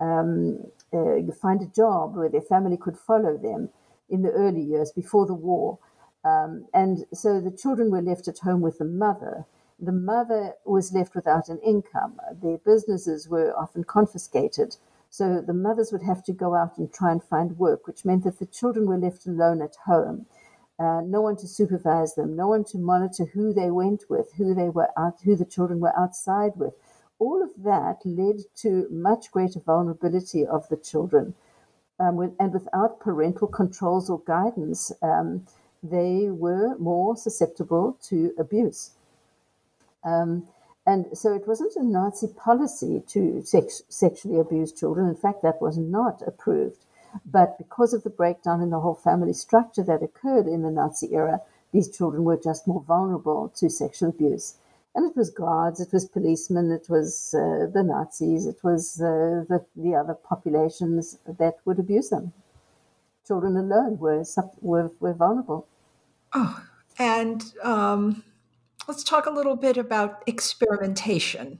um, 0.00 0.58
uh, 0.92 1.20
find 1.40 1.62
a 1.62 1.66
job 1.66 2.16
where 2.16 2.28
their 2.28 2.40
family 2.40 2.76
could 2.76 2.98
follow 2.98 3.36
them 3.36 3.68
in 4.08 4.22
the 4.22 4.30
early 4.30 4.60
years 4.62 4.90
before 4.90 5.26
the 5.26 5.34
war. 5.34 5.78
Um, 6.24 6.66
and 6.74 7.06
so 7.12 7.40
the 7.40 7.50
children 7.50 7.90
were 7.90 8.02
left 8.02 8.28
at 8.28 8.38
home 8.40 8.60
with 8.60 8.78
the 8.78 8.84
mother. 8.84 9.44
The 9.78 9.92
mother 9.92 10.54
was 10.64 10.92
left 10.92 11.14
without 11.14 11.48
an 11.48 11.58
income. 11.58 12.20
Their 12.42 12.58
businesses 12.58 13.28
were 13.28 13.52
often 13.56 13.84
confiscated. 13.84 14.76
So 15.18 15.40
the 15.40 15.54
mothers 15.54 15.92
would 15.92 16.02
have 16.02 16.24
to 16.24 16.32
go 16.32 16.54
out 16.56 16.78
and 16.78 16.92
try 16.92 17.12
and 17.12 17.22
find 17.22 17.58
work, 17.58 17.86
which 17.86 18.04
meant 18.04 18.24
that 18.24 18.38
the 18.40 18.46
children 18.46 18.86
were 18.88 18.98
left 18.98 19.26
alone 19.26 19.62
at 19.62 19.76
home. 19.86 20.26
Uh, 20.78 21.02
no 21.02 21.20
one 21.20 21.36
to 21.36 21.46
supervise 21.48 22.14
them, 22.16 22.36
no 22.36 22.48
one 22.48 22.64
to 22.64 22.78
monitor 22.78 23.26
who 23.34 23.52
they 23.54 23.70
went 23.70 24.02
with, 24.10 24.28
who 24.38 24.54
they 24.54 24.70
were 24.70 24.90
out, 24.98 25.20
who 25.24 25.36
the 25.36 25.44
children 25.44 25.80
were 25.80 25.96
outside 25.96 26.52
with. 26.56 26.74
All 27.20 27.42
of 27.42 27.50
that 27.64 27.98
led 28.04 28.38
to 28.62 28.88
much 28.90 29.30
greater 29.30 29.60
vulnerability 29.60 30.44
of 30.46 30.68
the 30.68 30.76
children. 30.76 31.34
um, 32.00 32.16
with, 32.16 32.32
and 32.40 32.52
without 32.52 33.00
parental 33.00 33.48
controls 33.48 34.10
or 34.10 34.20
guidance, 34.26 34.92
um, 35.02 35.46
they 35.82 36.30
were 36.30 36.76
more 36.78 37.16
susceptible 37.16 37.98
to 38.02 38.32
abuse. 38.38 38.92
Um, 40.04 40.48
and 40.86 41.06
so 41.16 41.34
it 41.34 41.48
wasn't 41.48 41.76
a 41.76 41.82
Nazi 41.82 42.28
policy 42.28 43.02
to 43.08 43.42
sex- 43.42 43.82
sexually 43.88 44.38
abuse 44.38 44.72
children. 44.72 45.08
In 45.08 45.16
fact, 45.16 45.42
that 45.42 45.62
was 45.62 45.78
not 45.78 46.22
approved. 46.26 46.84
But 47.24 47.56
because 47.58 47.94
of 47.94 48.02
the 48.02 48.10
breakdown 48.10 48.60
in 48.60 48.70
the 48.70 48.80
whole 48.80 48.94
family 48.94 49.32
structure 49.32 49.82
that 49.84 50.02
occurred 50.02 50.46
in 50.46 50.62
the 50.62 50.70
Nazi 50.70 51.14
era, 51.14 51.40
these 51.72 51.88
children 51.88 52.24
were 52.24 52.36
just 52.36 52.66
more 52.66 52.82
vulnerable 52.82 53.50
to 53.56 53.70
sexual 53.70 54.10
abuse. 54.10 54.54
And 54.94 55.10
it 55.10 55.16
was 55.16 55.30
guards, 55.30 55.80
it 55.80 55.92
was 55.92 56.04
policemen, 56.04 56.70
it 56.70 56.88
was 56.88 57.34
uh, 57.34 57.66
the 57.72 57.82
Nazis, 57.82 58.46
it 58.46 58.62
was 58.62 59.00
uh, 59.00 59.44
the, 59.48 59.64
the 59.74 59.94
other 59.94 60.14
populations 60.14 61.18
that 61.26 61.56
would 61.64 61.80
abuse 61.80 62.10
them. 62.10 62.32
Children 63.26 63.56
alone 63.56 63.98
were, 63.98 64.24
were, 64.60 64.90
were 65.00 65.14
vulnerable. 65.14 65.66
Oh, 66.32 66.64
and 66.98 67.42
um, 67.62 68.22
let's 68.88 69.04
talk 69.04 69.26
a 69.26 69.30
little 69.30 69.56
bit 69.56 69.76
about 69.76 70.22
experimentation. 70.26 71.58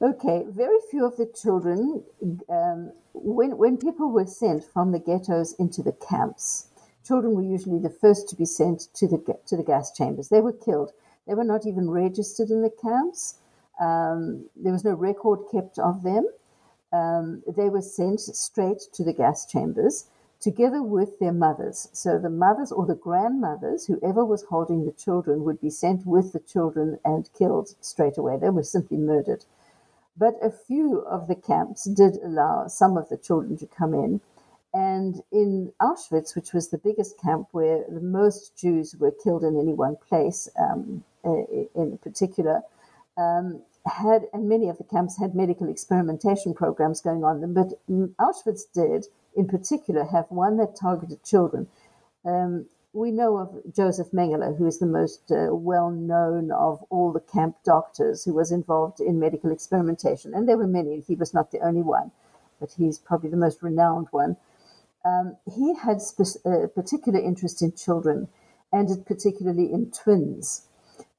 Okay, 0.00 0.44
very 0.48 0.78
few 0.90 1.04
of 1.04 1.16
the 1.16 1.26
children, 1.26 2.04
um, 2.48 2.92
when, 3.14 3.58
when 3.58 3.76
people 3.76 4.10
were 4.10 4.26
sent 4.26 4.62
from 4.64 4.92
the 4.92 5.00
ghettos 5.00 5.54
into 5.54 5.82
the 5.82 5.92
camps, 5.92 6.68
children 7.04 7.34
were 7.34 7.42
usually 7.42 7.80
the 7.80 7.90
first 7.90 8.28
to 8.28 8.36
be 8.36 8.44
sent 8.44 8.88
to 8.94 9.08
the, 9.08 9.38
to 9.46 9.56
the 9.56 9.64
gas 9.64 9.90
chambers. 9.90 10.28
They 10.28 10.40
were 10.40 10.52
killed. 10.52 10.92
They 11.26 11.34
were 11.34 11.44
not 11.44 11.66
even 11.66 11.90
registered 11.90 12.50
in 12.50 12.62
the 12.62 12.70
camps. 12.70 13.34
Um, 13.80 14.48
there 14.54 14.72
was 14.72 14.84
no 14.84 14.94
record 14.94 15.40
kept 15.50 15.78
of 15.78 16.02
them. 16.04 16.26
Um, 16.92 17.42
they 17.56 17.68
were 17.68 17.82
sent 17.82 18.20
straight 18.20 18.82
to 18.92 19.04
the 19.04 19.12
gas 19.12 19.46
chambers 19.46 20.06
together 20.40 20.82
with 20.82 21.18
their 21.18 21.32
mothers. 21.32 21.88
So 21.92 22.18
the 22.18 22.30
mothers 22.30 22.70
or 22.70 22.86
the 22.86 22.94
grandmothers, 22.94 23.86
whoever 23.86 24.24
was 24.24 24.44
holding 24.44 24.84
the 24.84 24.92
children, 24.92 25.44
would 25.44 25.60
be 25.60 25.70
sent 25.70 26.06
with 26.06 26.32
the 26.32 26.40
children 26.40 26.98
and 27.04 27.28
killed 27.36 27.74
straight 27.80 28.18
away. 28.18 28.36
They 28.36 28.50
were 28.50 28.62
simply 28.62 28.96
murdered. 28.96 29.44
But 30.16 30.34
a 30.42 30.50
few 30.50 31.00
of 31.00 31.28
the 31.28 31.36
camps 31.36 31.84
did 31.84 32.16
allow 32.22 32.66
some 32.68 32.96
of 32.96 33.08
the 33.08 33.16
children 33.16 33.56
to 33.58 33.66
come 33.66 33.94
in. 33.94 34.20
And 34.74 35.22
in 35.32 35.72
Auschwitz, 35.80 36.36
which 36.36 36.52
was 36.52 36.68
the 36.68 36.78
biggest 36.78 37.18
camp 37.20 37.48
where 37.52 37.84
the 37.88 38.00
most 38.00 38.56
Jews 38.56 38.96
were 38.98 39.12
killed 39.12 39.42
in 39.44 39.58
any 39.58 39.74
one 39.74 39.96
place, 40.08 40.48
um, 40.58 41.04
in 41.24 41.98
particular, 42.02 42.62
um, 43.16 43.62
had 43.88 44.28
and 44.32 44.48
many 44.48 44.68
of 44.68 44.78
the 44.78 44.84
camps 44.84 45.18
had 45.18 45.34
medical 45.34 45.68
experimentation 45.68 46.54
programs 46.54 47.00
going 47.00 47.24
on. 47.24 47.40
them, 47.40 47.54
But 47.54 47.80
Auschwitz 47.88 48.62
did, 48.72 49.06
in 49.36 49.46
particular, 49.46 50.04
have 50.04 50.30
one 50.30 50.56
that 50.58 50.76
targeted 50.76 51.24
children. 51.24 51.68
Um, 52.24 52.66
we 52.92 53.10
know 53.10 53.36
of 53.36 53.74
Joseph 53.74 54.10
Mengele, 54.12 54.56
who 54.56 54.66
is 54.66 54.78
the 54.78 54.86
most 54.86 55.30
uh, 55.30 55.54
well 55.54 55.90
known 55.90 56.50
of 56.50 56.82
all 56.90 57.12
the 57.12 57.20
camp 57.20 57.56
doctors 57.64 58.24
who 58.24 58.34
was 58.34 58.50
involved 58.50 59.00
in 59.00 59.20
medical 59.20 59.50
experimentation. 59.50 60.34
And 60.34 60.48
there 60.48 60.56
were 60.56 60.66
many, 60.66 61.00
he 61.00 61.14
was 61.14 61.34
not 61.34 61.52
the 61.52 61.60
only 61.60 61.82
one, 61.82 62.10
but 62.58 62.72
he's 62.76 62.98
probably 62.98 63.30
the 63.30 63.36
most 63.36 63.62
renowned 63.62 64.08
one. 64.10 64.36
Um, 65.04 65.36
he 65.54 65.74
had 65.74 66.02
spe- 66.02 66.44
a 66.44 66.64
uh, 66.64 66.66
particular 66.66 67.20
interest 67.20 67.62
in 67.62 67.72
children 67.72 68.28
and 68.72 69.06
particularly 69.06 69.72
in 69.72 69.90
twins. 69.90 70.62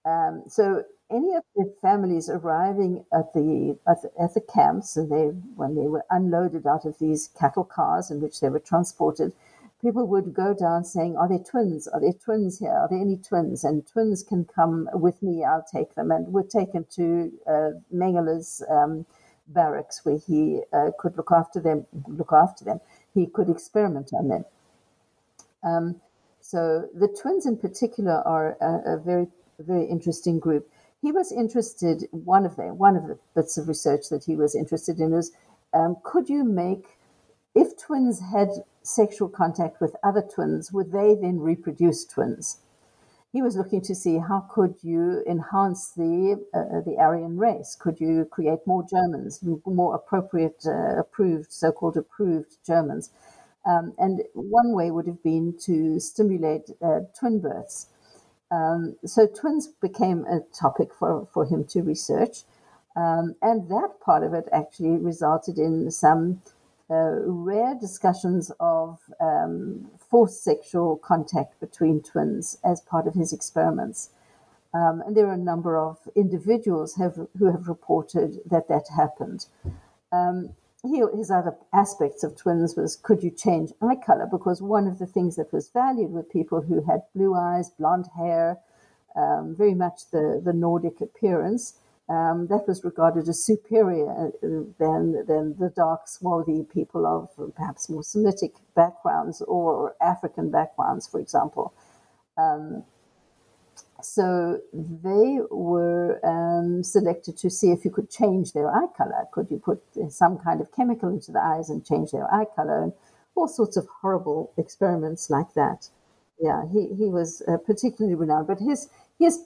Um, 0.09 0.43
so 0.47 0.83
any 1.11 1.33
of 1.35 1.43
the 1.55 1.73
families 1.81 2.29
arriving 2.29 3.05
at 3.13 3.33
the, 3.33 3.77
at 3.87 4.01
the, 4.01 4.11
at 4.21 4.33
the 4.33 4.41
camps 4.41 4.97
and 4.97 5.11
they 5.11 5.27
when 5.55 5.75
they 5.75 5.87
were 5.87 6.05
unloaded 6.09 6.65
out 6.65 6.85
of 6.85 6.97
these 6.99 7.29
cattle 7.39 7.63
cars 7.63 8.11
in 8.11 8.21
which 8.21 8.39
they 8.39 8.49
were 8.49 8.59
transported 8.59 9.33
people 9.81 10.07
would 10.07 10.33
go 10.33 10.53
down 10.53 10.83
saying, 10.83 11.17
Are 11.17 11.27
there 11.27 11.39
twins? 11.39 11.87
Are 11.87 11.99
there 11.99 12.13
twins 12.13 12.59
here? 12.59 12.71
Are 12.71 12.87
there 12.89 12.99
any 12.99 13.17
twins? 13.17 13.63
And 13.63 13.85
twins 13.87 14.23
can 14.23 14.45
come 14.45 14.89
with 14.93 15.21
me, 15.23 15.43
I'll 15.43 15.65
take 15.71 15.95
them. 15.95 16.11
And 16.11 16.27
we're 16.27 16.43
taken 16.43 16.85
to 16.95 17.31
uh, 17.47 17.69
Mengele's 17.93 18.63
um, 18.69 19.05
barracks 19.47 20.05
where 20.05 20.17
he 20.17 20.61
uh, 20.73 20.91
could 20.99 21.17
look 21.17 21.31
after 21.31 21.59
them, 21.59 21.85
look 22.07 22.31
after 22.33 22.65
them. 22.65 22.81
He 23.13 23.25
could 23.25 23.49
experiment 23.49 24.11
on 24.13 24.27
them. 24.27 24.45
Um, 25.63 26.01
so 26.41 26.89
the 26.93 27.07
twins 27.07 27.45
in 27.45 27.57
particular 27.57 28.21
are 28.25 28.57
a, 28.61 28.95
a 28.95 28.97
very, 28.97 29.27
very 29.63 29.85
interesting 29.85 30.39
group. 30.39 30.69
He 31.01 31.11
was 31.11 31.31
interested, 31.31 32.07
one 32.11 32.45
of 32.45 32.55
them, 32.57 32.77
one 32.77 32.95
of 32.95 33.07
the 33.07 33.17
bits 33.35 33.57
of 33.57 33.67
research 33.67 34.09
that 34.09 34.25
he 34.25 34.35
was 34.35 34.55
interested 34.55 34.99
in 34.99 35.13
is 35.13 35.31
um, 35.73 35.97
could 36.03 36.29
you 36.29 36.43
make, 36.43 36.97
if 37.55 37.77
twins 37.77 38.19
had 38.19 38.49
sexual 38.83 39.29
contact 39.29 39.79
with 39.79 39.95
other 40.03 40.21
twins, 40.21 40.71
would 40.71 40.91
they 40.91 41.15
then 41.15 41.39
reproduce 41.39 42.05
twins? 42.05 42.57
He 43.31 43.41
was 43.43 43.55
looking 43.55 43.81
to 43.81 43.93
see 43.93 44.17
how 44.17 44.47
could 44.51 44.75
you 44.81 45.23
enhance 45.27 45.91
the 45.91 46.43
uh, 46.51 46.81
the 46.81 46.97
Aryan 46.97 47.37
race? 47.37 47.75
Could 47.79 47.99
you 47.99 48.25
create 48.25 48.65
more 48.65 48.83
Germans, 48.89 49.39
more 49.65 49.93
appropriate, 49.93 50.65
uh, 50.65 50.99
approved, 50.99 51.51
so-called 51.51 51.95
approved 51.95 52.57
Germans? 52.65 53.11
Um, 53.67 53.93
and 53.99 54.23
one 54.33 54.73
way 54.73 54.89
would 54.89 55.05
have 55.05 55.21
been 55.21 55.55
to 55.59 55.99
stimulate 55.99 56.71
uh, 56.81 57.01
twin 57.19 57.39
births. 57.39 57.87
Um, 58.51 58.95
so 59.05 59.27
twins 59.27 59.67
became 59.67 60.25
a 60.25 60.39
topic 60.53 60.89
for, 60.97 61.27
for 61.33 61.45
him 61.45 61.65
to 61.65 61.81
research. 61.81 62.39
Um, 62.95 63.35
and 63.41 63.69
that 63.69 63.99
part 64.01 64.23
of 64.23 64.33
it 64.33 64.49
actually 64.51 64.97
resulted 64.97 65.57
in 65.57 65.91
some 65.91 66.41
uh, 66.89 67.21
rare 67.23 67.75
discussions 67.79 68.51
of 68.59 68.99
um, 69.21 69.89
forced 70.09 70.43
sexual 70.43 70.97
contact 70.97 71.59
between 71.59 72.01
twins 72.01 72.57
as 72.63 72.81
part 72.81 73.05
of 73.05 73.13
his 73.13 73.31
experiments. 73.31 74.09
Um, 74.73 75.01
and 75.05 75.15
there 75.15 75.27
are 75.27 75.33
a 75.33 75.37
number 75.37 75.77
of 75.77 75.97
individuals 76.15 76.95
have, 76.95 77.15
who 77.37 77.51
have 77.51 77.67
reported 77.67 78.39
that 78.49 78.67
that 78.67 78.87
happened. 78.95 79.45
Um, 80.11 80.49
his 80.83 81.29
other 81.29 81.55
aspects 81.73 82.23
of 82.23 82.37
twins 82.37 82.75
was 82.75 82.95
could 82.95 83.23
you 83.23 83.31
change 83.31 83.71
eye 83.81 83.95
color? 83.95 84.27
Because 84.29 84.61
one 84.61 84.87
of 84.87 84.99
the 84.99 85.05
things 85.05 85.35
that 85.35 85.51
was 85.51 85.69
valued 85.69 86.11
were 86.11 86.23
people 86.23 86.61
who 86.61 86.83
had 86.83 87.01
blue 87.13 87.35
eyes, 87.35 87.69
blonde 87.69 88.07
hair, 88.15 88.59
um, 89.15 89.55
very 89.57 89.73
much 89.73 90.09
the, 90.11 90.41
the 90.43 90.53
Nordic 90.53 91.01
appearance 91.01 91.73
um, 92.09 92.47
that 92.47 92.67
was 92.67 92.83
regarded 92.83 93.27
as 93.27 93.43
superior 93.43 94.09
uh, 94.09 94.31
than, 94.79 95.25
than 95.27 95.55
the 95.59 95.71
dark, 95.75 96.07
swarthy 96.07 96.63
people 96.63 97.05
of 97.05 97.55
perhaps 97.55 97.87
more 97.87 98.03
Semitic 98.03 98.53
backgrounds 98.75 99.41
or 99.43 99.95
African 100.01 100.49
backgrounds, 100.49 101.07
for 101.07 101.19
example. 101.19 101.73
Um, 102.37 102.83
so 104.19 104.59
they 104.73 105.39
were 105.49 106.19
um, 106.25 106.83
selected 106.83 107.37
to 107.37 107.49
see 107.49 107.71
if 107.71 107.85
you 107.85 107.91
could 107.91 108.09
change 108.09 108.51
their 108.51 108.69
eye 108.69 108.91
color. 108.97 109.23
Could 109.31 109.49
you 109.49 109.59
put 109.59 109.81
some 110.09 110.37
kind 110.37 110.59
of 110.59 110.73
chemical 110.73 111.07
into 111.07 111.31
the 111.31 111.39
eyes 111.39 111.69
and 111.69 111.85
change 111.85 112.11
their 112.11 112.27
eye 112.33 112.47
color? 112.53 112.83
And 112.83 112.93
all 113.35 113.47
sorts 113.47 113.77
of 113.77 113.87
horrible 114.01 114.51
experiments 114.57 115.29
like 115.29 115.53
that. 115.53 115.87
Yeah, 116.37 116.63
he, 116.73 116.81
he 117.01 117.05
was 117.05 117.41
uh, 117.47 117.55
particularly 117.65 118.15
renowned. 118.15 118.47
But 118.47 118.59
his 118.59 118.89
his 119.17 119.45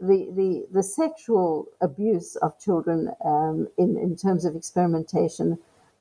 the, 0.00 0.18
the, 0.40 0.66
the 0.72 0.82
sexual 0.82 1.68
abuse 1.80 2.34
of 2.36 2.58
children 2.58 3.12
um, 3.24 3.68
in, 3.78 3.96
in 3.96 4.16
terms 4.16 4.44
of 4.44 4.56
experimentation 4.56 5.58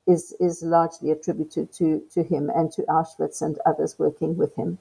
is, 0.07 0.33
is 0.39 0.63
largely 0.63 1.11
attributed 1.11 1.71
to, 1.73 2.01
to 2.13 2.23
him 2.23 2.49
and 2.49 2.71
to 2.71 2.81
Auschwitz 2.83 3.43
and 3.43 3.59
others 3.67 3.99
working 3.99 4.37
with 4.37 4.55
him. 4.55 4.79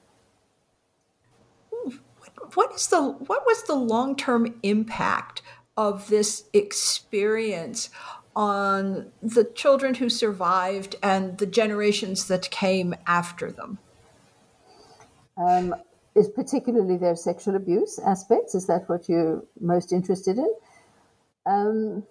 What 2.53 2.73
is 2.73 2.87
the 2.87 3.01
what 3.01 3.45
was 3.45 3.63
the 3.63 3.75
long 3.75 4.15
term 4.15 4.59
impact 4.63 5.41
of 5.75 6.07
this 6.07 6.45
experience 6.53 7.89
on 8.35 9.11
the 9.21 9.43
children 9.43 9.95
who 9.95 10.09
survived 10.09 10.95
and 11.01 11.37
the 11.37 11.45
generations 11.45 12.27
that 12.27 12.49
came 12.51 12.95
after 13.05 13.51
them? 13.51 13.79
Um, 15.37 15.75
is 16.15 16.29
particularly 16.29 16.97
their 16.97 17.15
sexual 17.15 17.55
abuse 17.55 17.99
aspects. 17.99 18.55
Is 18.55 18.65
that 18.67 18.89
what 18.89 19.07
you're 19.07 19.43
most 19.59 19.93
interested 19.93 20.37
in? 20.37 20.51
Um, 21.45 22.03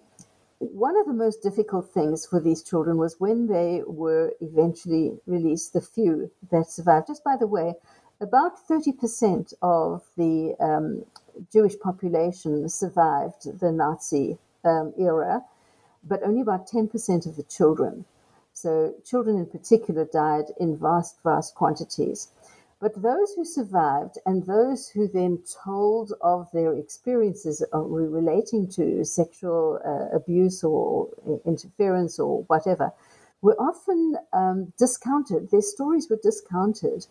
one 0.59 0.97
of 0.97 1.05
the 1.05 1.13
most 1.13 1.43
difficult 1.43 1.93
things 1.93 2.25
for 2.25 2.39
these 2.39 2.63
children 2.63 2.97
was 2.97 3.19
when 3.19 3.47
they 3.47 3.83
were 3.85 4.33
eventually 4.41 5.17
released, 5.27 5.73
the 5.73 5.81
few 5.81 6.31
that 6.51 6.69
survived. 6.69 7.07
Just 7.07 7.23
by 7.23 7.35
the 7.37 7.45
way, 7.45 7.75
about 8.19 8.67
30% 8.67 9.53
of 9.61 10.03
the 10.17 10.55
um, 10.59 11.05
Jewish 11.51 11.79
population 11.79 12.67
survived 12.69 13.59
the 13.59 13.71
Nazi 13.71 14.37
um, 14.63 14.93
era, 14.97 15.43
but 16.03 16.23
only 16.23 16.41
about 16.41 16.67
10% 16.67 17.25
of 17.25 17.35
the 17.35 17.43
children. 17.43 18.05
So, 18.53 18.95
children 19.05 19.37
in 19.37 19.45
particular 19.45 20.05
died 20.05 20.45
in 20.59 20.77
vast, 20.77 21.21
vast 21.23 21.53
quantities. 21.53 22.29
But 22.79 23.01
those 23.01 23.33
who 23.33 23.43
survived 23.43 24.19
and 24.25 24.45
those 24.45 24.89
who 24.89 25.07
then 25.07 25.39
told 25.63 26.13
of 26.21 26.49
their 26.51 26.73
experiences 26.73 27.63
relating 27.73 28.67
to 28.69 29.03
sexual 29.03 29.79
uh, 29.83 30.15
abuse 30.15 30.63
or 30.63 31.09
interference 31.45 32.19
or 32.19 32.43
whatever 32.43 32.93
were 33.41 33.59
often 33.59 34.17
um, 34.31 34.73
discounted. 34.77 35.49
Their 35.49 35.61
stories 35.61 36.07
were 36.09 36.19
discounted. 36.21 37.07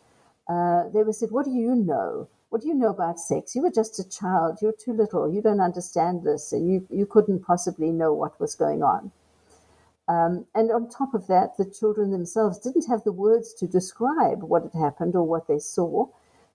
Uh, 0.49 0.89
they 0.91 1.03
were 1.03 1.13
said, 1.13 1.31
What 1.31 1.45
do 1.47 1.53
you 1.53 1.75
know? 1.75 2.29
What 2.51 2.63
do 2.63 2.69
you 2.69 2.75
know 2.75 2.91
about 2.91 3.19
sex? 3.19 3.57
You 3.57 3.63
were 3.63 3.71
just 3.71 3.99
a 3.99 4.09
child. 4.09 4.59
You're 4.63 4.73
too 4.73 4.93
little. 4.93 5.31
You 5.33 5.43
don't 5.43 5.61
understand 5.61 6.23
this. 6.23 6.53
You, 6.57 6.87
you 6.91 7.05
couldn't 7.05 7.45
possibly 7.45 7.91
know 7.91 8.15
what 8.15 8.41
was 8.41 8.55
going 8.55 8.83
on. 8.83 9.11
Um, 10.09 10.47
and 10.55 10.71
on 10.71 10.89
top 10.89 11.15
of 11.15 11.27
that, 11.27 11.57
the 11.57 11.65
children 11.65 12.13
themselves 12.13 12.59
didn't 12.59 12.87
have 12.87 13.03
the 13.03 13.13
words 13.13 13.53
to 13.55 13.67
describe 13.67 14.43
what 14.43 14.63
had 14.63 14.81
happened 14.81 15.17
or 15.17 15.25
what 15.25 15.49
they 15.49 15.59
saw. 15.59 16.07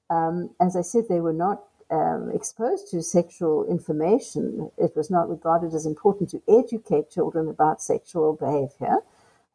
Um, 0.10 0.52
as 0.62 0.78
I 0.78 0.82
said, 0.82 1.06
they 1.10 1.20
were 1.20 1.34
not 1.34 1.64
um, 1.92 2.32
exposed 2.34 2.90
to 2.92 3.04
sexual 3.04 3.66
information. 3.66 4.72
It 4.78 4.96
was 4.96 5.12
not 5.12 5.30
regarded 5.30 5.74
as 5.74 5.86
important 5.86 6.30
to 6.30 6.42
educate 6.48 7.12
children 7.12 7.50
about 7.50 7.82
sexual 7.82 8.34
behavior. 8.34 9.00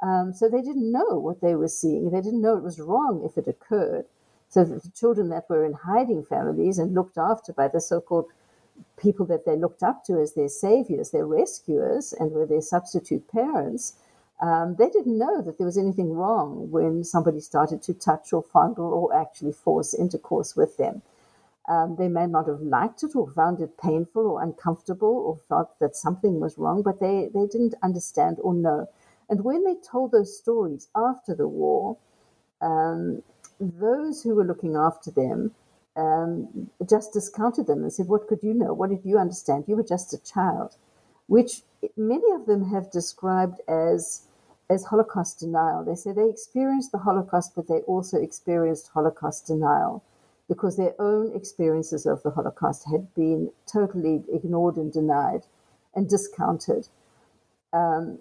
Um, 0.02 0.34
so 0.34 0.48
they 0.48 0.60
didn't 0.60 0.92
know 0.92 1.18
what 1.18 1.40
they 1.40 1.54
were 1.54 1.68
seeing. 1.68 2.10
They 2.10 2.20
didn't 2.20 2.42
know 2.42 2.58
it 2.58 2.62
was 2.62 2.78
wrong 2.78 3.22
if 3.24 3.38
it 3.38 3.48
occurred. 3.48 4.04
So 4.48 4.64
the 4.64 4.90
children 4.94 5.28
that 5.30 5.48
were 5.50 5.64
in 5.64 5.74
hiding 5.74 6.24
families 6.24 6.78
and 6.78 6.94
looked 6.94 7.18
after 7.18 7.52
by 7.52 7.68
the 7.68 7.80
so 7.80 8.00
called 8.00 8.26
people 8.96 9.26
that 9.26 9.44
they 9.44 9.56
looked 9.56 9.82
up 9.82 10.04
to 10.04 10.20
as 10.20 10.34
their 10.34 10.48
saviors, 10.48 11.10
their 11.10 11.26
rescuers, 11.26 12.12
and 12.12 12.32
were 12.32 12.46
their 12.46 12.60
substitute 12.60 13.28
parents, 13.28 13.94
um, 14.40 14.76
they 14.78 14.90
didn't 14.90 15.18
know 15.18 15.40
that 15.42 15.56
there 15.58 15.66
was 15.66 15.78
anything 15.78 16.12
wrong 16.12 16.70
when 16.70 17.04
somebody 17.04 17.40
started 17.40 17.82
to 17.82 17.94
touch 17.94 18.32
or 18.32 18.42
fondle 18.42 18.92
or 18.92 19.14
actually 19.14 19.52
force 19.52 19.94
intercourse 19.94 20.54
with 20.54 20.76
them. 20.76 21.02
Um, 21.68 21.96
they 21.96 22.08
may 22.08 22.26
not 22.26 22.46
have 22.46 22.60
liked 22.60 23.02
it 23.02 23.16
or 23.16 23.28
found 23.30 23.60
it 23.60 23.78
painful 23.78 24.26
or 24.26 24.42
uncomfortable 24.42 25.08
or 25.08 25.36
thought 25.48 25.78
that 25.80 25.96
something 25.96 26.38
was 26.38 26.58
wrong, 26.58 26.82
but 26.82 27.00
they, 27.00 27.28
they 27.34 27.46
didn't 27.46 27.74
understand 27.82 28.38
or 28.40 28.54
know. 28.54 28.88
And 29.28 29.42
when 29.42 29.64
they 29.64 29.74
told 29.74 30.12
those 30.12 30.36
stories 30.36 30.88
after 30.94 31.34
the 31.34 31.48
war, 31.48 31.96
um, 32.60 33.22
those 33.60 34.22
who 34.22 34.34
were 34.34 34.44
looking 34.44 34.76
after 34.76 35.10
them 35.10 35.52
um, 35.96 36.70
just 36.88 37.12
discounted 37.12 37.66
them 37.66 37.82
and 37.82 37.92
said, 37.92 38.08
What 38.08 38.28
could 38.28 38.42
you 38.42 38.54
know? 38.54 38.74
What 38.74 38.90
did 38.90 39.04
you 39.04 39.18
understand? 39.18 39.64
You 39.66 39.76
were 39.76 39.82
just 39.82 40.12
a 40.12 40.22
child, 40.22 40.76
which 41.26 41.62
many 41.96 42.30
of 42.32 42.46
them 42.46 42.70
have 42.70 42.90
described 42.90 43.60
as. 43.68 44.22
As 44.68 44.86
Holocaust 44.86 45.38
denial. 45.38 45.84
They 45.84 45.94
say 45.94 46.10
they 46.10 46.28
experienced 46.28 46.90
the 46.90 46.98
Holocaust, 46.98 47.54
but 47.54 47.68
they 47.68 47.82
also 47.82 48.20
experienced 48.20 48.88
Holocaust 48.88 49.46
denial 49.46 50.02
because 50.48 50.76
their 50.76 50.94
own 51.00 51.34
experiences 51.34 52.06
of 52.06 52.22
the 52.22 52.30
Holocaust 52.30 52.84
had 52.90 53.12
been 53.14 53.50
totally 53.70 54.24
ignored 54.32 54.76
and 54.76 54.92
denied 54.92 55.42
and 55.94 56.08
discounted. 56.08 56.88
Um, 57.72 58.18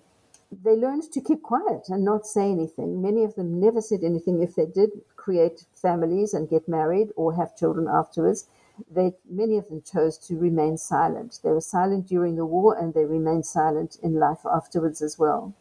they 0.52 0.76
learned 0.76 1.04
to 1.12 1.22
keep 1.22 1.42
quiet 1.42 1.90
and 1.90 2.04
not 2.04 2.26
say 2.26 2.52
anything. 2.52 3.02
Many 3.02 3.24
of 3.24 3.36
them 3.36 3.60
never 3.60 3.82
said 3.82 4.04
anything. 4.04 4.42
If 4.42 4.56
they 4.56 4.66
did 4.66 4.92
create 5.16 5.66
families 5.74 6.34
and 6.34 6.50
get 6.50 6.68
married 6.68 7.10
or 7.16 7.36
have 7.36 7.58
children 7.58 7.88
afterwards, 7.88 8.46
they 8.90 9.14
many 9.30 9.58
of 9.58 9.68
them 9.70 9.82
chose 9.82 10.18
to 10.28 10.38
remain 10.38 10.78
silent. 10.78 11.40
They 11.44 11.52
were 11.52 11.62
silent 11.62 12.08
during 12.08 12.36
the 12.36 12.46
war 12.46 12.78
and 12.78 12.94
they 12.94 13.06
remained 13.06 13.46
silent 13.46 13.98
in 14.04 14.16
life 14.16 14.46
afterwards 14.46 15.02
as 15.02 15.18
well. 15.18 15.54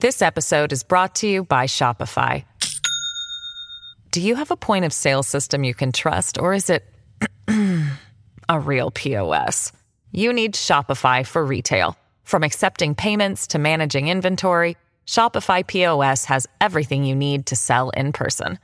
This 0.00 0.20
episode 0.20 0.72
is 0.72 0.82
brought 0.82 1.14
to 1.16 1.26
you 1.26 1.44
by 1.44 1.66
Shopify. 1.66 2.44
Do 4.10 4.20
you 4.20 4.34
have 4.36 4.50
a 4.50 4.56
point 4.56 4.84
of 4.84 4.92
sale 4.92 5.22
system 5.22 5.64
you 5.64 5.74
can 5.74 5.92
trust 5.92 6.38
or 6.38 6.54
is 6.54 6.70
it 6.70 6.84
a 8.48 8.60
real 8.60 8.90
POS? 8.90 9.72
You 10.12 10.32
need 10.32 10.54
Shopify 10.54 11.26
for 11.26 11.44
retail. 11.44 11.96
From 12.26 12.42
accepting 12.42 12.94
payments 12.96 13.46
to 13.48 13.58
managing 13.60 14.08
inventory, 14.08 14.76
Shopify 15.06 15.64
POS 15.64 16.24
has 16.24 16.48
everything 16.60 17.04
you 17.04 17.14
need 17.14 17.46
to 17.46 17.54
sell 17.54 17.90
in 17.90 18.12
person. 18.12 18.58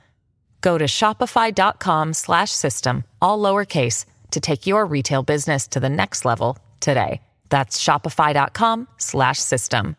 Go 0.59 0.77
to 0.77 0.83
shopify.com/system 0.85 3.03
all 3.21 3.39
lowercase 3.39 4.05
to 4.31 4.41
take 4.41 4.67
your 4.67 4.85
retail 4.85 5.23
business 5.23 5.65
to 5.69 5.79
the 5.79 5.89
next 5.89 6.25
level 6.25 6.57
today. 6.81 7.21
That's 7.47 7.81
shopify.com/system. 7.81 9.95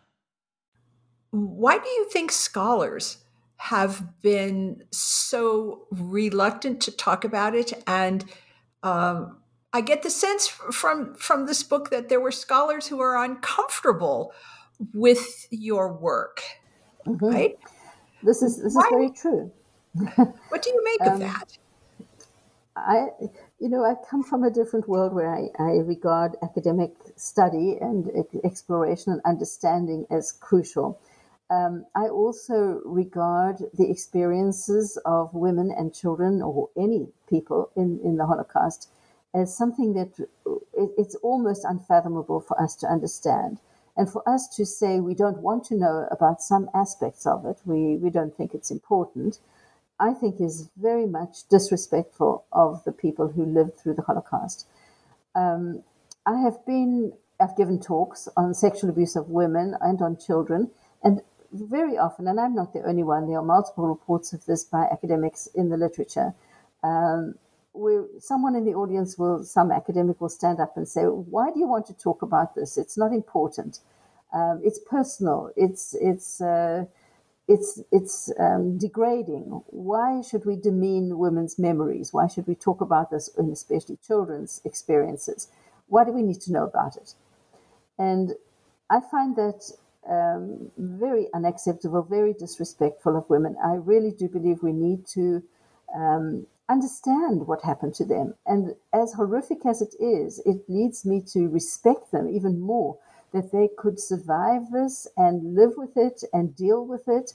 Why 1.31 1.79
do 1.79 1.89
you 1.89 2.07
think 2.11 2.31
scholars 2.31 3.17
have 3.57 4.21
been 4.21 4.83
so 4.91 5.87
reluctant 5.91 6.81
to 6.81 6.91
talk 6.91 7.25
about 7.25 7.55
it 7.55 7.73
and 7.87 8.25
um, 8.83 9.37
I 9.75 9.81
get 9.81 10.03
the 10.03 10.09
sense 10.09 10.47
from 10.47 11.15
from 11.15 11.47
this 11.47 11.61
book 11.61 11.89
that 11.89 12.07
there 12.07 12.21
were 12.21 12.31
scholars 12.31 12.87
who 12.87 13.01
are 13.01 13.21
uncomfortable 13.21 14.31
with 14.93 15.47
your 15.51 15.91
work, 15.91 16.41
mm-hmm. 17.05 17.25
right? 17.25 17.59
This 18.23 18.41
is 18.41 18.63
this 18.63 18.73
Why? 18.73 18.83
is 18.83 18.89
very 18.89 19.11
true. 19.11 19.51
what 20.49 20.61
do 20.61 20.69
you 20.69 20.81
make 20.81 21.01
um, 21.01 21.13
of 21.13 21.19
that? 21.19 21.57
I, 22.77 23.07
you 23.59 23.67
know, 23.67 23.83
I 23.83 23.95
come 24.09 24.23
from 24.23 24.43
a 24.43 24.49
different 24.49 24.87
world 24.87 25.13
where 25.13 25.33
I, 25.33 25.47
I 25.59 25.71
regard 25.95 26.37
academic 26.41 26.91
study 27.17 27.77
and 27.81 28.09
exploration 28.45 29.11
and 29.11 29.21
understanding 29.25 30.05
as 30.09 30.31
crucial. 30.31 31.01
Um, 31.49 31.85
I 31.95 32.07
also 32.07 32.81
regard 32.85 33.57
the 33.73 33.89
experiences 33.89 34.97
of 35.05 35.33
women 35.33 35.69
and 35.77 35.93
children 35.93 36.41
or 36.41 36.69
any 36.77 37.07
people 37.29 37.71
in, 37.75 37.99
in 38.05 38.15
the 38.15 38.25
Holocaust 38.25 38.89
as 39.35 39.55
something 39.55 39.93
that 39.93 40.27
it's 40.97 41.15
almost 41.15 41.65
unfathomable 41.65 42.39
for 42.39 42.59
us 42.61 42.75
to 42.77 42.87
understand. 42.87 43.59
And 43.97 44.09
for 44.09 44.27
us 44.27 44.47
to 44.55 44.65
say 44.65 44.99
we 44.99 45.13
don't 45.13 45.39
want 45.39 45.65
to 45.65 45.75
know 45.75 46.07
about 46.11 46.41
some 46.41 46.69
aspects 46.73 47.25
of 47.25 47.45
it, 47.45 47.57
we, 47.65 47.97
we 47.97 48.09
don't 48.09 48.35
think 48.35 48.53
it's 48.53 48.71
important, 48.71 49.39
I 49.99 50.13
think 50.13 50.39
is 50.39 50.69
very 50.77 51.05
much 51.05 51.47
disrespectful 51.49 52.45
of 52.51 52.83
the 52.83 52.91
people 52.91 53.29
who 53.29 53.45
lived 53.45 53.75
through 53.77 53.95
the 53.95 54.01
Holocaust. 54.01 54.67
Um, 55.33 55.83
I 56.25 56.41
have 56.41 56.65
been, 56.65 57.13
I've 57.39 57.55
given 57.55 57.79
talks 57.79 58.27
on 58.35 58.53
sexual 58.53 58.89
abuse 58.89 59.15
of 59.15 59.29
women 59.29 59.75
and 59.81 60.01
on 60.01 60.17
children, 60.17 60.71
and 61.03 61.21
very 61.53 61.97
often, 61.97 62.27
and 62.27 62.39
I'm 62.39 62.55
not 62.55 62.73
the 62.73 62.83
only 62.83 63.03
one, 63.03 63.27
there 63.27 63.37
are 63.37 63.43
multiple 63.43 63.87
reports 63.87 64.33
of 64.33 64.45
this 64.45 64.65
by 64.65 64.83
academics 64.91 65.47
in 65.55 65.69
the 65.69 65.77
literature. 65.77 66.33
Um, 66.83 67.35
where 67.75 68.05
someone 68.19 68.55
in 68.55 68.65
the 68.65 68.73
audience 68.73 69.17
will, 69.17 69.43
some 69.43 69.71
academic 69.71 70.21
will 70.21 70.29
stand 70.29 70.59
up 70.59 70.77
and 70.77 70.87
say, 70.87 71.03
"Why 71.03 71.51
do 71.51 71.59
you 71.59 71.67
want 71.67 71.85
to 71.87 71.93
talk 71.93 72.21
about 72.21 72.55
this? 72.55 72.77
It's 72.77 72.97
not 72.97 73.13
important. 73.13 73.79
Um, 74.33 74.61
it's 74.63 74.79
personal. 74.79 75.51
It's 75.55 75.93
it's 75.95 76.41
uh, 76.41 76.85
it's 77.47 77.81
it's 77.91 78.31
um, 78.39 78.77
degrading. 78.77 79.61
Why 79.67 80.21
should 80.21 80.45
we 80.45 80.55
demean 80.55 81.17
women's 81.17 81.59
memories? 81.59 82.13
Why 82.13 82.27
should 82.27 82.47
we 82.47 82.55
talk 82.55 82.81
about 82.81 83.11
this, 83.11 83.29
and 83.37 83.51
especially 83.51 83.97
children's 83.97 84.61
experiences? 84.65 85.49
Why 85.87 86.03
do 86.05 86.11
we 86.11 86.23
need 86.23 86.41
to 86.41 86.51
know 86.51 86.65
about 86.65 86.97
it?" 86.97 87.13
And 87.97 88.33
I 88.89 88.99
find 88.99 89.35
that 89.35 89.71
um, 90.07 90.71
very 90.77 91.27
unacceptable, 91.33 92.03
very 92.03 92.33
disrespectful 92.33 93.15
of 93.17 93.29
women. 93.29 93.55
I 93.63 93.75
really 93.75 94.11
do 94.11 94.27
believe 94.27 94.61
we 94.61 94.73
need 94.73 95.05
to 95.07 95.43
um, 95.95 96.47
understand 96.69 97.47
what 97.47 97.61
happened 97.61 97.93
to 97.95 98.05
them. 98.05 98.35
And 98.45 98.75
as 98.93 99.13
horrific 99.13 99.65
as 99.65 99.81
it 99.81 99.95
is, 99.99 100.39
it 100.45 100.67
leads 100.67 101.05
me 101.05 101.21
to 101.33 101.47
respect 101.47 102.11
them 102.11 102.29
even 102.29 102.59
more 102.59 102.97
that 103.33 103.51
they 103.51 103.69
could 103.77 103.99
survive 103.99 104.71
this 104.71 105.07
and 105.17 105.55
live 105.55 105.73
with 105.75 105.97
it 105.97 106.23
and 106.31 106.55
deal 106.55 106.85
with 106.85 107.07
it 107.07 107.33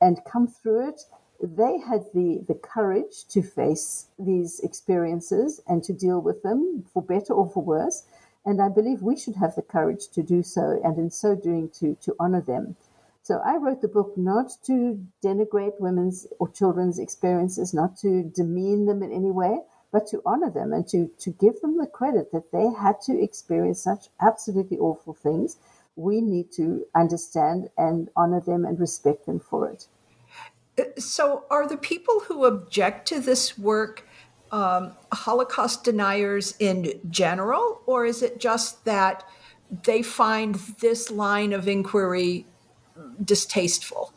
and 0.00 0.20
come 0.30 0.46
through 0.46 0.90
it. 0.90 1.02
They 1.40 1.78
had 1.78 2.04
the, 2.12 2.44
the 2.46 2.54
courage 2.54 3.24
to 3.30 3.42
face 3.42 4.06
these 4.18 4.60
experiences 4.60 5.60
and 5.66 5.82
to 5.84 5.92
deal 5.92 6.20
with 6.20 6.42
them 6.42 6.84
for 6.92 7.02
better 7.02 7.32
or 7.32 7.48
for 7.48 7.62
worse. 7.62 8.04
And 8.44 8.60
I 8.60 8.68
believe 8.68 9.02
we 9.02 9.16
should 9.16 9.36
have 9.36 9.54
the 9.54 9.62
courage 9.62 10.08
to 10.08 10.22
do 10.22 10.42
so, 10.42 10.80
and 10.82 10.96
in 10.98 11.10
so 11.10 11.34
doing, 11.34 11.70
to, 11.80 11.96
to 12.02 12.14
honor 12.18 12.40
them. 12.40 12.76
So 13.28 13.42
I 13.44 13.58
wrote 13.58 13.82
the 13.82 13.88
book 13.88 14.16
not 14.16 14.52
to 14.64 15.04
denigrate 15.22 15.78
women's 15.78 16.26
or 16.38 16.48
children's 16.48 16.98
experiences, 16.98 17.74
not 17.74 17.98
to 17.98 18.22
demean 18.34 18.86
them 18.86 19.02
in 19.02 19.12
any 19.12 19.30
way, 19.30 19.58
but 19.92 20.06
to 20.06 20.22
honor 20.24 20.48
them 20.48 20.72
and 20.72 20.88
to, 20.88 21.10
to 21.18 21.30
give 21.32 21.60
them 21.60 21.76
the 21.76 21.86
credit 21.86 22.32
that 22.32 22.52
they 22.52 22.72
had 22.80 23.02
to 23.02 23.22
experience 23.22 23.82
such 23.82 24.06
absolutely 24.18 24.78
awful 24.78 25.12
things. 25.12 25.58
We 25.94 26.22
need 26.22 26.52
to 26.52 26.86
understand 26.94 27.68
and 27.76 28.08
honor 28.16 28.40
them 28.40 28.64
and 28.64 28.80
respect 28.80 29.26
them 29.26 29.40
for 29.40 29.68
it. 29.68 29.88
So, 30.98 31.44
are 31.50 31.68
the 31.68 31.76
people 31.76 32.20
who 32.20 32.46
object 32.46 33.08
to 33.08 33.20
this 33.20 33.58
work 33.58 34.08
um, 34.52 34.92
Holocaust 35.12 35.84
deniers 35.84 36.54
in 36.58 36.98
general, 37.10 37.82
or 37.84 38.06
is 38.06 38.22
it 38.22 38.40
just 38.40 38.86
that 38.86 39.22
they 39.84 40.00
find 40.00 40.54
this 40.80 41.10
line 41.10 41.52
of 41.52 41.68
inquiry 41.68 42.46
distasteful. 43.24 44.12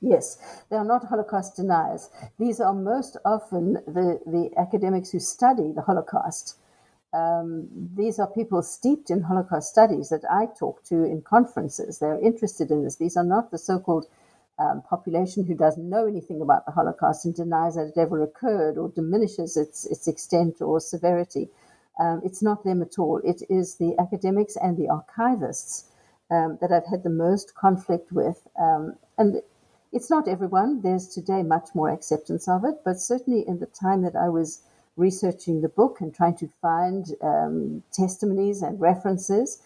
Yes, 0.00 0.38
they 0.70 0.76
are 0.76 0.84
not 0.84 1.04
Holocaust 1.04 1.56
deniers. 1.56 2.08
These 2.38 2.60
are 2.60 2.72
most 2.72 3.18
often 3.24 3.74
the, 3.86 4.20
the 4.26 4.50
academics 4.58 5.10
who 5.10 5.20
study 5.20 5.72
the 5.74 5.82
Holocaust. 5.82 6.56
Um, 7.12 7.68
these 7.96 8.18
are 8.18 8.26
people 8.26 8.62
steeped 8.62 9.10
in 9.10 9.22
Holocaust 9.22 9.68
studies 9.68 10.08
that 10.08 10.24
I 10.30 10.46
talk 10.58 10.84
to 10.84 11.04
in 11.04 11.22
conferences. 11.22 11.98
They're 11.98 12.18
interested 12.20 12.70
in 12.70 12.82
this. 12.84 12.96
These 12.96 13.16
are 13.16 13.24
not 13.24 13.50
the 13.50 13.58
so 13.58 13.78
called 13.78 14.06
um, 14.58 14.82
population 14.88 15.44
who 15.44 15.54
doesn't 15.54 15.88
know 15.88 16.06
anything 16.06 16.40
about 16.40 16.64
the 16.66 16.72
Holocaust 16.72 17.24
and 17.24 17.34
denies 17.34 17.74
that 17.74 17.92
it 17.94 17.98
ever 17.98 18.22
occurred 18.22 18.78
or 18.78 18.90
diminishes 18.90 19.56
its, 19.56 19.86
its 19.86 20.08
extent 20.08 20.62
or 20.62 20.80
severity. 20.80 21.48
Um, 21.98 22.22
it's 22.24 22.42
not 22.42 22.64
them 22.64 22.80
at 22.80 22.98
all. 22.98 23.20
It 23.24 23.42
is 23.50 23.76
the 23.76 23.94
academics 23.98 24.56
and 24.56 24.76
the 24.76 24.88
archivists 24.88 25.84
um, 26.30 26.58
that 26.60 26.72
I've 26.72 26.86
had 26.86 27.02
the 27.02 27.10
most 27.10 27.54
conflict 27.54 28.12
with. 28.12 28.46
Um, 28.58 28.94
and 29.18 29.42
it's 29.92 30.10
not 30.10 30.28
everyone. 30.28 30.82
There's 30.82 31.08
today 31.08 31.42
much 31.42 31.70
more 31.74 31.90
acceptance 31.90 32.48
of 32.48 32.64
it, 32.64 32.76
but 32.84 33.00
certainly 33.00 33.44
in 33.46 33.58
the 33.58 33.66
time 33.66 34.02
that 34.02 34.16
I 34.16 34.28
was 34.28 34.62
researching 34.96 35.60
the 35.60 35.68
book 35.68 36.00
and 36.00 36.14
trying 36.14 36.36
to 36.36 36.48
find 36.60 37.06
um, 37.22 37.82
testimonies 37.92 38.62
and 38.62 38.80
references, 38.80 39.62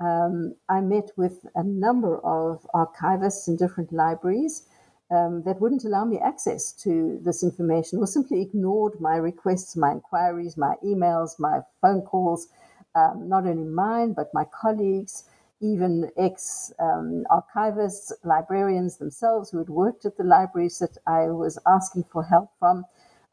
um, 0.00 0.54
I 0.68 0.80
met 0.80 1.10
with 1.16 1.46
a 1.54 1.62
number 1.62 2.18
of 2.18 2.66
archivists 2.74 3.48
in 3.48 3.56
different 3.56 3.92
libraries 3.92 4.64
um, 5.10 5.42
that 5.44 5.60
wouldn't 5.60 5.84
allow 5.84 6.04
me 6.04 6.18
access 6.18 6.72
to 6.72 7.18
this 7.24 7.42
information 7.42 7.98
or 7.98 8.06
simply 8.06 8.42
ignored 8.42 9.00
my 9.00 9.16
requests, 9.16 9.76
my 9.76 9.92
inquiries, 9.92 10.56
my 10.56 10.74
emails, 10.84 11.38
my 11.38 11.60
phone 11.80 12.02
calls, 12.02 12.48
um, 12.94 13.28
not 13.28 13.46
only 13.46 13.64
mine, 13.64 14.12
but 14.12 14.32
my 14.34 14.44
colleagues, 14.44 15.24
even 15.60 16.10
ex 16.16 16.72
um, 16.78 17.24
archivists, 17.30 18.12
librarians 18.24 18.96
themselves 18.98 19.50
who 19.50 19.58
had 19.58 19.68
worked 19.68 20.04
at 20.04 20.16
the 20.16 20.24
libraries 20.24 20.78
that 20.78 20.98
I 21.06 21.30
was 21.30 21.58
asking 21.66 22.04
for 22.04 22.24
help 22.24 22.50
from 22.58 22.84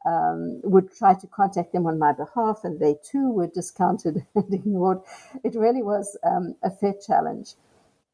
um, 0.06 0.62
would 0.64 0.94
try 0.96 1.14
to 1.16 1.28
contact 1.28 1.74
them 1.74 1.88
on 1.88 2.00
my 2.00 2.14
behalf, 2.14 2.62
and 2.64 2.80
they 2.80 2.96
too 3.04 3.32
were 3.32 3.48
discounted 3.48 4.26
and 4.36 4.54
ignored. 4.54 5.00
It 5.44 5.56
really 5.56 5.84
was 5.84 6.18
um, 6.24 6.56
a 6.64 6.70
fair 6.70 6.94
challenge. 7.06 7.54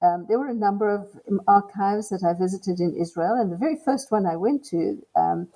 Um, 0.02 0.26
there 0.28 0.40
were 0.40 0.50
a 0.50 0.54
number 0.54 0.90
of 0.90 1.08
archives 1.48 2.10
that 2.10 2.24
I 2.24 2.34
visited 2.34 2.80
in 2.80 2.96
Israel, 2.96 3.36
and 3.36 3.52
the 3.52 3.58
very 3.58 3.76
first 3.76 4.12
one 4.12 4.26
I 4.26 4.36
went 4.36 4.66
to, 4.66 5.06
um, 5.16 5.48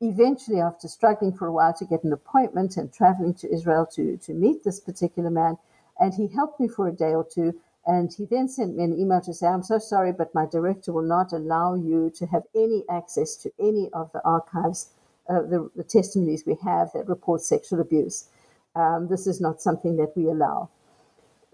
eventually, 0.00 0.60
after 0.60 0.88
struggling 0.88 1.32
for 1.32 1.46
a 1.46 1.52
while 1.52 1.74
to 1.74 1.84
get 1.84 2.04
an 2.04 2.12
appointment 2.12 2.76
and 2.76 2.92
traveling 2.92 3.34
to 3.34 3.52
Israel 3.52 3.86
to, 3.94 4.16
to 4.18 4.32
meet 4.32 4.64
this 4.64 4.80
particular 4.80 5.30
man, 5.30 5.58
and 6.00 6.14
he 6.14 6.28
helped 6.28 6.58
me 6.58 6.68
for 6.68 6.88
a 6.88 6.92
day 6.92 7.14
or 7.14 7.26
two. 7.30 7.54
And 7.86 8.12
he 8.12 8.24
then 8.24 8.48
sent 8.48 8.76
me 8.76 8.84
an 8.84 8.98
email 8.98 9.20
to 9.22 9.34
say, 9.34 9.48
I'm 9.48 9.62
so 9.62 9.78
sorry, 9.78 10.12
but 10.12 10.34
my 10.34 10.46
director 10.46 10.92
will 10.92 11.02
not 11.02 11.32
allow 11.32 11.74
you 11.74 12.12
to 12.16 12.26
have 12.26 12.44
any 12.54 12.84
access 12.88 13.34
to 13.36 13.50
any 13.58 13.90
of 13.92 14.12
the 14.12 14.22
archives 14.24 14.90
uh, 15.28 15.42
the, 15.42 15.70
the, 15.76 15.84
testimonies 15.84 16.44
we 16.46 16.56
have 16.64 16.90
that 16.92 17.08
report 17.08 17.40
sexual 17.40 17.80
abuse. 17.80 18.28
Um, 18.74 19.08
this 19.08 19.26
is 19.26 19.40
not 19.40 19.62
something 19.62 19.96
that 19.96 20.12
we 20.16 20.28
allow. 20.28 20.68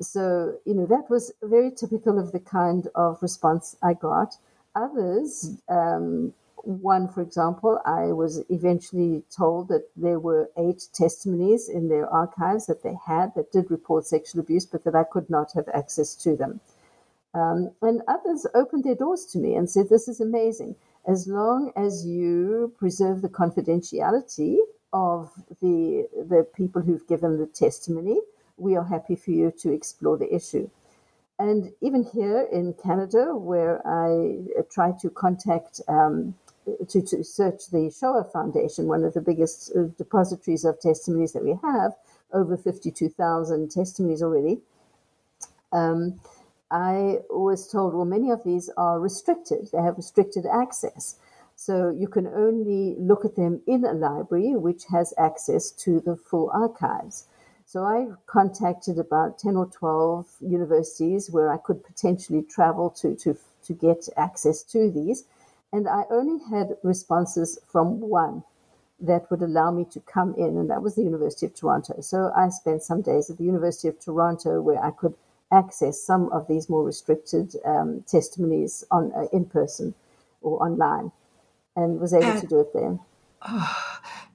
So, 0.01 0.57
you 0.64 0.74
know, 0.74 0.87
that 0.87 1.11
was 1.11 1.33
very 1.43 1.70
typical 1.70 2.18
of 2.18 2.33
the 2.33 2.41
kind 2.41 2.89
of 2.95 3.18
response 3.20 3.76
I 3.83 3.95
got. 3.95 4.37
Others, 4.74 5.57
um, 5.68 6.33
one, 6.64 7.09
for 7.09 7.22
example, 7.22 7.80
I 7.84 8.12
was 8.12 8.44
eventually 8.50 9.24
told 9.36 9.68
that 9.68 9.88
there 9.96 10.18
were 10.18 10.50
eight 10.59 10.88
testimonies 10.94 11.68
in 11.68 11.88
their 11.88 12.09
archives 12.09 12.66
that 12.66 12.82
they 12.82 12.96
had 13.06 13.34
that 13.34 13.52
did 13.52 13.70
report 13.70 14.06
sexual 14.06 14.40
abuse, 14.40 14.66
but 14.66 14.84
that 14.84 14.94
I 14.94 15.04
could 15.04 15.30
not 15.30 15.52
have 15.54 15.68
access 15.74 16.14
to 16.16 16.36
them. 16.36 16.61
Um, 17.34 17.70
and 17.82 18.02
others 18.09 18.46
opened 18.54 18.84
their 18.84 18.94
doors 18.94 19.26
to 19.26 19.38
me 19.38 19.54
and 19.54 19.70
said, 19.70 19.88
This 19.88 20.09
is 20.09 20.20
amazing 20.20 20.76
as 21.09 21.26
long 21.26 21.72
as 21.76 22.06
you 22.06 22.72
preserve 22.78 23.22
the 23.22 23.28
confidentiality 23.28 24.59
of 24.92 25.30
the 25.61 26.09
the 26.28 26.46
people 26.54 26.82
who've 26.82 27.06
given 27.09 27.38
the 27.38 27.46
testimony, 27.46 28.20
we 28.59 28.76
are 28.76 28.84
happy 28.84 29.16
for 29.16 29.30
you 29.30 29.52
to 29.61 29.72
explore 29.72 30.18
the 30.18 30.32
issue. 30.34 30.68
And 31.38 31.72
even 31.80 32.02
here 32.02 32.48
in 32.52 32.74
Canada, 32.74 33.34
where 33.36 33.80
I 33.86 34.44
try 34.70 34.92
to 35.00 35.09
contact 35.11 35.80
um, 35.88 36.34
to, 36.89 37.03
to 37.03 37.25
search 37.25 37.66
the 37.73 37.91
Shoah 37.91 38.25
Foundation, 38.25 38.87
one 38.87 39.05
of 39.05 39.14
the 39.14 39.21
biggest 39.21 39.73
uh, 39.77 39.85
depositories 39.97 40.64
of 40.64 40.81
testimonies 40.81 41.33
that 41.33 41.45
we 41.45 41.57
have, 41.62 41.93
over 42.33 42.57
52,000 42.57 43.71
testimonies 43.71 44.23
already. 44.23 44.61
Um, 45.73 46.21
I 46.71 47.19
was 47.31 47.71
told, 47.71 47.95
well, 47.95 48.05
many 48.05 48.31
of 48.31 48.45
these 48.45 48.69
are 48.77 49.01
restricted, 49.01 49.69
they 49.73 49.83
have 49.83 49.97
restricted 49.97 50.45
access. 50.47 51.16
So 51.57 51.91
you 51.91 52.07
can 52.07 52.27
only 52.29 52.95
look 52.99 53.25
at 53.25 53.35
them 53.35 53.62
in 53.66 53.85
a 53.85 53.93
library 53.93 54.55
which 54.55 54.85
has 54.93 55.12
access 55.19 55.73
to 55.83 56.01
the 56.01 56.14
full 56.14 56.51
archives. 56.53 57.25
So 57.66 57.85
I 57.85 58.09
contacted 58.27 58.99
about 58.99 59.39
10 59.39 59.57
or 59.57 59.66
12 59.66 60.27
universities 60.41 61.31
where 61.31 61.53
I 61.53 61.59
could 61.59 61.85
potentially 61.85 62.43
travel 62.43 62.91
to, 63.01 63.14
to, 63.16 63.37
to 63.64 63.75
get 63.75 64.09
access 64.16 64.62
to 64.73 64.91
these. 64.91 65.25
And 65.73 65.89
I 65.89 66.05
only 66.11 66.43
had 66.51 66.77
responses 66.83 67.59
from 67.71 68.01
one 68.01 68.43
that 69.01 69.31
would 69.31 69.43
allow 69.43 69.71
me 69.71 69.85
to 69.93 70.01
come 70.01 70.35
in, 70.37 70.57
and 70.57 70.69
that 70.71 70.83
was 70.83 70.95
the 70.95 71.03
University 71.03 71.47
of 71.47 71.55
Toronto. 71.55 72.01
So 72.01 72.33
I 72.37 72.49
spent 72.49 72.83
some 72.83 73.01
days 73.03 73.31
at 73.31 73.39
the 73.39 73.45
University 73.45 73.89
of 73.89 74.01
Toronto 74.01 74.61
where 74.61 74.83
I 74.83 74.91
could 74.91 75.14
access 75.53 76.01
some 76.01 76.31
of 76.33 76.47
these 76.49 76.69
more 76.69 76.85
restricted 76.85 77.55
um, 77.64 78.05
testimonies 78.07 78.85
on 78.91 79.12
uh, 79.12 79.27
in 79.33 79.45
person 79.45 79.95
or 80.43 80.62
online, 80.62 81.12
and 81.77 82.01
was 82.01 82.12
able 82.12 82.27
and, 82.27 82.41
to 82.41 82.47
do 82.47 82.61
it 82.61 82.73
there. 82.73 82.99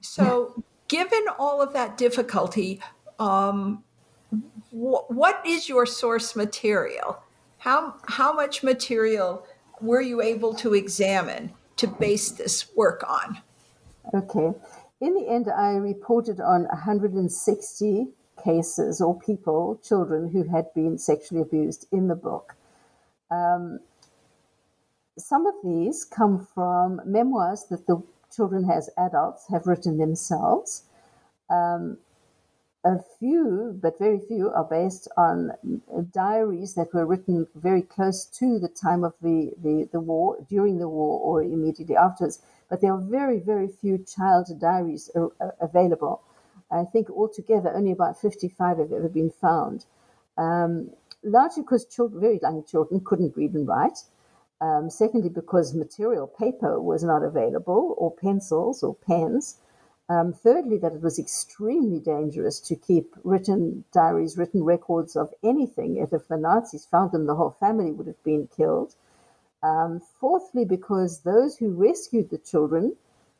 So, 0.00 0.62
given 0.86 1.24
all 1.38 1.62
of 1.62 1.72
that 1.72 1.96
difficulty, 1.96 2.80
um, 3.18 3.82
wh- 4.70 5.10
what 5.10 5.40
is 5.46 5.66
your 5.66 5.86
source 5.86 6.36
material? 6.36 7.22
How 7.58 7.94
how 8.06 8.34
much 8.34 8.62
material 8.62 9.46
were 9.80 10.00
you 10.00 10.20
able 10.20 10.54
to 10.54 10.74
examine 10.74 11.52
to 11.76 11.86
base 11.86 12.30
this 12.30 12.74
work 12.76 13.04
on? 13.08 13.38
Okay. 14.12 14.52
In 15.00 15.14
the 15.14 15.28
end, 15.28 15.48
I 15.50 15.72
reported 15.72 16.40
on 16.40 16.64
160 16.64 18.08
cases 18.42 19.00
or 19.00 19.18
people, 19.18 19.80
children 19.82 20.30
who 20.30 20.44
had 20.44 20.72
been 20.74 20.98
sexually 20.98 21.42
abused 21.42 21.86
in 21.92 22.08
the 22.08 22.14
book. 22.14 22.54
Um, 23.30 23.80
some 25.18 25.46
of 25.46 25.54
these 25.62 26.04
come 26.04 26.46
from 26.54 27.00
memoirs 27.04 27.64
that 27.70 27.86
the 27.86 28.02
children 28.34 28.68
as 28.70 28.90
adults 28.98 29.46
have 29.50 29.66
written 29.66 29.98
themselves. 29.98 30.82
Um, 31.50 31.98
a 32.84 32.98
few, 33.18 33.78
but 33.80 33.98
very 33.98 34.20
few, 34.20 34.50
are 34.50 34.64
based 34.64 35.08
on 35.16 35.52
diaries 36.12 36.74
that 36.74 36.92
were 36.92 37.06
written 37.06 37.46
very 37.54 37.82
close 37.82 38.26
to 38.26 38.58
the 38.58 38.68
time 38.68 39.04
of 39.04 39.14
the, 39.22 39.52
the, 39.62 39.88
the 39.90 40.00
war, 40.00 40.36
during 40.48 40.78
the 40.78 40.88
war, 40.88 41.18
or 41.20 41.42
immediately 41.42 41.96
afterwards. 41.96 42.40
But 42.68 42.80
there 42.80 42.92
are 42.92 43.00
very, 43.00 43.38
very 43.38 43.68
few 43.68 43.98
child 43.98 44.48
diaries 44.60 45.10
available. 45.60 46.22
I 46.70 46.84
think 46.84 47.08
altogether 47.10 47.72
only 47.74 47.92
about 47.92 48.20
55 48.20 48.78
have 48.78 48.92
ever 48.92 49.08
been 49.08 49.30
found. 49.30 49.86
Um, 50.36 50.90
largely 51.22 51.62
because 51.62 51.84
children, 51.86 52.20
very 52.20 52.38
young 52.42 52.64
children 52.64 53.00
couldn't 53.04 53.36
read 53.36 53.54
and 53.54 53.66
write. 53.66 53.98
Um, 54.60 54.90
secondly, 54.90 55.28
because 55.28 55.74
material 55.74 56.26
paper 56.26 56.80
was 56.80 57.02
not 57.04 57.22
available, 57.22 57.94
or 57.98 58.10
pencils 58.10 58.82
or 58.82 58.94
pens. 58.94 59.56
Um, 60.08 60.34
thirdly, 60.34 60.76
that 60.78 60.92
it 60.92 61.00
was 61.00 61.18
extremely 61.18 61.98
dangerous 61.98 62.60
to 62.60 62.76
keep 62.76 63.14
written 63.24 63.84
diaries, 63.92 64.36
written 64.36 64.62
records 64.62 65.16
of 65.16 65.32
anything. 65.42 65.96
If 65.96 66.10
the 66.28 66.36
Nazis 66.36 66.84
found 66.84 67.12
them, 67.12 67.26
the 67.26 67.34
whole 67.34 67.56
family 67.58 67.90
would 67.90 68.06
have 68.06 68.22
been 68.22 68.48
killed. 68.54 68.94
Um, 69.62 70.02
fourthly, 70.20 70.66
because 70.66 71.20
those 71.20 71.56
who 71.56 71.70
rescued 71.70 72.28
the 72.28 72.38
children 72.38 72.96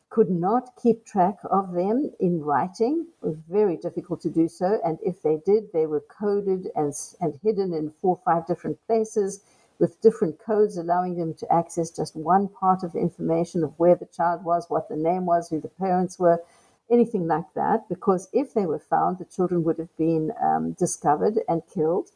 could 0.09 0.31
not 0.31 0.75
keep 0.81 1.05
track 1.05 1.37
of 1.51 1.73
them 1.73 2.11
in 2.19 2.41
writing. 2.41 3.05
It 3.21 3.25
was 3.25 3.37
very 3.49 3.77
difficult 3.77 4.21
to 4.21 4.29
do 4.29 4.47
so. 4.47 4.79
And 4.83 4.97
if 5.03 5.21
they 5.21 5.37
did, 5.45 5.71
they 5.71 5.85
were 5.85 5.99
coded 6.01 6.69
and, 6.75 6.93
and 7.21 7.39
hidden 7.43 7.73
in 7.73 7.91
four 8.01 8.15
or 8.15 8.21
five 8.23 8.47
different 8.47 8.79
places 8.87 9.41
with 9.79 10.01
different 10.01 10.39
codes 10.39 10.77
allowing 10.77 11.17
them 11.17 11.33
to 11.35 11.53
access 11.53 11.89
just 11.89 12.15
one 12.15 12.47
part 12.47 12.83
of 12.83 12.93
the 12.93 12.99
information 12.99 13.63
of 13.63 13.73
where 13.77 13.95
the 13.95 14.05
child 14.05 14.43
was, 14.43 14.69
what 14.69 14.89
the 14.89 14.95
name 14.95 15.25
was, 15.25 15.49
who 15.49 15.59
the 15.59 15.67
parents 15.67 16.17
were, 16.17 16.41
anything 16.89 17.27
like 17.27 17.53
that. 17.55 17.87
Because 17.89 18.29
if 18.33 18.53
they 18.53 18.65
were 18.65 18.79
found, 18.79 19.17
the 19.17 19.25
children 19.25 19.63
would 19.63 19.79
have 19.79 19.95
been 19.97 20.31
um, 20.41 20.73
discovered 20.73 21.39
and 21.47 21.61
killed. 21.73 22.09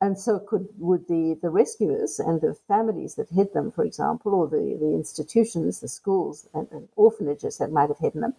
And 0.00 0.18
so 0.18 0.38
could 0.38 0.68
would 0.78 1.08
the, 1.08 1.36
the 1.42 1.50
rescuers 1.50 2.20
and 2.20 2.40
the 2.40 2.54
families 2.68 3.16
that 3.16 3.30
hid 3.30 3.52
them, 3.52 3.72
for 3.72 3.84
example, 3.84 4.32
or 4.32 4.46
the, 4.46 4.76
the 4.78 4.94
institutions, 4.94 5.80
the 5.80 5.88
schools 5.88 6.46
and, 6.54 6.68
and 6.70 6.88
orphanages 6.94 7.58
that 7.58 7.72
might 7.72 7.88
have 7.88 7.98
hidden 7.98 8.20
them. 8.20 8.34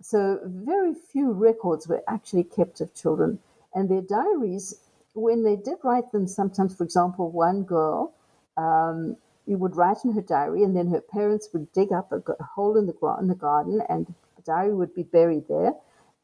So 0.00 0.40
very 0.44 0.94
few 0.94 1.32
records 1.32 1.88
were 1.88 2.02
actually 2.08 2.44
kept 2.44 2.80
of 2.80 2.94
children. 2.94 3.40
And 3.74 3.88
their 3.88 4.00
diaries, 4.00 4.76
when 5.18 5.44
they 5.44 5.56
did 5.56 5.78
write 5.84 6.12
them, 6.12 6.26
sometimes, 6.28 6.76
for 6.76 6.84
example, 6.84 7.30
one 7.30 7.64
girl, 7.64 8.14
um, 8.56 9.16
you 9.46 9.58
would 9.58 9.76
write 9.76 9.98
in 10.04 10.12
her 10.12 10.22
diary, 10.22 10.64
and 10.64 10.76
then 10.76 10.88
her 10.88 11.00
parents 11.02 11.50
would 11.52 11.72
dig 11.72 11.92
up 11.92 12.12
a, 12.12 12.22
hole 12.44 12.76
in 12.78 12.86
the, 12.86 12.94
in 13.20 13.28
the 13.28 13.36
garden, 13.36 13.82
and 13.88 14.06
the 14.36 14.42
diary 14.44 14.74
would 14.74 14.94
be 14.94 15.04
buried 15.04 15.48
there 15.48 15.74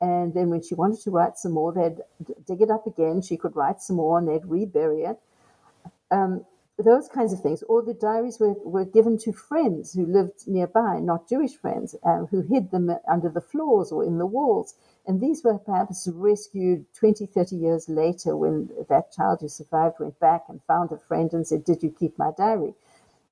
And 0.01 0.35
then 0.35 0.51
when 0.51 0.63
she 0.63 0.77
wanted 0.77 1.01
to 1.03 1.13
write 1.13 1.39
some 1.39 1.53
more, 1.53 1.73
they'd 1.73 1.99
dig 2.47 2.63
it 2.63 2.71
up 2.71 2.87
again. 2.87 3.23
She 3.23 3.37
could 3.37 3.57
write 3.57 3.83
some 3.83 3.97
more 3.97 4.19
and 4.19 4.29
they'd 4.29 4.47
rebury 4.47 5.05
it. 5.05 5.19
Um, 6.11 6.45
those 6.79 7.09
kinds 7.09 7.33
of 7.33 7.41
things. 7.43 7.63
Or 7.65 7.83
the 7.83 7.95
diaries 7.95 8.41
were, 8.41 8.55
were 8.65 8.85
given 8.87 9.19
to 9.19 9.33
friends 9.33 9.95
who 9.95 10.07
lived 10.07 10.49
nearby, 10.49 11.01
not 11.01 11.29
Jewish 11.29 11.55
friends, 11.57 11.97
uh, 12.05 12.27
who 12.27 12.43
hid 12.43 12.71
them 12.73 12.91
under 13.09 13.31
the 13.31 13.41
floors 13.41 13.93
or 13.93 14.05
in 14.05 14.19
the 14.19 14.27
walls. 14.27 14.75
And 15.07 15.21
these 15.21 15.45
were 15.45 15.59
perhaps 15.59 16.09
rescued 16.13 16.87
20, 16.95 17.27
30 17.27 17.57
years 17.57 17.89
later 17.89 18.37
when 18.37 18.71
that 18.89 19.13
child 19.13 19.41
who 19.41 19.49
survived 19.49 19.97
went 20.01 20.19
back 20.19 20.45
and 20.49 20.63
found 20.63 20.93
a 20.93 20.99
friend 20.99 21.33
and 21.33 21.47
said, 21.47 21.65
Did 21.65 21.83
you 21.83 21.91
keep 21.91 22.19
my 22.19 22.31
diary? 22.37 22.75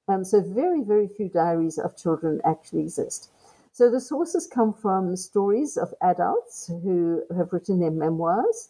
Um, 0.09 0.25
so, 0.25 0.41
very, 0.41 0.83
very 0.83 1.09
few 1.09 1.29
diaries 1.29 1.79
of 1.79 1.97
children 1.97 2.41
actually 2.45 2.83
exist. 2.83 3.31
So, 3.73 3.91
the 3.91 4.01
sources 4.01 4.47
come 4.47 4.75
from 4.75 5.17
stories 5.17 5.77
of 5.79 5.95
adults 6.03 6.67
who 6.67 7.23
have 7.35 7.53
written 7.53 7.81
their 7.81 7.91
memoirs 7.91 8.69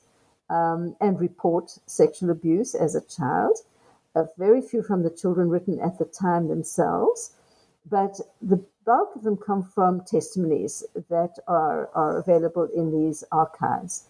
um, 0.48 0.94
and 1.00 1.18
report 1.18 1.76
sexual 1.86 2.30
abuse 2.30 2.74
as 2.74 2.94
a 2.94 3.00
child 3.00 3.58
uh, 4.14 4.24
very 4.36 4.60
few 4.60 4.82
from 4.82 5.02
the 5.02 5.10
children 5.10 5.48
written 5.48 5.80
at 5.80 5.98
the 5.98 6.04
time 6.04 6.48
themselves, 6.48 7.32
but 7.88 8.20
the 8.40 8.62
bulk 8.84 9.16
of 9.16 9.22
them 9.22 9.36
come 9.36 9.62
from 9.62 10.02
testimonies 10.02 10.84
that 11.08 11.38
are, 11.46 11.88
are 11.94 12.18
available 12.18 12.68
in 12.74 12.90
these 12.90 13.24
archives. 13.32 14.04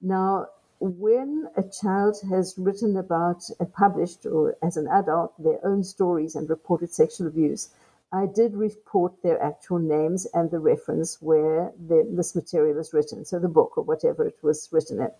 Now, 0.00 0.46
when 0.80 1.48
a 1.56 1.62
child 1.62 2.16
has 2.30 2.54
written 2.56 2.96
about 2.96 3.42
and 3.58 3.72
published, 3.72 4.24
or 4.24 4.56
as 4.62 4.76
an 4.76 4.88
adult, 4.88 5.32
their 5.42 5.64
own 5.64 5.84
stories 5.84 6.34
and 6.34 6.48
reported 6.48 6.92
sexual 6.92 7.26
abuse, 7.26 7.68
I 8.12 8.26
did 8.26 8.54
report 8.54 9.22
their 9.22 9.40
actual 9.42 9.78
names 9.78 10.26
and 10.34 10.50
the 10.50 10.58
reference 10.58 11.20
where 11.20 11.72
the, 11.88 12.08
this 12.10 12.34
material 12.34 12.78
is 12.78 12.92
written, 12.92 13.24
so 13.24 13.38
the 13.38 13.48
book 13.48 13.76
or 13.76 13.84
whatever 13.84 14.26
it 14.26 14.38
was 14.42 14.68
written 14.72 15.00
in. 15.00 15.10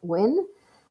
When 0.00 0.46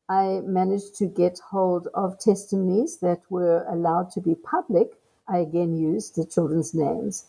I 0.09 0.41
managed 0.43 0.95
to 0.97 1.05
get 1.05 1.39
hold 1.39 1.87
of 1.93 2.19
testimonies 2.19 2.97
that 2.97 3.21
were 3.29 3.65
allowed 3.69 4.11
to 4.11 4.21
be 4.21 4.35
public. 4.35 4.93
I 5.27 5.39
again 5.39 5.77
used 5.77 6.15
the 6.15 6.25
children's 6.25 6.73
names. 6.73 7.25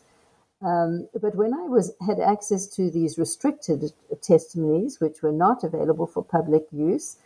Um, 0.62 1.08
but 1.20 1.34
when 1.34 1.52
I 1.52 1.68
was 1.68 1.92
had 2.06 2.20
access 2.20 2.66
to 2.68 2.90
these 2.90 3.18
restricted 3.18 3.92
testimonies, 4.22 5.00
which 5.00 5.22
were 5.22 5.32
not 5.32 5.62
available 5.62 6.06
for 6.06 6.24
public 6.24 6.66
use, 6.72 7.16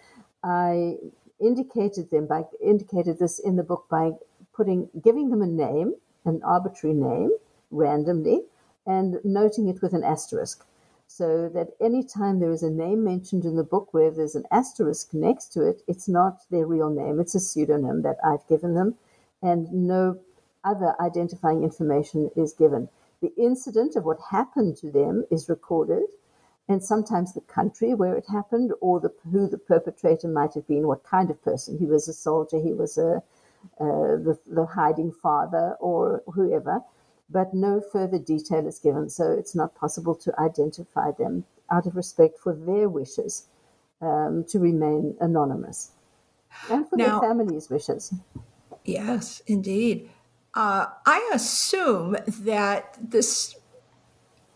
I 0.43 0.97
indicated 1.41 2.11
them 2.11 2.27
by 2.27 2.45
indicated 2.61 3.19
this 3.19 3.39
in 3.39 3.57
the 3.57 3.63
book 3.63 3.87
by 3.89 4.13
putting 4.53 4.89
giving 5.03 5.31
them 5.31 5.43
a 5.43 5.47
name, 5.47 5.95
an 6.25 6.43
arbitrary 6.43 6.95
name, 6.95 7.31
randomly, 7.71 8.43
and 8.87 9.21
noting 9.25 9.69
it 9.69 9.83
with 9.83 9.93
an 9.93 10.03
asterisk 10.03 10.65
so 11.09 11.49
that 11.49 11.69
anytime 11.81 12.39
there 12.39 12.51
is 12.51 12.63
a 12.63 12.71
name 12.71 13.03
mentioned 13.03 13.45
in 13.45 13.57
the 13.57 13.65
book 13.65 13.95
where 13.95 14.11
there's 14.11 14.35
an 14.35 14.45
asterisk 14.51 15.15
next 15.15 15.47
to 15.53 15.67
it, 15.67 15.81
it's 15.89 16.07
not 16.07 16.43
their 16.51 16.67
real 16.67 16.91
name, 16.91 17.19
it's 17.19 17.35
a 17.35 17.41
pseudonym 17.41 18.03
that 18.03 18.19
I've 18.23 18.47
given 18.47 18.75
them, 18.75 18.95
and 19.43 19.73
no 19.73 20.19
other 20.65 20.95
identifying 21.01 21.63
information 21.63 22.31
is 22.37 22.53
given. 22.53 22.89
The 23.21 23.33
incident 23.37 23.97
of 23.97 24.05
what 24.05 24.19
happened 24.31 24.77
to 24.79 24.91
them 24.91 25.25
is 25.31 25.49
recorded, 25.49 26.05
and 26.69 26.83
sometimes 26.83 27.33
the 27.33 27.41
country 27.41 27.95
where 27.95 28.15
it 28.15 28.27
happened 28.31 28.73
or 28.81 29.01
the, 29.01 29.13
who 29.31 29.49
the 29.49 29.59
perpetrator 29.59 30.29
might 30.29 30.55
have 30.55 30.67
been, 30.67 30.87
what 30.87 31.03
kind 31.05 31.31
of 31.31 31.43
person. 31.43 31.79
He 31.79 31.87
was 31.87 32.09
a 32.09 32.13
soldier, 32.13 32.61
he 32.61 32.73
was 32.73 32.99
a, 32.99 33.23
uh, 33.81 34.17
the, 34.27 34.39
the 34.47 34.67
hiding 34.67 35.13
father, 35.13 35.77
or 35.81 36.23
whoever 36.27 36.83
but 37.31 37.53
no 37.53 37.81
further 37.81 38.19
detail 38.19 38.67
is 38.67 38.79
given, 38.79 39.11
so 39.11 39.31
it's 39.31 39.55
not 39.55 39.75
possible 39.75 40.15
to 40.15 40.41
identify 40.41 41.11
them 41.13 41.45
out 41.71 41.87
of 41.87 41.97
respect 41.97 42.39
for 42.39 42.55
their 42.55 42.89
wishes 42.89 43.45
um, 44.01 44.45
to 44.49 44.59
remain 44.59 45.17
anonymous 45.21 45.91
and 46.71 46.89
for 46.89 46.97
now, 46.97 47.21
their 47.21 47.29
families' 47.29 47.69
wishes. 47.69 48.15
Yes, 48.85 49.43
indeed. 49.47 50.11
Uh, 50.55 50.87
I 51.07 51.31
assume 51.35 52.17
that 52.41 52.97
this 53.01 53.55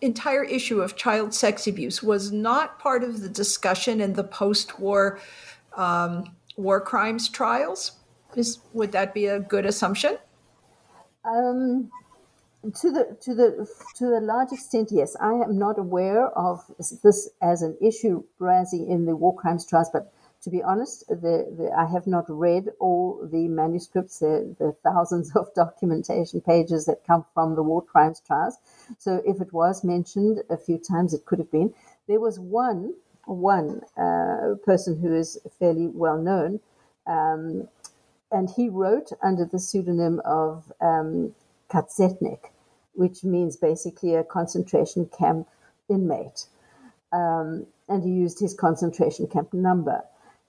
entire 0.01 0.43
issue 0.43 0.81
of 0.81 0.97
child 0.97 1.33
sex 1.33 1.67
abuse 1.67 2.03
was 2.03 2.33
not 2.33 2.79
part 2.79 3.05
of 3.05 3.21
the 3.21 3.29
discussion 3.29 4.01
in 4.01 4.15
the 4.15 4.25
post-war 4.25 5.21
um, 5.77 6.25
war 6.57 6.81
crimes 6.81 7.29
trials. 7.29 7.93
Is, 8.35 8.59
would 8.73 8.93
that 8.93 9.15
be 9.15 9.27
a 9.27 9.41
good 9.41 9.67
assumption? 9.67 10.19
Um, 11.25 11.91
to 12.63 12.91
the 12.91 13.17
to 13.21 13.35
the 13.35 13.69
to 13.97 14.05
a 14.07 14.21
large 14.21 14.53
extent, 14.53 14.89
yes. 14.91 15.17
I 15.21 15.33
am 15.33 15.59
not 15.59 15.79
aware 15.79 16.29
of 16.29 16.65
this 17.03 17.29
as 17.41 17.63
an 17.63 17.77
issue 17.81 18.25
rising 18.39 18.89
in 18.91 19.05
the 19.05 19.15
war 19.17 19.35
crimes 19.35 19.67
trials, 19.67 19.91
but 19.93 20.13
to 20.43 20.51
be 20.51 20.63
honest, 20.63 21.07
the, 21.09 21.47
the, 21.57 21.71
I 21.77 21.87
have 21.87 22.07
not 22.07 22.25
read 22.29 22.69
all 22.81 23.29
the 23.31 23.47
manuscripts, 23.49 24.19
the, 24.19 24.55
the, 24.59 24.73
thousands 24.73 25.35
of 25.37 25.53
documentation 25.55 26.41
pages 26.41 26.87
that 26.87 27.07
come 27.07 27.25
from 27.33 27.55
the 27.55 27.63
war 27.63 27.83
crimes 27.83 28.21
trials. 28.27 28.57
So 28.99 29.23
if 29.25 29.41
it 29.41 29.53
was 29.53 29.85
mentioned 29.85 30.43
a 30.51 30.57
few 30.57 30.79
times, 30.79 31.15
it 31.15 31.27
could 31.27 31.39
have 31.39 31.51
been. 31.51 31.73
There 32.09 32.21
was 32.21 32.39
one 32.41 32.95
one 33.27 33.83
uh, 33.97 34.57
person 34.65 34.99
who 35.01 35.15
is 35.15 35.39
fairly 35.59 35.87
well 35.87 36.19
known, 36.19 36.59
um, 37.07 37.69
and 38.33 38.51
he 38.51 38.69
wrote 38.69 39.13
under 39.23 39.45
the 39.45 39.61
pseudonym 39.61 40.21
of 40.25 40.73
um, 40.81 41.33
Katzetnik, 41.71 42.51
which 42.95 43.23
means 43.23 43.57
basically 43.57 44.17
a 44.17 44.25
concentration 44.25 45.09
camp 45.17 45.49
inmate. 45.89 46.47
Um, 47.13 47.67
and 47.89 48.03
he 48.03 48.11
used 48.11 48.41
his 48.41 48.55
concentration 48.55 49.27
camp 49.27 49.53
number. 49.53 50.03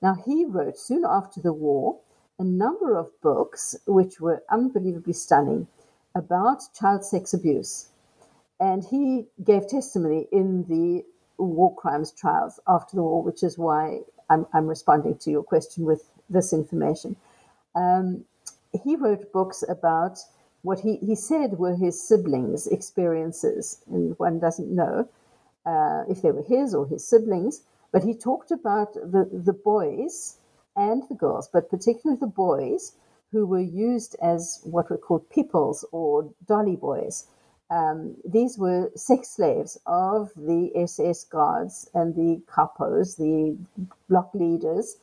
Now, 0.04 0.16
he 0.16 0.44
wrote 0.44 0.78
soon 0.78 1.06
after 1.08 1.40
the 1.40 1.54
war 1.54 1.98
a 2.38 2.44
number 2.44 2.98
of 2.98 3.10
books 3.22 3.74
which 3.88 4.20
were 4.20 4.44
unbelievably 4.50 5.14
stunning 5.14 5.68
about 6.14 6.62
child 6.78 7.06
sex 7.06 7.34
abuse. 7.34 7.88
And 8.60 8.84
he 8.84 9.28
gave 9.44 9.68
testimony 9.68 10.28
in 10.30 10.66
the 10.66 11.06
war 11.38 11.74
crimes 11.74 12.12
trials 12.12 12.60
after 12.68 12.98
the 12.98 13.02
war, 13.02 13.24
which 13.24 13.44
is 13.44 13.58
why 13.58 14.02
I'm, 14.30 14.46
I'm 14.54 14.68
responding 14.68 15.18
to 15.20 15.32
your 15.32 15.44
question 15.44 15.86
with 15.86 16.04
this 16.30 16.52
information. 16.52 17.16
Um, 17.74 18.26
he 18.84 18.98
wrote 18.98 19.32
books 19.32 19.64
about 19.70 20.20
what 20.64 20.82
he, 20.82 20.98
he 20.98 21.16
said 21.16 21.58
were 21.58 21.76
his 21.76 22.02
siblings' 22.06 22.68
experiences, 22.68 23.82
and 23.90 24.20
one 24.20 24.40
doesn't 24.40 24.70
know 24.70 25.08
uh, 25.66 26.04
if 26.10 26.22
they 26.22 26.32
were 26.32 26.44
his 26.44 26.74
or 26.74 26.88
his 26.88 27.08
siblings, 27.08 27.62
but 27.94 28.04
he 28.04 28.16
talked 28.16 28.52
about 28.52 28.94
the, 28.96 29.30
the 29.32 29.54
boys 29.54 30.38
and 30.76 31.04
the 31.10 31.16
girls, 31.16 31.48
but 31.48 31.70
particularly 31.70 32.20
the 32.20 32.28
boys 32.28 32.94
who 33.32 33.46
were 33.46 33.62
used 33.62 34.16
as 34.22 34.60
what 34.64 34.90
were 34.90 34.98
called 34.98 35.30
pipels 35.30 35.86
or 35.92 36.30
dolly 36.48 36.76
boys. 36.76 37.28
Um, 37.70 38.18
these 38.26 38.58
were 38.58 38.92
sex 38.96 39.30
slaves 39.30 39.80
of 39.86 40.32
the 40.36 40.72
SS 40.76 41.24
guards 41.26 41.90
and 41.94 42.16
the 42.16 42.42
kapos, 42.48 43.18
the 43.18 43.58
block 44.10 44.32
leaders 44.34 44.98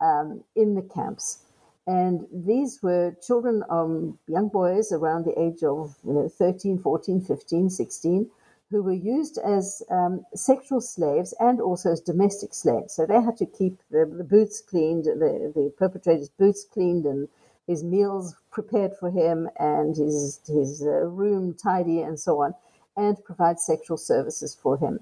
um, 0.00 0.44
in 0.54 0.74
the 0.74 0.82
camps. 0.82 1.40
And 1.86 2.26
these 2.32 2.82
were 2.82 3.14
children, 3.26 3.62
um, 3.68 4.18
young 4.26 4.48
boys 4.48 4.92
around 4.92 5.26
the 5.26 5.38
age 5.38 5.62
of 5.62 5.96
you 6.06 6.14
know, 6.14 6.28
13, 6.28 6.78
14, 6.78 7.20
15, 7.20 7.70
16, 7.70 8.30
who 8.70 8.82
were 8.82 8.92
used 8.92 9.38
as 9.38 9.82
um, 9.90 10.24
sexual 10.34 10.80
slaves 10.80 11.34
and 11.38 11.60
also 11.60 11.92
as 11.92 12.00
domestic 12.00 12.54
slaves. 12.54 12.94
So 12.94 13.06
they 13.06 13.20
had 13.20 13.36
to 13.36 13.46
keep 13.46 13.78
the, 13.90 14.06
the 14.06 14.24
boots 14.24 14.60
cleaned, 14.60 15.04
the, 15.04 15.52
the 15.54 15.72
perpetrator's 15.78 16.30
boots 16.30 16.64
cleaned, 16.64 17.04
and 17.06 17.28
his 17.66 17.84
meals 17.84 18.36
prepared 18.50 18.92
for 18.98 19.10
him, 19.10 19.48
and 19.58 19.96
his, 19.96 20.40
his 20.46 20.82
uh, 20.82 21.06
room 21.06 21.54
tidy, 21.54 22.00
and 22.00 22.18
so 22.18 22.42
on, 22.42 22.54
and 22.96 23.22
provide 23.24 23.58
sexual 23.60 23.96
services 23.96 24.54
for 24.60 24.76
him. 24.78 25.00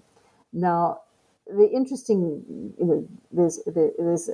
Now, 0.53 1.01
the 1.47 1.69
interesting, 1.71 2.75
you 2.79 2.85
know, 2.85 3.09
there's, 3.31 3.61
there's 3.67 4.31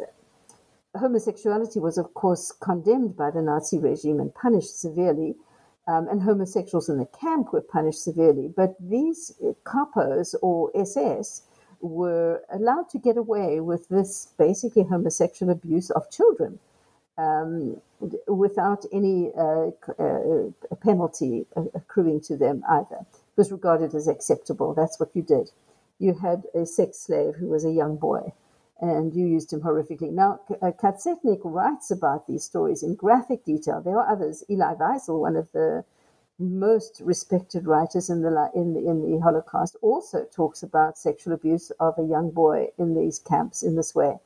homosexuality 0.97 1.81
was, 1.81 1.99
of 1.99 2.13
course, 2.15 2.53
condemned 2.53 3.17
by 3.17 3.31
the 3.31 3.43
Nazi 3.43 3.79
regime 3.79 4.21
and 4.21 4.35
punished 4.35 4.81
severely. 4.81 5.37
Um, 5.89 6.07
and 6.09 6.23
homosexuals 6.23 6.91
in 6.91 6.99
the 6.99 7.07
camp 7.07 7.53
were 7.53 7.63
punished 7.63 8.05
severely. 8.05 8.53
But 8.55 8.77
these 8.79 9.33
kapos 9.65 10.35
or 10.43 10.71
SS 10.75 11.43
were 11.81 12.43
allowed 12.53 12.91
to 12.91 12.99
get 12.99 13.17
away 13.17 13.61
with 13.61 13.89
this 13.89 14.29
basically 14.39 14.83
homosexual 14.85 15.51
abuse 15.51 15.91
of 15.91 16.11
children 16.11 16.59
um, 17.17 17.81
without 18.27 18.85
any 18.93 19.33
uh, 19.37 19.71
uh, 19.99 20.51
penalty 20.83 21.47
accruing 21.75 22.21
to 22.23 22.37
them 22.37 22.63
either. 22.69 22.99
It 23.01 23.37
was 23.37 23.51
regarded 23.53 23.95
as 23.95 24.09
acceptable. 24.09 24.75
That's 24.75 25.01
what 25.01 25.11
you 25.15 25.23
did. 25.23 25.51
You 25.99 26.15
had 26.15 26.45
a 26.55 26.65
sex 26.65 26.99
slave 26.99 27.35
who 27.37 27.49
was 27.49 27.65
a 27.65 27.73
young 27.73 27.97
boy 27.97 28.33
and 28.81 29.15
you 29.15 29.27
used 29.27 29.53
him 29.53 29.61
horrifically. 29.61 30.13
Now, 30.13 30.41
uh, 30.63 30.71
Katzetnik 30.71 31.41
writes 31.45 31.91
about 31.91 32.27
these 32.27 32.45
stories 32.45 32.83
in 32.83 32.95
graphic 32.95 33.45
detail. 33.45 33.81
There 33.81 33.99
are 33.99 34.11
others. 34.11 34.45
Elie 34.49 34.77
Wiesel, 34.77 35.21
one 35.21 35.37
of 35.37 35.51
the 35.53 35.85
most 36.39 37.01
respected 37.05 37.67
writers 37.67 38.09
in 38.09 38.23
the 38.23 38.51
in 38.55 38.75
the, 38.75 38.89
in 38.89 39.03
the 39.03 39.19
Holocaust, 39.21 39.77
also 39.83 40.25
talks 40.33 40.63
about 40.63 40.97
sexual 40.97 41.33
abuse 41.33 41.71
of 41.81 41.99
a 41.99 42.05
young 42.05 42.31
boy 42.31 42.69
in 42.79 42.95
these 42.95 43.19
camps 43.19 43.63
in 43.63 43.75
this 43.75 43.95
way. 43.95 44.19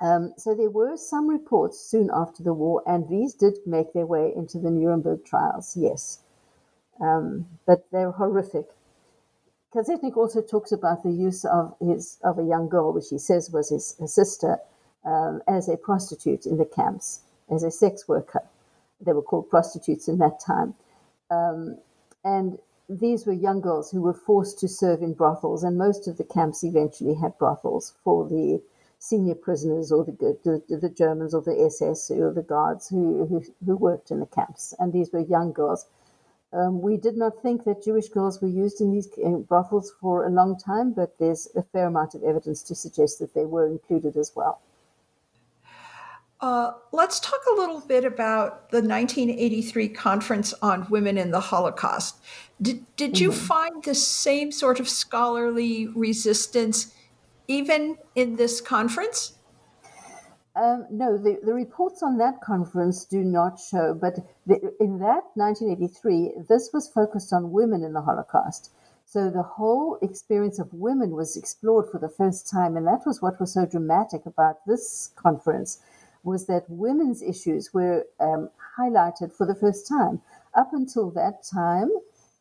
Um, 0.00 0.34
so 0.36 0.54
there 0.54 0.70
were 0.70 0.96
some 0.96 1.26
reports 1.28 1.80
soon 1.80 2.10
after 2.12 2.42
the 2.42 2.52
war, 2.52 2.82
and 2.86 3.08
these 3.08 3.34
did 3.34 3.58
make 3.66 3.92
their 3.92 4.06
way 4.06 4.32
into 4.36 4.58
the 4.58 4.70
Nuremberg 4.70 5.24
trials. 5.24 5.76
Yes, 5.76 6.20
um, 7.00 7.46
but 7.66 7.90
they're 7.90 8.12
horrific. 8.12 8.75
Katzetnik 9.74 10.16
also 10.16 10.40
talks 10.40 10.72
about 10.72 11.02
the 11.02 11.10
use 11.10 11.44
of 11.44 11.74
his 11.80 12.18
of 12.22 12.38
a 12.38 12.44
young 12.44 12.68
girl, 12.68 12.92
which 12.92 13.08
he 13.10 13.18
says 13.18 13.50
was 13.50 13.70
his, 13.70 13.96
his 13.98 14.14
sister, 14.14 14.58
um, 15.04 15.42
as 15.46 15.68
a 15.68 15.76
prostitute 15.76 16.46
in 16.46 16.56
the 16.56 16.64
camps, 16.64 17.20
as 17.50 17.62
a 17.62 17.70
sex 17.70 18.08
worker. 18.08 18.42
They 19.00 19.12
were 19.12 19.22
called 19.22 19.50
prostitutes 19.50 20.08
in 20.08 20.18
that 20.18 20.40
time. 20.40 20.74
Um, 21.30 21.78
and 22.24 22.58
these 22.88 23.26
were 23.26 23.32
young 23.32 23.60
girls 23.60 23.90
who 23.90 24.00
were 24.00 24.14
forced 24.14 24.58
to 24.60 24.68
serve 24.68 25.02
in 25.02 25.14
brothels, 25.14 25.64
and 25.64 25.76
most 25.76 26.06
of 26.08 26.16
the 26.16 26.24
camps 26.24 26.64
eventually 26.64 27.14
had 27.14 27.36
brothels 27.38 27.94
for 28.02 28.28
the 28.28 28.62
senior 28.98 29.34
prisoners 29.34 29.92
or 29.92 30.04
the, 30.04 30.38
the, 30.44 30.76
the 30.76 30.88
Germans 30.88 31.34
or 31.34 31.42
the 31.42 31.64
SS 31.64 32.10
or 32.10 32.32
the 32.32 32.42
guards 32.42 32.88
who, 32.88 33.26
who, 33.26 33.42
who, 33.64 33.76
worked 33.76 34.10
in 34.10 34.20
the 34.20 34.26
camps. 34.26 34.74
And 34.78 34.92
these 34.92 35.12
were 35.12 35.20
young 35.20 35.52
girls. 35.52 35.86
Um, 36.56 36.80
we 36.80 36.96
did 36.96 37.18
not 37.18 37.42
think 37.42 37.64
that 37.64 37.84
Jewish 37.84 38.08
girls 38.08 38.40
were 38.40 38.48
used 38.48 38.80
in 38.80 38.90
these 38.90 39.08
brothels 39.46 39.92
for 40.00 40.26
a 40.26 40.30
long 40.30 40.58
time, 40.58 40.92
but 40.92 41.18
there's 41.18 41.48
a 41.54 41.62
fair 41.62 41.86
amount 41.86 42.14
of 42.14 42.22
evidence 42.22 42.62
to 42.64 42.74
suggest 42.74 43.18
that 43.18 43.34
they 43.34 43.44
were 43.44 43.66
included 43.66 44.16
as 44.16 44.32
well. 44.34 44.60
Uh, 46.40 46.72
let's 46.92 47.20
talk 47.20 47.40
a 47.52 47.60
little 47.60 47.80
bit 47.80 48.06
about 48.06 48.70
the 48.70 48.78
1983 48.78 49.88
Conference 49.90 50.54
on 50.62 50.86
Women 50.88 51.18
in 51.18 51.30
the 51.30 51.40
Holocaust. 51.40 52.16
Did, 52.62 52.84
did 52.96 53.14
mm-hmm. 53.14 53.24
you 53.24 53.32
find 53.32 53.84
the 53.84 53.94
same 53.94 54.50
sort 54.50 54.80
of 54.80 54.88
scholarly 54.88 55.88
resistance 55.88 56.94
even 57.48 57.98
in 58.14 58.36
this 58.36 58.62
conference? 58.62 59.35
Um, 60.56 60.86
no, 60.90 61.18
the, 61.18 61.38
the 61.44 61.52
reports 61.52 62.02
on 62.02 62.16
that 62.16 62.40
conference 62.40 63.04
do 63.04 63.22
not 63.22 63.60
show, 63.60 63.92
but 63.92 64.14
the, 64.46 64.74
in 64.80 64.98
that 65.00 65.24
1983, 65.34 66.46
this 66.48 66.70
was 66.72 66.88
focused 66.88 67.30
on 67.34 67.52
women 67.52 67.84
in 67.84 67.92
the 67.92 68.00
Holocaust. 68.00 68.70
So 69.04 69.28
the 69.28 69.42
whole 69.42 69.98
experience 70.00 70.58
of 70.58 70.72
women 70.72 71.10
was 71.10 71.36
explored 71.36 71.90
for 71.92 71.98
the 71.98 72.08
first 72.08 72.50
time, 72.50 72.74
and 72.76 72.86
that 72.86 73.04
was 73.04 73.20
what 73.20 73.38
was 73.38 73.52
so 73.52 73.66
dramatic 73.66 74.24
about 74.24 74.64
this 74.66 75.10
conference 75.14 75.78
was 76.24 76.46
that 76.46 76.64
women's 76.68 77.22
issues 77.22 77.72
were 77.74 78.06
um, 78.18 78.50
highlighted 78.78 79.32
for 79.32 79.46
the 79.46 79.54
first 79.54 79.86
time. 79.86 80.22
Up 80.54 80.72
until 80.72 81.10
that 81.10 81.44
time, 81.44 81.90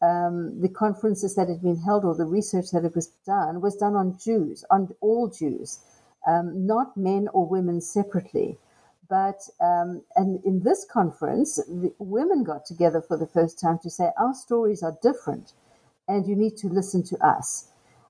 um, 0.01 0.59
the 0.61 0.69
conferences 0.69 1.35
that 1.35 1.49
had 1.49 1.61
been 1.61 1.77
held 1.77 2.05
or 2.05 2.15
the 2.15 2.25
research 2.25 2.71
that 2.71 2.95
was 2.95 3.07
done 3.25 3.61
was 3.61 3.75
done 3.75 3.95
on 3.95 4.17
Jews, 4.17 4.63
on 4.71 4.95
all 5.01 5.27
Jews, 5.27 5.79
um, 6.25 6.65
not 6.65 6.95
men 6.97 7.27
or 7.33 7.47
women 7.47 7.81
separately. 7.81 8.57
But 9.07 9.47
um, 9.61 10.01
and 10.15 10.43
in 10.43 10.63
this 10.63 10.85
conference, 10.91 11.59
women 11.99 12.43
got 12.43 12.65
together 12.65 13.01
for 13.01 13.17
the 13.17 13.27
first 13.27 13.59
time 13.59 13.79
to 13.83 13.89
say 13.89 14.11
our 14.17 14.33
stories 14.33 14.81
are 14.81 14.97
different, 15.01 15.53
and 16.07 16.27
you 16.27 16.35
need 16.35 16.57
to 16.57 16.67
listen 16.67 17.03
to 17.03 17.17
us. 17.25 17.67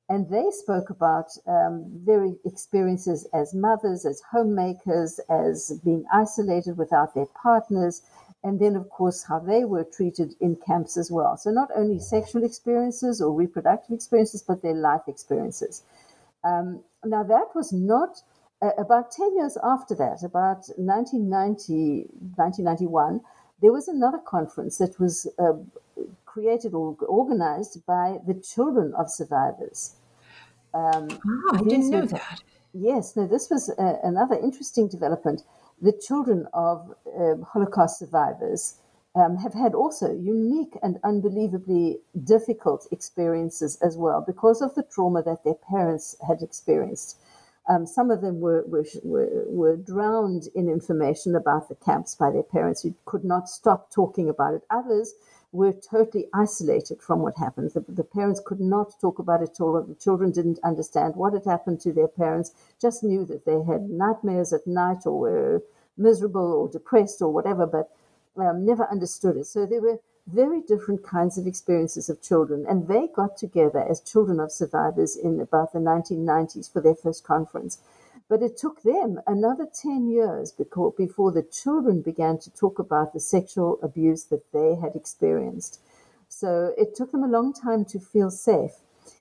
And 0.08 0.30
they 0.30 0.52
spoke 0.52 0.92
about 0.92 1.36
um, 1.48 1.86
their 2.06 2.26
experiences 2.46 3.28
as 3.34 3.54
mothers, 3.54 4.06
as 4.06 4.22
homemakers, 4.32 5.20
as 5.30 5.80
being 5.84 6.06
isolated 6.14 6.78
without 6.78 7.16
their 7.16 7.26
partners, 7.26 8.04
and 8.44 8.60
then, 8.60 8.76
of 8.76 8.88
course, 8.90 9.24
how 9.24 9.40
they 9.40 9.66
were 9.66 9.84
treated 9.84 10.36
in 10.40 10.56
camps 10.56 10.96
as 10.96 11.10
well. 11.12 11.36
So, 11.36 11.50
not 11.50 11.72
only 11.76 11.98
sexual 12.00 12.44
experiences 12.44 13.20
or 13.20 13.34
reproductive 13.34 13.96
experiences, 13.96 14.44
but 14.44 14.62
their 14.62 14.76
life 14.76 15.02
experiences. 15.08 15.82
Um, 16.46 16.84
now, 17.04 17.24
that 17.24 17.48
was 17.56 17.74
not 17.74 18.22
uh, 18.62 18.70
about 18.78 19.12
10 19.12 19.36
years 19.36 19.58
after 19.64 19.96
that, 19.96 20.24
about 20.24 20.68
1990, 20.78 22.08
1991, 22.36 23.22
there 23.62 23.72
was 23.72 23.88
another 23.88 24.20
conference 24.20 24.78
that 24.78 25.00
was 25.00 25.28
uh, 25.40 25.54
created 26.26 26.74
or 26.74 26.96
organized 27.08 27.86
by 27.86 28.20
the 28.28 28.34
children 28.34 28.94
of 28.96 29.10
survivors. 29.10 29.96
Um, 30.74 31.08
oh, 31.12 31.52
I 31.54 31.64
didn't 31.64 31.90
know 31.90 32.06
that. 32.06 32.42
Yes, 32.74 33.16
no, 33.16 33.26
this 33.26 33.50
was 33.50 33.70
uh, 33.70 33.98
another 34.04 34.36
interesting 34.36 34.90
development. 34.90 35.44
The 35.82 35.94
children 35.94 36.48
of 36.54 36.94
uh, 37.18 37.36
Holocaust 37.46 38.00
survivors 38.00 38.76
um, 39.16 39.38
have 39.38 39.54
had 39.54 39.74
also 39.74 40.14
unique 40.14 40.78
and 40.84 41.00
unbelievably 41.04 42.00
difficult 42.24 42.88
experiences 42.92 43.78
as 43.82 43.96
well 43.98 44.24
because 44.26 44.62
of 44.62 44.76
the 44.76 44.84
trauma 44.84 45.24
that 45.24 45.44
their 45.44 45.56
parents 45.70 46.16
had 46.28 46.42
experienced. 46.42 47.18
Um, 47.68 47.88
some 47.88 48.12
of 48.12 48.22
them 48.22 48.42
were, 48.42 48.64
were, 48.68 48.86
were, 49.48 49.78
drowned 49.78 50.50
in 50.54 50.70
information 50.70 51.36
about 51.36 51.68
the 51.68 51.76
camps 51.76 52.14
by 52.14 52.30
their 52.30 52.44
parents 52.44 52.84
who 52.84 52.94
could 53.06 53.24
not 53.24 53.50
stop 53.50 53.90
talking 53.90 54.30
about 54.30 54.54
it. 54.54 54.62
Others 54.70 55.16
were 55.52 55.74
totally 55.74 56.28
isolated 56.34 57.02
from 57.02 57.22
what 57.22 57.38
happened. 57.38 57.72
The, 57.74 57.84
the, 57.88 58.04
parents 58.04 58.42
could 58.46 58.60
not 58.60 59.00
talk 59.00 59.18
about 59.18 59.42
it 59.42 59.52
at 59.56 59.62
all. 59.62 59.82
The 59.82 59.96
children 59.96 60.32
didn't 60.32 60.60
understand 60.64 61.16
what 61.16 61.34
had 61.34 61.46
happened 61.46 61.80
to 61.82 61.94
their 61.94 62.10
parents, 62.10 62.52
just 62.80 63.04
knew 63.04 63.26
that 63.26 63.46
they 63.46 63.64
had 63.64 63.90
nightmares 63.90 64.54
at 64.54 64.68
night 64.68 65.06
or 65.06 65.20
were 65.20 65.64
miserable 65.98 66.52
or 66.54 66.70
depressed 66.70 67.22
or 67.22 67.32
whatever, 67.32 67.66
but 67.66 67.90
um, 68.38 68.66
never 68.66 68.86
understood 68.90 69.38
it. 69.38 69.46
So 69.48 69.66
there 69.66 69.82
were 69.82 70.00
very 70.28 70.62
different 70.62 71.04
kinds 71.04 71.38
of 71.38 71.46
experiences 71.46 72.10
of 72.10 72.22
children. 72.22 72.66
And 72.68 72.88
they 72.88 73.08
got 73.08 73.38
together 73.38 73.80
as 73.80 74.02
children 74.02 74.40
of 74.40 74.52
survivors 74.52 75.16
in 75.16 75.40
about 75.40 75.74
the 75.74 75.80
1990s 75.80 76.72
for 76.72 76.82
their 76.82 76.96
first 76.96 77.24
conference. 77.24 77.80
But 78.28 78.42
it 78.42 78.58
took 78.58 78.82
them 78.82 79.20
another 79.28 79.68
10 79.72 80.10
years 80.10 80.52
before 80.52 81.32
the 81.32 81.44
children 81.44 82.02
began 82.02 82.40
to 82.40 82.50
talk 82.50 82.80
about 82.80 83.14
the 83.14 83.20
sexual 83.20 83.80
abuse 83.84 84.24
that 84.26 84.52
they 84.52 84.76
had 84.76 84.96
experienced. 84.96 85.80
So 86.28 86.74
it 86.76 86.96
took 86.96 87.12
them 87.12 87.24
a 87.24 87.28
long 87.28 87.54
time 87.54 87.86
to 87.86 88.00
feel 88.00 88.32
safe. 88.32 88.72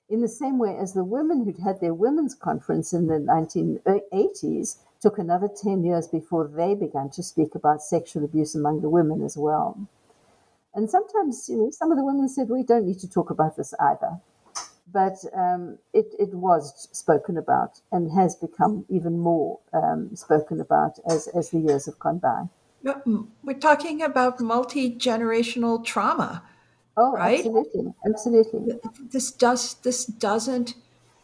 In 0.09 0.21
the 0.21 0.27
same 0.27 0.57
way 0.57 0.75
as 0.75 0.93
the 0.93 1.03
women 1.03 1.43
who'd 1.43 1.59
had 1.59 1.81
their 1.81 1.93
women's 1.93 2.33
conference 2.33 2.93
in 2.93 3.05
the 3.07 3.19
1980s 3.19 4.77
took 5.05 5.19
another 5.19 5.47
10 5.47 5.83
years 5.83 6.07
before 6.07 6.47
they 6.47 6.73
began 6.73 7.09
to 7.11 7.21
speak 7.21 7.53
about 7.53 7.81
sexual 7.81 8.23
abuse 8.23 8.55
among 8.55 8.81
the 8.81 8.89
women 8.89 9.21
as 9.21 9.37
well. 9.37 9.77
And 10.73 10.89
sometimes, 10.89 11.47
you 11.47 11.57
know, 11.57 11.69
some 11.71 11.91
of 11.91 11.97
the 11.97 12.03
women 12.03 12.27
said, 12.27 12.49
we 12.49 12.63
don't 12.63 12.87
need 12.87 12.99
to 12.99 13.09
talk 13.09 13.29
about 13.29 13.55
this 13.55 13.73
either 13.79 14.19
but 14.91 15.17
um, 15.33 15.77
it, 15.93 16.05
it 16.19 16.33
was 16.33 16.87
spoken 16.91 17.37
about 17.37 17.81
and 17.91 18.11
has 18.11 18.35
become 18.35 18.85
even 18.87 19.17
more 19.17 19.59
um, 19.73 20.15
spoken 20.15 20.61
about 20.61 20.99
as, 21.09 21.27
as 21.39 21.49
the 21.49 21.59
years 21.59 21.85
have 21.87 21.99
gone 21.99 22.19
by. 22.19 22.45
We're 23.43 23.59
talking 23.59 24.03
about 24.03 24.39
multi 24.39 24.95
generational 24.95 25.83
trauma. 25.83 26.43
Oh, 26.97 27.13
right? 27.13 27.39
absolutely, 27.39 27.93
absolutely. 28.05 28.79
This 29.11 29.31
does 29.31 29.73
this 29.83 30.05
doesn't 30.05 30.75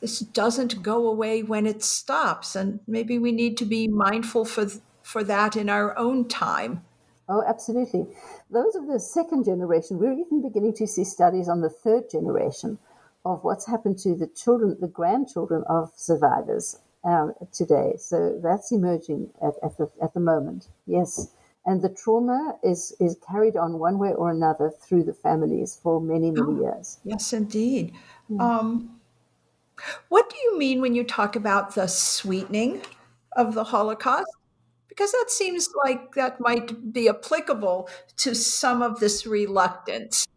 this 0.01 0.19
doesn't 0.19 0.83
go 0.83 1.07
away 1.07 1.43
when 1.43 1.65
it 1.65 1.83
stops, 1.83 2.55
and 2.55 2.79
maybe 2.87 3.17
we 3.19 3.31
need 3.31 3.57
to 3.57 3.65
be 3.65 3.87
mindful 3.87 4.45
for 4.45 4.67
for 5.03 5.23
that 5.23 5.55
in 5.55 5.69
our 5.69 5.97
own 5.97 6.27
time. 6.27 6.83
Oh, 7.29 7.43
absolutely. 7.47 8.05
Those 8.49 8.75
of 8.75 8.87
the 8.87 8.99
second 8.99 9.45
generation, 9.45 9.97
we're 9.97 10.13
even 10.13 10.41
beginning 10.41 10.73
to 10.75 10.87
see 10.87 11.03
studies 11.03 11.47
on 11.47 11.61
the 11.61 11.69
third 11.69 12.09
generation 12.09 12.77
of 13.23 13.43
what's 13.43 13.67
happened 13.67 13.99
to 13.99 14.15
the 14.15 14.27
children, 14.27 14.77
the 14.81 14.87
grandchildren 14.87 15.63
of 15.69 15.91
survivors 15.95 16.79
uh, 17.03 17.29
today. 17.53 17.93
So 17.97 18.39
that's 18.43 18.71
emerging 18.71 19.29
at, 19.41 19.53
at, 19.63 19.77
the, 19.77 19.89
at 20.01 20.13
the 20.13 20.19
moment. 20.19 20.67
Yes. 20.85 21.31
And 21.65 21.81
the 21.81 21.89
trauma 21.89 22.57
is, 22.63 22.93
is 22.99 23.17
carried 23.25 23.55
on 23.55 23.79
one 23.79 23.99
way 23.99 24.13
or 24.13 24.31
another 24.31 24.71
through 24.81 25.03
the 25.03 25.13
families 25.13 25.79
for 25.81 26.01
many, 26.01 26.31
many 26.31 26.59
oh, 26.59 26.61
years. 26.61 26.99
Yes, 27.05 27.33
indeed. 27.33 27.93
Mm. 28.29 28.41
Um, 28.41 29.00
what 30.09 30.29
do 30.29 30.35
you 30.43 30.57
mean 30.57 30.81
when 30.81 30.95
you 30.95 31.03
talk 31.03 31.35
about 31.35 31.75
the 31.75 31.87
sweetening 31.87 32.81
of 33.35 33.53
the 33.53 33.63
Holocaust? 33.63 34.31
Because 34.87 35.11
that 35.11 35.29
seems 35.29 35.69
like 35.85 36.15
that 36.15 36.39
might 36.39 36.91
be 36.91 37.07
applicable 37.07 37.89
to 38.17 38.35
some 38.35 38.81
of 38.81 38.99
this 38.99 39.25
reluctance. 39.25 40.27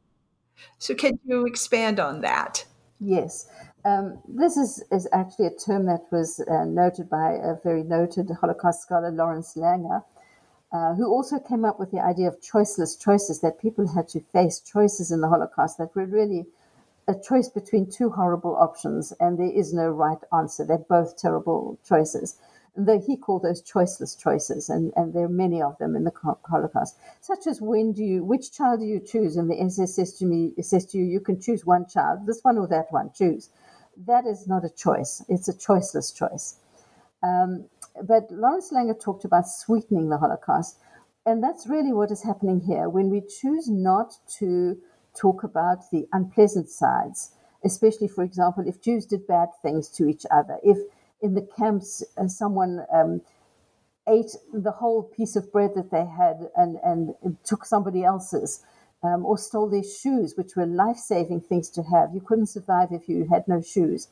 So, 0.78 0.94
can 0.94 1.18
you 1.24 1.44
expand 1.46 1.98
on 1.98 2.20
that? 2.20 2.64
Yes. 3.00 3.48
Um, 3.84 4.22
this 4.26 4.56
is, 4.56 4.82
is 4.90 5.06
actually 5.12 5.46
a 5.46 5.54
term 5.54 5.84
that 5.86 6.04
was 6.10 6.40
uh, 6.40 6.64
noted 6.64 7.10
by 7.10 7.32
a 7.32 7.54
very 7.62 7.82
noted 7.82 8.30
Holocaust 8.40 8.82
scholar, 8.82 9.10
Lawrence 9.10 9.54
Langer, 9.56 10.02
uh, 10.72 10.94
who 10.94 11.06
also 11.06 11.38
came 11.38 11.64
up 11.64 11.78
with 11.78 11.90
the 11.90 12.00
idea 12.00 12.28
of 12.28 12.40
choiceless 12.40 12.98
choices, 12.98 13.40
that 13.40 13.60
people 13.60 13.86
had 13.94 14.08
to 14.08 14.20
face 14.20 14.60
choices 14.60 15.10
in 15.10 15.20
the 15.20 15.28
Holocaust 15.28 15.78
that 15.78 15.94
were 15.94 16.06
really 16.06 16.46
a 17.06 17.14
choice 17.14 17.48
between 17.48 17.90
two 17.90 18.10
horrible 18.10 18.56
options, 18.56 19.12
and 19.20 19.38
there 19.38 19.50
is 19.50 19.72
no 19.72 19.88
right 19.88 20.18
answer. 20.32 20.64
They're 20.64 20.78
both 20.78 21.16
terrible 21.16 21.78
choices. 21.86 22.36
Though 22.76 23.00
he 23.00 23.16
called 23.16 23.42
those 23.42 23.62
choiceless 23.62 24.18
choices, 24.18 24.68
and, 24.68 24.92
and 24.96 25.14
there 25.14 25.24
are 25.24 25.28
many 25.28 25.62
of 25.62 25.78
them 25.78 25.94
in 25.94 26.04
the 26.04 26.12
Holocaust, 26.46 26.96
such 27.20 27.46
as 27.46 27.60
when 27.60 27.92
do 27.92 28.02
you, 28.02 28.24
which 28.24 28.52
child 28.52 28.80
do 28.80 28.86
you 28.86 29.00
choose? 29.00 29.36
And 29.36 29.50
the 29.50 29.60
SS 29.60 29.94
says 29.94 30.14
to 30.14 30.26
me, 30.26 30.54
says 30.60 30.86
to 30.86 30.98
you, 30.98 31.04
you 31.04 31.20
can 31.20 31.40
choose 31.40 31.64
one 31.64 31.86
child, 31.86 32.26
this 32.26 32.40
one 32.42 32.58
or 32.58 32.66
that 32.68 32.90
one, 32.90 33.10
choose. 33.14 33.50
That 34.06 34.26
is 34.26 34.48
not 34.48 34.64
a 34.64 34.70
choice; 34.70 35.22
it's 35.28 35.48
a 35.48 35.54
choiceless 35.54 36.12
choice. 36.12 36.56
Um, 37.22 37.66
but 38.02 38.28
Lawrence 38.30 38.72
Langer 38.72 38.98
talked 38.98 39.24
about 39.24 39.48
sweetening 39.48 40.08
the 40.08 40.18
Holocaust, 40.18 40.78
and 41.26 41.42
that's 41.42 41.68
really 41.68 41.92
what 41.92 42.10
is 42.10 42.24
happening 42.24 42.60
here 42.60 42.88
when 42.88 43.08
we 43.08 43.20
choose 43.20 43.68
not 43.68 44.16
to 44.38 44.76
talk 45.18 45.44
about 45.44 45.90
the 45.90 46.06
unpleasant 46.12 46.68
sides, 46.68 47.30
especially, 47.64 48.08
for 48.08 48.24
example, 48.24 48.64
if 48.66 48.80
Jews 48.80 49.06
did 49.06 49.26
bad 49.26 49.48
things 49.62 49.88
to 49.90 50.06
each 50.06 50.24
other, 50.30 50.58
if 50.62 50.78
in 51.22 51.34
the 51.34 51.48
camps 51.56 52.02
uh, 52.18 52.28
someone 52.28 52.84
um, 52.92 53.22
ate 54.08 54.36
the 54.52 54.72
whole 54.72 55.02
piece 55.02 55.36
of 55.36 55.50
bread 55.52 55.70
that 55.74 55.90
they 55.90 56.04
had 56.04 56.48
and, 56.56 56.78
and 56.84 57.14
took 57.44 57.64
somebody 57.64 58.04
else's. 58.04 58.64
Um, 59.02 59.26
or 59.26 59.36
stole 59.36 59.68
their 59.68 59.82
shoes, 59.82 60.32
which 60.34 60.56
were 60.56 60.64
life 60.64 60.96
saving 60.96 61.42
things 61.42 61.68
to 61.72 61.82
have. 61.82 62.14
You 62.14 62.22
couldn't 62.22 62.46
survive 62.46 62.88
if 62.90 63.06
you 63.06 63.28
had 63.30 63.46
no 63.46 63.60
shoes 63.60 64.08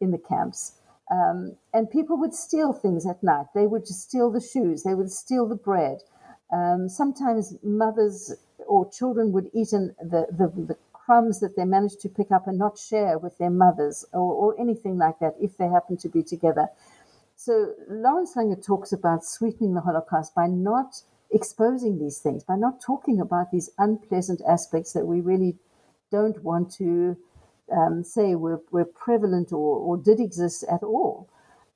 in 0.00 0.10
the 0.10 0.18
camps. 0.18 0.72
Um, 1.12 1.56
and 1.72 1.90
people 1.90 2.16
would 2.18 2.34
steal 2.34 2.72
things 2.72 3.06
at 3.06 3.22
night. 3.22 3.46
They 3.54 3.66
would 3.66 3.86
just 3.86 4.02
steal 4.02 4.30
the 4.30 4.40
shoes, 4.40 4.82
they 4.82 4.94
would 4.94 5.10
steal 5.12 5.46
the 5.46 5.54
bread. 5.54 5.98
Um, 6.52 6.88
sometimes 6.88 7.54
mothers 7.62 8.32
or 8.66 8.90
children 8.90 9.32
would 9.32 9.50
eat 9.52 9.72
in 9.72 9.94
the, 10.00 10.26
the, 10.30 10.48
the, 10.66 10.76
crumbs 10.92 11.40
that 11.40 11.56
they 11.56 11.64
managed 11.64 12.00
to 12.00 12.08
pick 12.08 12.30
up 12.30 12.46
and 12.46 12.56
not 12.56 12.78
share 12.78 13.18
with 13.18 13.36
their 13.38 13.50
mothers 13.50 14.04
or, 14.12 14.32
or 14.32 14.60
anything 14.60 14.96
like 14.96 15.18
that 15.18 15.34
if 15.40 15.56
they 15.56 15.66
happen 15.66 15.96
to 15.96 16.08
be 16.08 16.22
together. 16.22 16.68
So 17.34 17.74
Lawrence 17.88 18.36
Langer 18.36 18.64
talks 18.64 18.92
about 18.92 19.24
sweetening 19.24 19.74
the 19.74 19.80
Holocaust 19.80 20.32
by 20.32 20.46
not 20.46 21.02
exposing 21.32 21.98
these 21.98 22.18
things, 22.18 22.44
by 22.44 22.54
not 22.54 22.80
talking 22.80 23.20
about 23.20 23.50
these 23.50 23.68
unpleasant 23.78 24.40
aspects 24.48 24.92
that 24.92 25.04
we 25.04 25.20
really 25.20 25.56
don't 26.12 26.40
want 26.44 26.70
to 26.74 27.16
um, 27.72 28.04
say 28.04 28.34
were, 28.34 28.60
were 28.70 28.84
prevalent 28.84 29.52
or, 29.52 29.78
or 29.78 29.96
did 29.96 30.20
exist 30.20 30.64
at 30.70 30.82
all. 30.82 31.28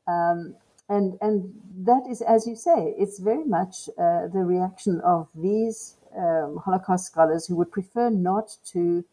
Um, 0.07 0.55
and, 0.89 1.19
and 1.21 1.53
that 1.79 2.07
is, 2.09 2.23
as 2.23 2.47
you 2.47 2.55
say, 2.55 2.95
it's 2.97 3.19
very 3.19 3.45
much 3.45 3.89
uh, 3.99 4.29
the 4.29 4.45
reaction 4.45 5.01
of 5.01 5.29
these 5.35 5.97
um, 6.17 6.59
Holocaust 6.65 7.07
scholars 7.07 7.47
who 7.47 7.57
would 7.57 7.71
prefer 7.71 8.11
not 8.11 8.57
to 8.73 9.05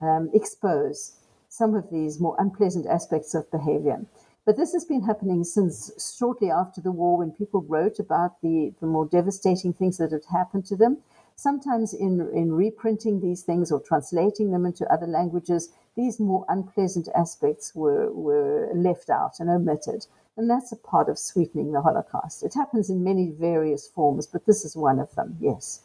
um, 0.00 0.30
expose 0.34 1.12
some 1.48 1.74
of 1.74 1.90
these 1.90 2.20
more 2.20 2.36
unpleasant 2.38 2.86
aspects 2.86 3.34
of 3.34 3.50
behavior. 3.50 4.04
But 4.44 4.56
this 4.56 4.72
has 4.74 4.84
been 4.84 5.02
happening 5.02 5.42
since 5.42 5.90
shortly 6.18 6.50
after 6.50 6.80
the 6.80 6.92
war 6.92 7.18
when 7.18 7.32
people 7.32 7.62
wrote 7.62 7.98
about 7.98 8.40
the, 8.42 8.72
the 8.80 8.86
more 8.86 9.06
devastating 9.06 9.72
things 9.72 9.98
that 9.98 10.12
had 10.12 10.24
happened 10.30 10.66
to 10.66 10.76
them. 10.76 10.98
Sometimes 11.34 11.92
in, 11.92 12.20
in 12.32 12.52
reprinting 12.52 13.20
these 13.20 13.42
things 13.42 13.72
or 13.72 13.80
translating 13.80 14.52
them 14.52 14.64
into 14.64 14.90
other 14.90 15.06
languages, 15.06 15.70
these 15.96 16.20
more 16.20 16.46
unpleasant 16.48 17.08
aspects 17.14 17.74
were, 17.74 18.12
were 18.12 18.70
left 18.72 19.10
out 19.10 19.40
and 19.40 19.50
omitted. 19.50 20.06
And 20.36 20.48
that's 20.48 20.70
a 20.70 20.76
part 20.76 21.08
of 21.08 21.18
sweetening 21.18 21.72
the 21.72 21.82
Holocaust. 21.82 22.42
It 22.42 22.54
happens 22.54 22.88
in 22.88 23.02
many 23.02 23.30
various 23.30 23.88
forms, 23.88 24.26
but 24.26 24.46
this 24.46 24.64
is 24.64 24.76
one 24.76 25.00
of 25.00 25.14
them, 25.14 25.36
yes. 25.40 25.80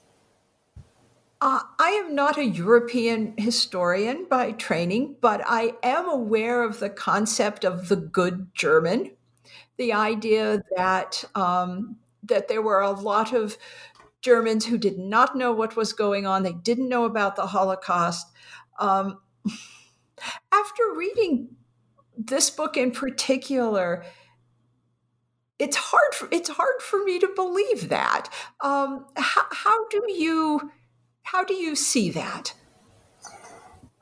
Uh, 1.41 1.61
I 1.79 1.89
am 1.89 2.13
not 2.13 2.37
a 2.37 2.45
European 2.45 3.33
historian 3.35 4.27
by 4.29 4.51
training, 4.51 5.15
but 5.21 5.41
I 5.47 5.73
am 5.81 6.07
aware 6.07 6.61
of 6.63 6.79
the 6.79 6.89
concept 6.89 7.63
of 7.63 7.87
the 7.89 7.95
good 7.95 8.53
German, 8.53 9.11
the 9.77 9.91
idea 9.93 10.61
that 10.77 11.23
um, 11.33 11.97
that 12.23 12.47
there 12.47 12.61
were 12.61 12.81
a 12.81 12.91
lot 12.91 13.33
of 13.33 13.57
Germans 14.21 14.65
who 14.67 14.77
did 14.77 14.99
not 14.99 15.35
know 15.35 15.51
what 15.51 15.75
was 15.75 15.93
going 15.93 16.27
on. 16.27 16.43
They 16.43 16.53
didn't 16.53 16.89
know 16.89 17.05
about 17.05 17.35
the 17.35 17.47
Holocaust. 17.47 18.27
Um, 18.77 19.19
after 20.51 20.83
reading 20.95 21.49
this 22.15 22.51
book 22.51 22.77
in 22.77 22.91
particular, 22.91 24.05
it's 25.57 25.75
hard. 25.75 26.13
For, 26.13 26.27
it's 26.31 26.49
hard 26.49 26.81
for 26.81 27.03
me 27.03 27.17
to 27.19 27.29
believe 27.35 27.89
that. 27.89 28.29
Um, 28.61 29.07
how, 29.17 29.45
how 29.51 29.87
do 29.89 30.03
you? 30.07 30.71
How 31.23 31.43
do 31.43 31.53
you 31.53 31.75
see 31.75 32.09
that? 32.11 32.53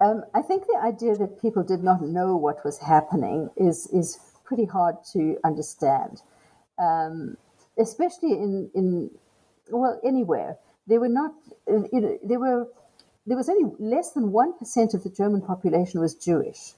Um, 0.02 0.24
I 0.34 0.42
think 0.42 0.66
the 0.66 0.80
idea 0.82 1.16
that 1.18 1.42
people 1.42 1.64
did 1.64 1.84
not 1.84 2.02
know 2.02 2.36
what 2.36 2.64
was 2.64 2.80
happening 2.80 3.50
is 3.58 3.88
is 3.88 4.18
pretty 4.46 4.66
hard 4.66 4.96
to 5.14 5.38
understand, 5.44 6.22
um, 6.80 7.38
especially 7.78 8.32
in 8.34 8.72
in 8.74 9.12
well 9.70 10.00
anywhere. 10.04 10.58
There 10.88 11.00
were 11.00 11.10
not 11.10 11.34
you 11.68 12.02
know 12.02 12.20
there 12.24 12.40
were 12.40 12.68
there 13.28 13.38
was 13.38 13.50
only 13.50 13.72
less 13.80 14.12
than 14.12 14.32
one 14.32 14.58
percent 14.58 14.94
of 14.94 15.04
the 15.04 15.10
German 15.10 15.42
population 15.42 16.00
was 16.00 16.16
Jewish, 16.16 16.74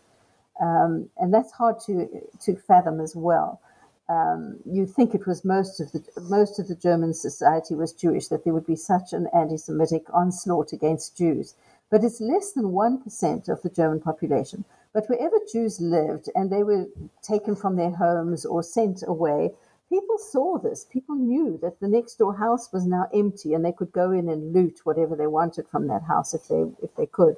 um, 0.60 1.10
and 1.18 1.34
that's 1.34 1.52
hard 1.52 1.80
to 1.86 2.08
to 2.42 2.56
fathom 2.56 3.00
as 3.00 3.16
well 3.16 3.62
um, 4.10 4.60
you 4.66 4.86
think 4.86 5.14
it 5.14 5.28
was 5.28 5.46
most 5.46 5.80
of 5.80 5.92
the 5.92 6.04
most 6.22 6.60
of 6.60 6.68
the 6.68 6.76
German 6.76 7.14
society 7.14 7.76
was 7.76 7.94
Jewish 7.94 8.28
that 8.28 8.44
there 8.44 8.54
would 8.54 8.66
be 8.66 8.76
such 8.76 9.14
an 9.14 9.28
anti-Semitic 9.34 10.04
onslaught 10.14 10.74
against 10.74 11.18
Jews, 11.18 11.56
but 11.90 12.04
it's 12.04 12.20
less 12.20 12.52
than 12.52 12.72
one 12.72 13.02
percent 13.02 13.48
of 13.48 13.62
the 13.62 13.70
German 13.70 14.02
population. 14.02 14.66
But 14.94 15.08
wherever 15.08 15.38
Jews 15.52 15.80
lived 15.80 16.30
and 16.36 16.50
they 16.50 16.64
were 16.64 16.88
taken 17.22 17.56
from 17.56 17.78
their 17.78 17.92
homes 17.92 18.46
or 18.46 18.62
sent 18.62 19.04
away, 19.08 19.52
people 19.88 20.18
saw 20.18 20.58
this. 20.58 20.86
People 20.86 21.16
knew 21.16 21.58
that 21.62 21.80
the 21.80 21.88
next 21.88 22.16
door 22.16 22.36
house 22.36 22.74
was 22.74 22.86
now 22.86 23.08
empty 23.14 23.54
and 23.54 23.64
they 23.64 23.72
could 23.72 23.94
go 23.94 24.12
in 24.12 24.28
and 24.28 24.52
loot 24.52 24.82
whatever 24.84 25.16
they 25.16 25.28
wanted 25.28 25.68
from 25.68 25.88
that 25.88 26.04
house 26.04 26.34
if 26.34 26.48
they 26.50 26.66
if 26.84 26.94
they 26.96 27.06
could, 27.06 27.38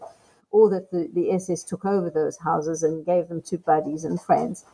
or 0.49 0.69
that 0.71 0.89
the, 0.89 1.09
the 1.13 1.31
SS 1.31 1.63
took 1.63 1.85
over 1.85 2.09
those 2.09 2.37
houses 2.37 2.81
and 2.81 3.05
gave 3.05 3.27
them 3.27 3.41
to 3.43 3.57
buddies 3.57 4.05
and 4.05 4.19
friends. 4.19 4.65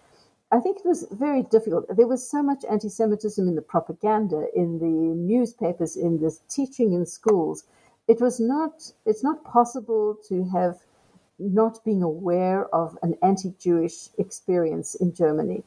I 0.52 0.60
think 0.60 0.80
it 0.80 0.86
was 0.86 1.06
very 1.12 1.44
difficult. 1.44 1.86
There 1.96 2.08
was 2.08 2.28
so 2.28 2.42
much 2.42 2.66
anti 2.70 2.90
Semitism 2.90 3.48
in 3.48 3.56
the 3.56 3.62
propaganda, 3.62 4.48
in 4.56 4.80
the 4.80 4.86
newspapers, 4.88 5.96
in 5.96 6.20
the 6.20 6.36
teaching 6.50 6.94
in 6.94 7.06
schools. 7.06 7.66
It 8.08 8.20
was 8.20 8.40
not, 8.40 8.92
it's 9.06 9.24
not 9.24 9.44
possible 9.44 10.18
to 10.28 10.44
have 10.50 10.80
not 11.38 11.84
being 11.86 12.02
aware 12.02 12.74
of 12.74 12.98
an 13.04 13.16
anti 13.22 13.54
Jewish 13.60 14.10
experience 14.18 14.96
in 14.96 15.14
Germany. 15.14 15.64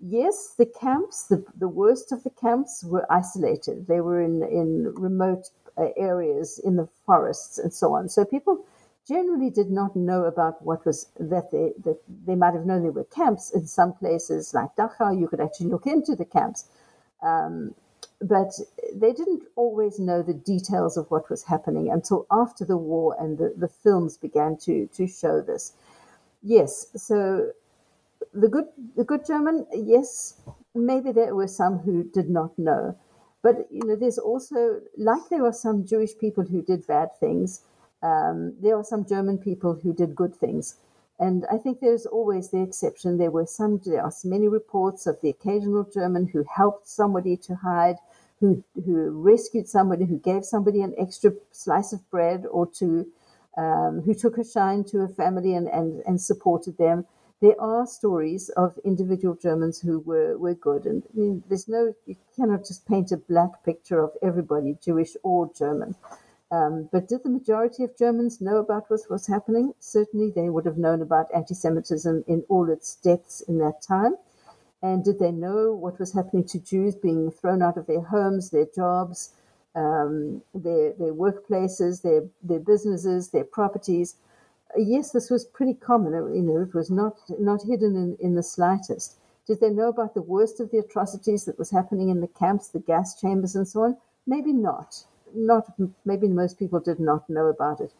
Yes, 0.00 0.54
the 0.56 0.66
camps, 0.66 1.26
the, 1.28 1.44
the 1.58 1.68
worst 1.68 2.10
of 2.10 2.24
the 2.24 2.30
camps, 2.30 2.82
were 2.82 3.06
isolated. 3.12 3.86
They 3.86 4.00
were 4.00 4.22
in, 4.22 4.42
in 4.42 4.94
remote 4.94 5.50
uh, 5.76 5.88
areas, 5.96 6.58
in 6.58 6.76
the 6.76 6.88
forests, 7.06 7.58
and 7.58 7.72
so 7.72 7.94
on. 7.94 8.08
So 8.08 8.24
people 8.24 8.64
generally 9.06 9.50
did 9.50 9.70
not 9.70 9.94
know 9.94 10.24
about 10.24 10.62
what 10.62 10.84
was 10.86 11.06
that 11.18 11.50
they 11.50 11.72
that 11.84 11.98
they 12.26 12.34
might 12.34 12.54
have 12.54 12.66
known 12.66 12.82
there 12.82 12.92
were 12.92 13.04
camps 13.04 13.50
in 13.50 13.66
some 13.66 13.92
places 13.92 14.54
like 14.54 14.74
Dachau. 14.76 15.18
You 15.18 15.28
could 15.28 15.40
actually 15.40 15.70
look 15.70 15.86
into 15.86 16.16
the 16.16 16.24
camps, 16.24 16.66
um, 17.22 17.74
but 18.20 18.58
they 18.94 19.12
didn't 19.12 19.42
always 19.56 19.98
know 19.98 20.22
the 20.22 20.34
details 20.34 20.96
of 20.96 21.10
what 21.10 21.28
was 21.28 21.44
happening 21.44 21.90
until 21.90 22.26
after 22.30 22.64
the 22.64 22.76
war 22.76 23.14
and 23.18 23.38
the, 23.38 23.52
the 23.56 23.68
films 23.68 24.16
began 24.16 24.56
to 24.58 24.86
to 24.88 25.06
show 25.06 25.40
this. 25.42 25.72
Yes, 26.42 26.86
so 26.96 27.50
the 28.32 28.48
good 28.48 28.66
the 28.96 29.04
good 29.04 29.26
German, 29.26 29.66
yes, 29.72 30.40
maybe 30.74 31.12
there 31.12 31.34
were 31.34 31.48
some 31.48 31.78
who 31.78 32.04
did 32.04 32.30
not 32.30 32.58
know. 32.58 32.96
But 33.42 33.66
you 33.70 33.84
know, 33.84 33.96
there's 33.96 34.18
also 34.18 34.80
like 34.96 35.28
there 35.28 35.42
were 35.42 35.52
some 35.52 35.84
Jewish 35.84 36.16
people 36.18 36.44
who 36.44 36.62
did 36.62 36.86
bad 36.86 37.10
things 37.20 37.60
um, 38.02 38.54
there 38.60 38.76
are 38.76 38.84
some 38.84 39.06
German 39.06 39.38
people 39.38 39.74
who 39.74 39.92
did 39.92 40.14
good 40.14 40.34
things. 40.34 40.76
And 41.18 41.46
I 41.50 41.58
think 41.58 41.80
there's 41.80 42.06
always 42.06 42.50
the 42.50 42.62
exception. 42.62 43.18
There 43.18 43.30
were 43.30 43.46
some, 43.46 43.80
there 43.84 44.02
are 44.02 44.12
many 44.24 44.48
reports 44.48 45.06
of 45.06 45.20
the 45.20 45.30
occasional 45.30 45.84
German 45.84 46.26
who 46.26 46.44
helped 46.54 46.88
somebody 46.88 47.36
to 47.38 47.54
hide, 47.54 47.96
who, 48.40 48.64
who 48.84 49.10
rescued 49.10 49.68
somebody, 49.68 50.06
who 50.06 50.18
gave 50.18 50.44
somebody 50.44 50.82
an 50.82 50.94
extra 50.98 51.32
slice 51.52 51.92
of 51.92 52.08
bread 52.10 52.44
or 52.50 52.66
two, 52.66 53.06
um, 53.56 54.02
who 54.04 54.12
took 54.12 54.38
a 54.38 54.44
shine 54.44 54.82
to 54.84 55.02
a 55.02 55.08
family 55.08 55.54
and, 55.54 55.68
and, 55.68 56.02
and 56.06 56.20
supported 56.20 56.76
them. 56.78 57.06
There 57.40 57.60
are 57.60 57.86
stories 57.86 58.48
of 58.50 58.78
individual 58.84 59.34
Germans 59.36 59.80
who 59.80 60.00
were, 60.00 60.36
were 60.36 60.54
good. 60.54 60.84
And 60.86 61.04
I 61.04 61.18
mean, 61.18 61.44
there's 61.48 61.68
no, 61.68 61.94
you 62.06 62.16
cannot 62.34 62.66
just 62.66 62.88
paint 62.88 63.12
a 63.12 63.16
black 63.16 63.64
picture 63.64 64.02
of 64.02 64.12
everybody, 64.20 64.78
Jewish 64.82 65.16
or 65.22 65.50
German. 65.56 65.94
Um, 66.54 66.88
but 66.92 67.08
did 67.08 67.24
the 67.24 67.30
majority 67.30 67.82
of 67.82 67.98
Germans 67.98 68.40
know 68.40 68.58
about 68.58 68.88
what 68.88 69.00
was 69.10 69.26
happening? 69.26 69.74
Certainly, 69.80 70.30
they 70.36 70.50
would 70.50 70.66
have 70.66 70.78
known 70.78 71.02
about 71.02 71.34
anti 71.34 71.54
Semitism 71.54 72.24
in 72.28 72.44
all 72.48 72.70
its 72.70 72.94
depths 72.96 73.40
in 73.48 73.58
that 73.58 73.82
time. 73.82 74.14
And 74.80 75.02
did 75.02 75.18
they 75.18 75.32
know 75.32 75.72
what 75.72 75.98
was 75.98 76.12
happening 76.12 76.44
to 76.44 76.60
Jews 76.60 76.94
being 76.94 77.32
thrown 77.32 77.60
out 77.60 77.76
of 77.76 77.86
their 77.86 78.02
homes, 78.02 78.50
their 78.50 78.66
jobs, 78.72 79.30
um, 79.74 80.42
their, 80.54 80.92
their 80.92 81.14
workplaces, 81.14 82.02
their, 82.02 82.22
their 82.42 82.60
businesses, 82.60 83.30
their 83.30 83.44
properties? 83.44 84.14
Yes, 84.76 85.10
this 85.10 85.30
was 85.30 85.44
pretty 85.44 85.74
common. 85.74 86.12
You 86.12 86.42
know, 86.42 86.60
it 86.60 86.74
was 86.74 86.90
not, 86.90 87.16
not 87.40 87.62
hidden 87.62 87.96
in, 87.96 88.16
in 88.20 88.34
the 88.36 88.42
slightest. 88.44 89.16
Did 89.46 89.60
they 89.60 89.70
know 89.70 89.88
about 89.88 90.14
the 90.14 90.22
worst 90.22 90.60
of 90.60 90.70
the 90.70 90.78
atrocities 90.78 91.46
that 91.46 91.58
was 91.58 91.70
happening 91.70 92.10
in 92.10 92.20
the 92.20 92.28
camps, 92.28 92.68
the 92.68 92.78
gas 92.78 93.20
chambers, 93.20 93.56
and 93.56 93.66
so 93.66 93.82
on? 93.82 93.96
Maybe 94.26 94.52
not. 94.52 95.04
Not 95.34 95.66
maybe 96.04 96.28
most 96.28 96.58
people 96.58 96.80
did 96.80 97.00
not 97.00 97.28
know 97.28 97.46
about 97.46 97.80
it. 97.80 97.92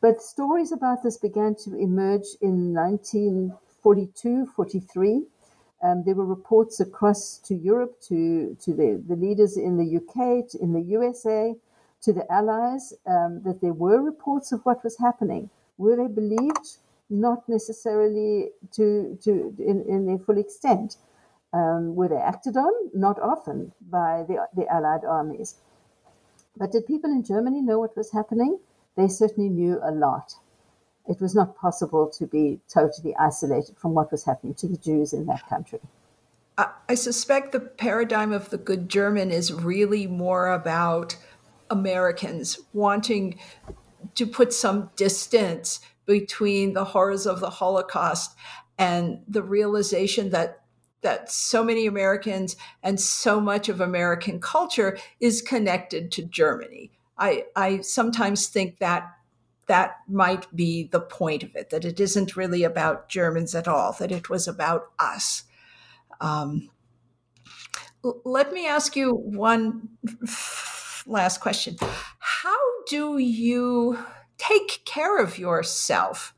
But 0.00 0.22
stories 0.22 0.72
about 0.72 1.02
this 1.02 1.16
began 1.16 1.56
to 1.64 1.76
emerge 1.76 2.26
in 2.40 2.72
1942, 2.72 4.46
43. 4.46 5.24
Um, 5.82 6.02
there 6.04 6.14
were 6.14 6.24
reports 6.26 6.80
across 6.80 7.38
to 7.44 7.54
Europe, 7.54 8.00
to, 8.08 8.56
to 8.62 8.74
the, 8.74 9.02
the 9.08 9.16
leaders 9.16 9.56
in 9.56 9.76
the 9.76 9.96
UK, 9.96 10.48
to, 10.50 10.58
in 10.60 10.72
the 10.72 10.82
USA, 10.82 11.54
to 12.02 12.12
the 12.12 12.30
Allies, 12.32 12.92
um, 13.06 13.42
that 13.44 13.60
there 13.60 13.72
were 13.72 14.00
reports 14.00 14.52
of 14.52 14.64
what 14.64 14.84
was 14.84 14.98
happening. 14.98 15.50
Were 15.78 15.96
they 15.96 16.08
believed? 16.08 16.78
Not 17.10 17.48
necessarily 17.48 18.50
to, 18.72 19.18
to 19.24 19.54
in, 19.58 19.82
in 19.88 20.06
their 20.06 20.18
full 20.18 20.38
extent. 20.38 20.96
Um, 21.52 21.96
were 21.96 22.08
they 22.08 22.16
acted 22.16 22.56
on? 22.56 22.72
Not 22.94 23.18
often 23.20 23.72
by 23.90 24.24
the, 24.28 24.46
the 24.54 24.68
Allied 24.72 25.04
armies. 25.04 25.56
But 26.58 26.72
did 26.72 26.86
people 26.86 27.10
in 27.10 27.22
Germany 27.22 27.62
know 27.62 27.78
what 27.78 27.96
was 27.96 28.10
happening? 28.10 28.58
They 28.96 29.08
certainly 29.08 29.48
knew 29.48 29.78
a 29.82 29.92
lot. 29.92 30.34
It 31.08 31.20
was 31.20 31.34
not 31.34 31.56
possible 31.56 32.08
to 32.08 32.26
be 32.26 32.60
totally 32.68 33.14
isolated 33.16 33.76
from 33.78 33.94
what 33.94 34.10
was 34.10 34.24
happening 34.24 34.54
to 34.54 34.66
the 34.66 34.76
Jews 34.76 35.12
in 35.12 35.26
that 35.26 35.48
country. 35.48 35.80
I 36.88 36.96
suspect 36.96 37.52
the 37.52 37.60
paradigm 37.60 38.32
of 38.32 38.50
the 38.50 38.58
good 38.58 38.88
German 38.88 39.30
is 39.30 39.52
really 39.52 40.08
more 40.08 40.52
about 40.52 41.16
Americans 41.70 42.58
wanting 42.72 43.38
to 44.16 44.26
put 44.26 44.52
some 44.52 44.90
distance 44.96 45.80
between 46.04 46.72
the 46.72 46.84
horrors 46.84 47.26
of 47.26 47.38
the 47.38 47.50
Holocaust 47.50 48.36
and 48.76 49.20
the 49.28 49.42
realization 49.42 50.30
that 50.30 50.57
that 51.02 51.30
so 51.30 51.62
many 51.62 51.86
Americans 51.86 52.56
and 52.82 53.00
so 53.00 53.40
much 53.40 53.68
of 53.68 53.80
American 53.80 54.40
culture 54.40 54.98
is 55.20 55.42
connected 55.42 56.10
to 56.12 56.22
Germany. 56.22 56.90
I, 57.16 57.44
I 57.54 57.80
sometimes 57.80 58.46
think 58.48 58.78
that 58.78 59.10
that 59.66 59.96
might 60.08 60.54
be 60.56 60.84
the 60.84 61.00
point 61.00 61.42
of 61.42 61.54
it, 61.54 61.70
that 61.70 61.84
it 61.84 62.00
isn't 62.00 62.36
really 62.36 62.64
about 62.64 63.08
Germans 63.08 63.54
at 63.54 63.68
all, 63.68 63.94
that 63.98 64.10
it 64.10 64.30
was 64.30 64.48
about 64.48 64.90
us. 64.98 65.44
Um, 66.20 66.70
let 68.02 68.52
me 68.52 68.66
ask 68.66 68.96
you 68.96 69.12
one 69.12 69.90
last 71.06 71.40
question. 71.40 71.76
How 72.18 72.58
do 72.88 73.18
you 73.18 73.98
take 74.38 74.84
care 74.84 75.22
of 75.22 75.38
yourself 75.38 76.34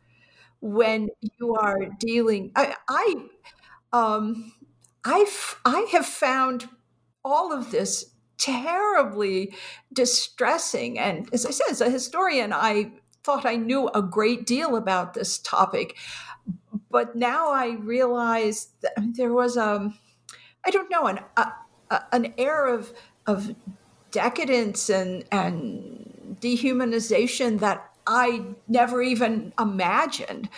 when 0.61 1.09
you 1.21 1.55
are 1.55 1.79
dealing? 1.99 2.51
I, 2.57 2.75
I, 2.89 3.15
um, 3.93 4.53
I've, 5.05 5.61
I 5.65 5.89
have 5.93 6.07
found 6.07 6.69
all 7.25 7.53
of 7.53 7.71
this 7.71 8.13
terribly 8.39 9.55
distressing. 9.93 10.99
And 10.99 11.29
as 11.33 11.45
I 11.45 11.51
said, 11.51 11.67
as 11.71 11.81
a 11.81 11.91
historian, 11.91 12.53
I 12.53 12.93
thought 13.23 13.45
I 13.45 13.57
knew 13.57 13.89
a 13.89 14.03
great 14.03 14.47
deal 14.47 14.77
about 14.77 15.15
this 15.15 15.39
topic. 15.39 15.97
But 16.91 17.15
now 17.15 17.51
I 17.51 17.77
realize 17.79 18.69
that 18.81 18.95
there 19.15 19.33
was 19.33 19.57
a, 19.57 19.77
um, 19.77 19.99
don't 20.71 20.91
know, 20.91 21.07
an, 21.07 21.21
a, 21.37 21.53
an 22.13 22.35
air 22.39 22.67
of, 22.67 22.93
of 23.27 23.55
decadence 24.11 24.89
and 24.91 25.25
and 25.31 26.37
dehumanization 26.41 27.61
that 27.61 27.91
I 28.07 28.43
never 28.67 29.03
even 29.03 29.53
imagined. 29.59 30.49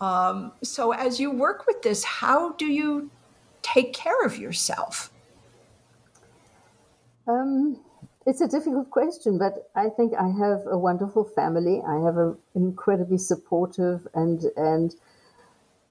Um, 0.00 0.52
so, 0.62 0.92
as 0.92 1.18
you 1.18 1.30
work 1.30 1.66
with 1.66 1.82
this, 1.82 2.04
how 2.04 2.52
do 2.52 2.66
you 2.66 3.10
take 3.62 3.92
care 3.92 4.24
of 4.24 4.36
yourself? 4.36 5.10
Um, 7.26 7.78
it's 8.26 8.40
a 8.40 8.48
difficult 8.48 8.90
question, 8.90 9.38
but 9.38 9.70
I 9.74 9.88
think 9.88 10.12
I 10.14 10.28
have 10.28 10.66
a 10.66 10.76
wonderful 10.76 11.24
family. 11.24 11.82
I 11.86 12.00
have 12.00 12.18
an 12.18 12.36
incredibly 12.54 13.18
supportive 13.18 14.06
and 14.14 14.44
and 14.56 14.94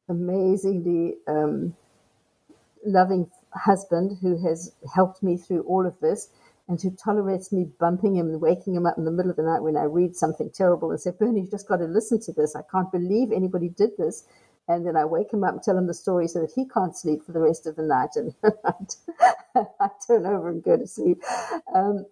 amazingly 0.08 1.16
um, 1.28 1.76
loving 2.86 3.30
husband 3.54 4.18
who 4.22 4.38
has 4.46 4.72
helped 4.94 5.24
me 5.24 5.38
through 5.38 5.62
all 5.62 5.86
of 5.86 6.00
this 6.00 6.30
and 6.68 6.82
who 6.82 6.92
tolerates 6.92 7.52
me 7.52 7.66
bumping 7.80 8.16
him 8.16 8.28
and 8.28 8.42
waking 8.42 8.76
him 8.76 8.86
up 8.86 8.98
in 8.98 9.06
the 9.06 9.12
middle 9.12 9.30
of 9.30 9.38
the 9.38 9.44
night 9.44 9.62
when 9.62 9.78
I 9.78 9.84
read 9.84 10.16
something 10.16 10.50
terrible 10.50 10.92
and 10.92 11.00
say, 11.00 11.12
Bernie, 11.12 11.42
you've 11.42 11.52
just 11.52 11.68
got 11.68 11.78
to 11.78 11.86
listen 11.86 12.20
to 12.22 12.34
this. 12.34 12.56
I 12.56 12.62
can't 12.72 12.92
believe 12.92 13.32
anybody 13.32 13.70
did 13.70 13.92
this. 13.98 14.26
And 14.68 14.86
then 14.86 14.96
I 14.96 15.06
wake 15.06 15.32
him 15.32 15.44
up 15.44 15.54
and 15.54 15.62
tell 15.62 15.78
him 15.78 15.86
the 15.86 15.94
story 15.94 16.28
so 16.28 16.42
that 16.42 16.52
he 16.56 16.66
can't 16.68 16.98
sleep 16.98 17.24
for 17.24 17.34
the 17.34 17.40
rest 17.40 17.68
of 17.68 17.76
the 17.76 17.84
night. 17.84 18.16
And 18.16 18.34
I 19.80 19.90
turn 20.08 20.26
over 20.26 20.50
and 20.50 20.64
go 20.64 20.76
to 20.76 20.88
sleep. 20.88 21.22
Um, 21.76 22.08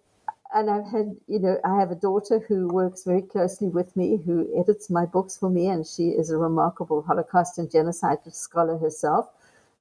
and 0.54 0.70
I've 0.70 0.86
had, 0.86 1.16
you 1.26 1.40
know, 1.40 1.58
I 1.64 1.80
have 1.80 1.90
a 1.90 1.96
daughter 1.96 2.38
who 2.38 2.68
works 2.68 3.02
very 3.02 3.22
closely 3.22 3.68
with 3.68 3.96
me, 3.96 4.18
who 4.24 4.48
edits 4.56 4.88
my 4.88 5.04
books 5.04 5.36
for 5.36 5.50
me, 5.50 5.66
and 5.66 5.84
she 5.84 6.10
is 6.10 6.30
a 6.30 6.36
remarkable 6.36 7.02
Holocaust 7.02 7.58
and 7.58 7.68
genocide 7.68 8.18
scholar 8.30 8.78
herself. 8.78 9.28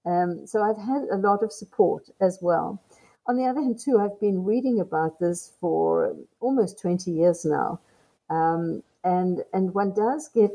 Um, 0.04 0.48
so 0.48 0.64
I've 0.64 0.78
had 0.78 1.04
a 1.12 1.18
lot 1.18 1.44
of 1.44 1.52
support 1.52 2.10
as 2.20 2.40
well. 2.42 2.82
On 3.26 3.38
the 3.38 3.46
other 3.46 3.62
hand, 3.62 3.80
too, 3.80 4.00
I've 4.00 4.20
been 4.20 4.44
reading 4.44 4.80
about 4.82 5.20
this 5.20 5.54
for 5.62 6.16
almost 6.42 6.80
20 6.80 7.10
years 7.12 7.46
now. 7.46 7.80
Um, 8.30 8.84
and, 9.04 9.44
and 9.54 9.74
one 9.74 9.94
does 9.94 10.28
get 10.28 10.52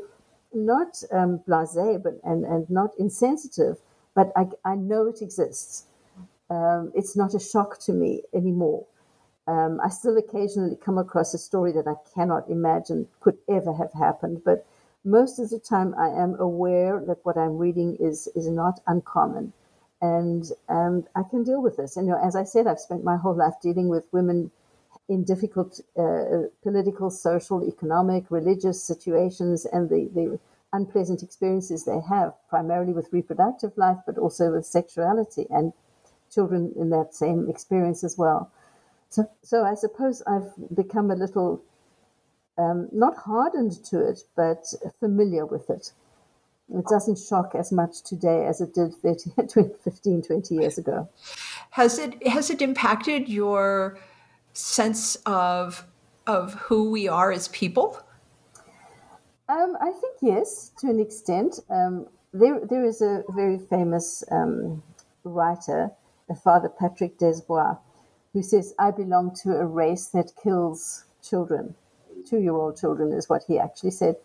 not 0.53 1.01
um, 1.11 1.39
blasé 1.47 2.01
but, 2.01 2.19
and, 2.23 2.45
and 2.45 2.69
not 2.69 2.91
insensitive, 2.99 3.77
but 4.13 4.31
I, 4.35 4.47
I 4.65 4.75
know 4.75 5.07
it 5.07 5.21
exists. 5.21 5.85
Um, 6.49 6.91
it's 6.95 7.15
not 7.15 7.33
a 7.33 7.39
shock 7.39 7.79
to 7.81 7.93
me 7.93 8.23
anymore. 8.33 8.85
Um, 9.47 9.79
I 9.83 9.89
still 9.89 10.17
occasionally 10.17 10.75
come 10.75 10.97
across 10.99 11.33
a 11.33 11.39
story 11.39 11.71
that 11.71 11.87
I 11.87 11.95
cannot 12.13 12.49
imagine 12.49 13.07
could 13.19 13.37
ever 13.47 13.73
have 13.73 13.93
happened, 13.93 14.41
but 14.45 14.65
most 15.03 15.39
of 15.39 15.49
the 15.49 15.59
time 15.59 15.95
I 15.97 16.09
am 16.09 16.35
aware 16.39 17.03
that 17.07 17.25
what 17.25 17.37
I'm 17.37 17.57
reading 17.57 17.95
is 17.99 18.27
is 18.35 18.47
not 18.47 18.79
uncommon 18.85 19.53
and 20.01 20.51
um, 20.69 21.05
I 21.15 21.23
can 21.23 21.43
deal 21.43 21.61
with 21.61 21.77
this. 21.77 21.97
And 21.97 22.07
you 22.07 22.13
know, 22.13 22.21
as 22.23 22.35
I 22.35 22.43
said, 22.43 22.67
I've 22.67 22.79
spent 22.79 23.03
my 23.03 23.17
whole 23.17 23.35
life 23.35 23.55
dealing 23.61 23.89
with 23.89 24.05
women 24.11 24.51
in 25.07 25.23
difficult 25.23 25.79
uh, 25.97 26.43
political, 26.61 27.09
social, 27.09 27.67
economic, 27.67 28.25
religious 28.29 28.81
situations, 28.81 29.65
and 29.65 29.89
the, 29.89 30.09
the 30.13 30.39
unpleasant 30.71 31.23
experiences 31.23 31.83
they 31.83 31.99
have, 32.07 32.33
primarily 32.49 32.93
with 32.93 33.11
reproductive 33.11 33.75
life, 33.77 33.97
but 34.05 34.17
also 34.17 34.51
with 34.51 34.65
sexuality 34.65 35.47
and 35.49 35.73
children 36.31 36.71
in 36.75 36.91
that 36.91 37.15
same 37.15 37.49
experience 37.49 38.03
as 38.03 38.17
well. 38.17 38.51
So, 39.09 39.27
so 39.41 39.65
I 39.65 39.73
suppose 39.73 40.21
I've 40.27 40.53
become 40.75 41.09
a 41.09 41.15
little 41.15 41.59
um, 42.59 42.87
not 42.91 43.17
hardened 43.17 43.83
to 43.85 44.07
it, 44.07 44.23
but 44.35 44.73
familiar 44.99 45.45
with 45.45 45.69
it. 45.69 45.91
It 46.73 46.85
doesn't 46.85 47.17
shock 47.17 47.55
as 47.55 47.71
much 47.71 48.03
today 48.03 48.45
as 48.45 48.61
it 48.61 48.73
did 48.73 48.93
30, 48.93 49.31
20, 49.47 49.73
15, 49.83 50.21
20 50.27 50.55
years 50.55 50.77
ago. 50.77 51.09
Has 51.71 51.97
it 51.97 52.27
has 52.27 52.49
it 52.49 52.61
impacted 52.61 53.27
your 53.27 53.97
sense 54.53 55.15
of 55.25 55.85
of 56.27 56.53
who 56.53 56.91
we 56.91 57.07
are 57.07 57.31
as 57.31 57.47
people? 57.47 57.99
Um, 59.47 59.77
I 59.81 59.91
think 59.91 60.17
yes, 60.21 60.71
to 60.79 60.89
an 60.89 60.99
extent. 60.99 61.59
Um, 61.69 62.05
there, 62.31 62.59
there 62.63 62.85
is 62.85 63.01
a 63.01 63.23
very 63.29 63.57
famous 63.57 64.23
um, 64.29 64.83
writer, 65.23 65.89
Father 66.43 66.69
Patrick 66.69 67.17
Desbois, 67.17 67.79
who 68.33 68.43
says, 68.43 68.75
"I 68.77 68.91
belong 68.91 69.33
to 69.43 69.57
a 69.57 69.65
race 69.65 70.05
that 70.07 70.33
kills 70.43 71.05
children. 71.23 71.73
Two-year-old 72.27 72.77
children 72.77 73.11
is 73.11 73.27
what 73.27 73.43
he 73.47 73.57
actually 73.57 73.91
said." 73.91 74.17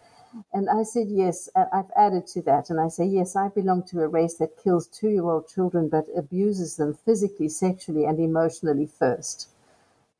And 0.52 0.68
I 0.70 0.82
said, 0.82 1.08
yes. 1.08 1.48
And 1.54 1.66
I've 1.72 1.90
added 1.96 2.26
to 2.28 2.42
that. 2.42 2.70
And 2.70 2.80
I 2.80 2.88
say, 2.88 3.04
yes, 3.04 3.36
I 3.36 3.48
belong 3.48 3.84
to 3.84 4.00
a 4.00 4.08
race 4.08 4.34
that 4.34 4.62
kills 4.62 4.86
two 4.86 5.08
year 5.08 5.24
old 5.24 5.48
children, 5.48 5.88
but 5.88 6.06
abuses 6.16 6.76
them 6.76 6.94
physically, 7.04 7.48
sexually, 7.48 8.04
and 8.04 8.18
emotionally 8.18 8.86
first. 8.86 9.48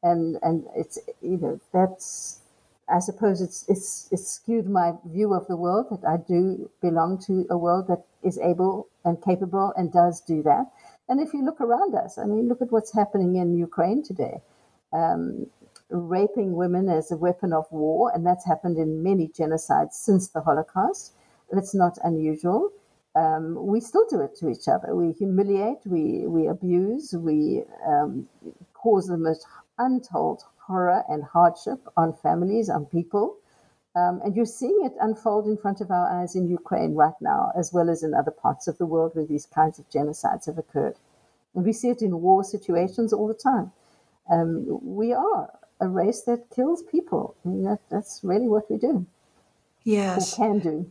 And, 0.03 0.39
and 0.43 0.67
it's, 0.77 0.99
you 1.23 1.39
know, 1.39 1.61
that's, 1.73 2.41
I 2.89 2.99
suppose 2.99 3.41
it's, 3.41 3.65
it's, 3.69 4.09
it's 4.13 4.29
skewed 4.29 4.69
my 4.69 4.93
view 5.07 5.33
of 5.33 5.47
the 5.47 5.57
world 5.57 5.87
that 5.91 6.07
I 6.07 6.19
do 6.19 6.71
belong 6.83 7.19
to 7.27 7.47
a 7.51 7.57
world 7.57 7.89
that 7.89 8.05
is 8.23 8.39
able 8.39 8.89
and 9.05 9.23
capable 9.23 9.73
and 9.77 9.93
does 9.93 10.21
do 10.21 10.43
that. 10.43 10.67
And 11.09 11.21
if 11.21 11.33
you 11.33 11.45
look 11.45 11.61
around 11.61 11.95
us, 11.95 12.19
I 12.19 12.25
mean, 12.25 12.49
look 12.49 12.63
at 12.63 12.73
what's 12.73 12.93
happening 12.93 13.37
in 13.37 13.57
Ukraine 13.59 14.03
today. 14.03 14.41
Um, 14.93 15.47
raping 15.91 16.55
women 16.55 16.89
as 16.89 17.11
a 17.11 17.17
weapon 17.17 17.53
of 17.53 17.67
war, 17.71 18.11
and 18.15 18.27
that's 18.27 18.47
happened 18.47 18.79
in 18.79 19.03
many 19.03 19.29
genocides 19.29 19.95
since 19.95 20.29
the 20.29 20.41
Holocaust. 20.41 21.13
That's 21.53 21.75
not 21.75 21.99
unusual. 22.03 22.71
Um, 23.17 23.67
we 23.67 23.81
still 23.81 24.07
do 24.11 24.21
it 24.21 24.35
to 24.39 24.49
each 24.49 24.67
other. 24.67 24.95
We 24.95 25.13
humiliate, 25.13 25.79
we, 25.85 26.27
we 26.27 26.49
abuse, 26.49 27.15
we 27.17 27.63
um, 27.87 28.29
cause 28.73 29.07
the 29.07 29.17
most 29.17 29.47
untold 29.79 30.43
horror 30.67 31.05
and 31.09 31.23
hardship 31.23 31.87
on 31.97 32.13
families, 32.13 32.69
on 32.69 32.87
people. 32.87 33.37
Um, 33.97 34.21
and 34.25 34.35
you're 34.35 34.47
seeing 34.47 34.81
it 34.85 34.95
unfold 35.01 35.47
in 35.47 35.57
front 35.57 35.81
of 35.81 35.93
our 35.93 36.21
eyes 36.21 36.35
in 36.35 36.49
Ukraine 36.49 36.95
right 36.95 37.15
now, 37.21 37.53
as 37.57 37.73
well 37.73 37.89
as 37.89 38.03
in 38.03 38.13
other 38.13 38.33
parts 38.33 38.67
of 38.67 38.79
the 38.79 38.87
world 38.87 39.13
where 39.15 39.27
these 39.27 39.47
kinds 39.47 39.79
of 39.79 39.89
genocides 39.89 40.47
have 40.47 40.59
occurred. 40.59 40.97
And 41.55 41.65
we 41.65 41.73
see 41.73 41.91
it 41.91 42.03
in 42.03 42.21
war 42.21 42.43
situations 42.43 43.13
all 43.13 43.29
the 43.29 43.35
time. 43.35 43.71
Um, 44.29 44.81
we 44.83 45.13
are 45.13 45.51
a 45.85 45.89
race 45.89 46.23
that 46.23 46.51
kills 46.51 46.83
people. 46.83 47.35
I 47.45 47.49
mean, 47.49 47.65
that, 47.65 47.81
that's 47.91 48.21
really 48.23 48.49
what 48.49 48.71
we 48.71 48.79
do. 48.79 49.07
Yes. 49.85 50.33
Or 50.33 50.37
can 50.37 50.59
do. 50.61 50.91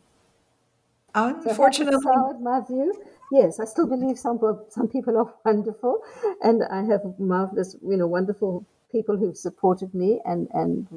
Unfortunately. 1.16 2.02
So 2.02 2.40
my 2.40 2.62
view. 2.62 2.94
Yes, 3.32 3.60
I 3.60 3.66
still 3.66 3.88
believe 3.88 4.18
some 4.20 4.40
some 4.70 4.88
people 4.88 5.18
are 5.18 5.34
wonderful, 5.46 6.04
and 6.44 6.64
I 6.64 6.84
have 6.84 7.20
marvelous, 7.20 7.76
you 7.82 7.98
know, 7.98 8.08
wonderful 8.08 8.66
people 8.92 9.18
who've 9.18 9.38
supported 9.38 9.94
me 9.94 10.22
and 10.26 10.48
and 10.54 10.88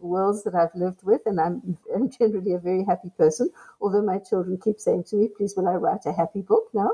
worlds 0.00 0.42
that 0.44 0.54
I've 0.54 0.74
lived 0.74 1.02
with, 1.04 1.22
and 1.26 1.40
I'm, 1.40 1.78
I'm 1.94 2.10
generally 2.18 2.54
a 2.54 2.58
very 2.58 2.84
happy 2.84 3.10
person. 3.16 3.50
Although 3.80 4.02
my 4.02 4.18
children 4.18 4.58
keep 4.58 4.80
saying 4.80 5.04
to 5.04 5.16
me, 5.16 5.28
"Please, 5.28 5.56
will 5.56 5.68
I 5.68 5.74
write 5.74 6.06
a 6.06 6.12
happy 6.12 6.42
book 6.42 6.68
now?" 6.72 6.92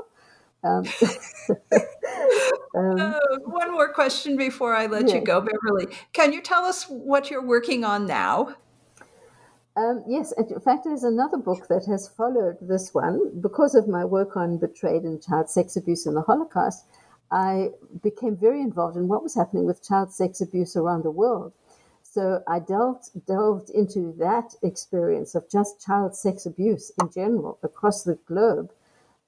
Um, 0.63 0.83
um, 2.75 2.99
uh, 2.99 3.19
one 3.45 3.71
more 3.71 3.93
question 3.93 4.37
before 4.37 4.75
I 4.75 4.87
let 4.87 5.09
you 5.09 5.21
go, 5.21 5.41
Beverly. 5.41 5.87
Can 6.13 6.33
you 6.33 6.41
tell 6.41 6.65
us 6.65 6.85
what 6.85 7.29
you're 7.29 7.45
working 7.45 7.83
on 7.83 8.05
now? 8.05 8.55
Um, 9.77 10.03
yes, 10.07 10.31
in 10.31 10.59
fact, 10.59 10.85
there's 10.85 11.03
another 11.03 11.37
book 11.37 11.67
that 11.67 11.85
has 11.85 12.07
followed 12.07 12.57
this 12.61 12.95
one. 12.95 13.39
Because 13.39 13.75
of 13.75 13.87
my 13.87 14.03
work 14.03 14.35
on 14.35 14.57
betrayed 14.57 15.03
and 15.03 15.21
child 15.21 15.51
sex 15.51 15.75
abuse 15.77 16.07
in 16.07 16.15
the 16.15 16.23
Holocaust, 16.23 16.85
I 17.31 17.71
became 18.01 18.35
very 18.35 18.61
involved 18.61 18.97
in 18.97 19.07
what 19.07 19.21
was 19.21 19.35
happening 19.35 19.65
with 19.65 19.87
child 19.87 20.11
sex 20.11 20.41
abuse 20.41 20.75
around 20.75 21.03
the 21.03 21.11
world. 21.11 21.53
So 22.01 22.41
I 22.47 22.57
delved, 22.57 23.09
delved 23.27 23.69
into 23.69 24.15
that 24.17 24.55
experience 24.63 25.35
of 25.35 25.47
just 25.47 25.85
child 25.85 26.15
sex 26.15 26.47
abuse 26.47 26.91
in 26.99 27.11
general 27.11 27.59
across 27.61 28.03
the 28.03 28.15
globe. 28.25 28.71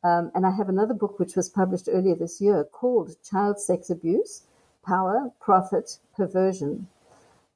Um, 0.04 0.32
and 0.34 0.45
I 0.45 0.52
have 0.52 0.70
another 0.70 0.93
book 0.93 1.20
which 1.20 1.36
was 1.36 1.50
published 1.50 1.89
earlier 1.91 2.16
this 2.16 2.39
year 2.39 2.64
called 2.64 3.16
Child 3.24 3.60
Sex 3.60 3.89
Abuse 3.89 4.43
Power, 4.86 5.32
Profit, 5.39 5.97
Perversion. 6.16 6.88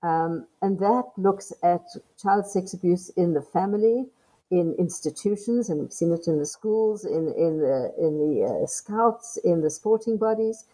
Um, 0.03 0.45
and 0.61 0.77
that 0.79 1.05
looks 1.15 1.53
at 1.63 1.85
child 2.21 2.45
sex 2.45 2.73
abuse 2.73 3.09
in 3.09 3.33
the 3.33 3.41
family, 3.41 4.05
in 4.51 4.75
institutions, 4.77 5.69
and 5.69 5.79
we've 5.79 5.93
seen 5.93 6.11
it 6.11 6.27
in 6.27 6.37
the 6.39 6.45
schools, 6.45 7.05
in, 7.05 7.33
in 7.33 7.59
the, 7.59 7.93
in 7.97 8.19
the 8.19 8.45
uh, 8.45 8.67
scouts, 8.67 9.37
in 9.37 9.61
the 9.61 9.69
sporting 9.69 10.17
bodies, 10.17 10.65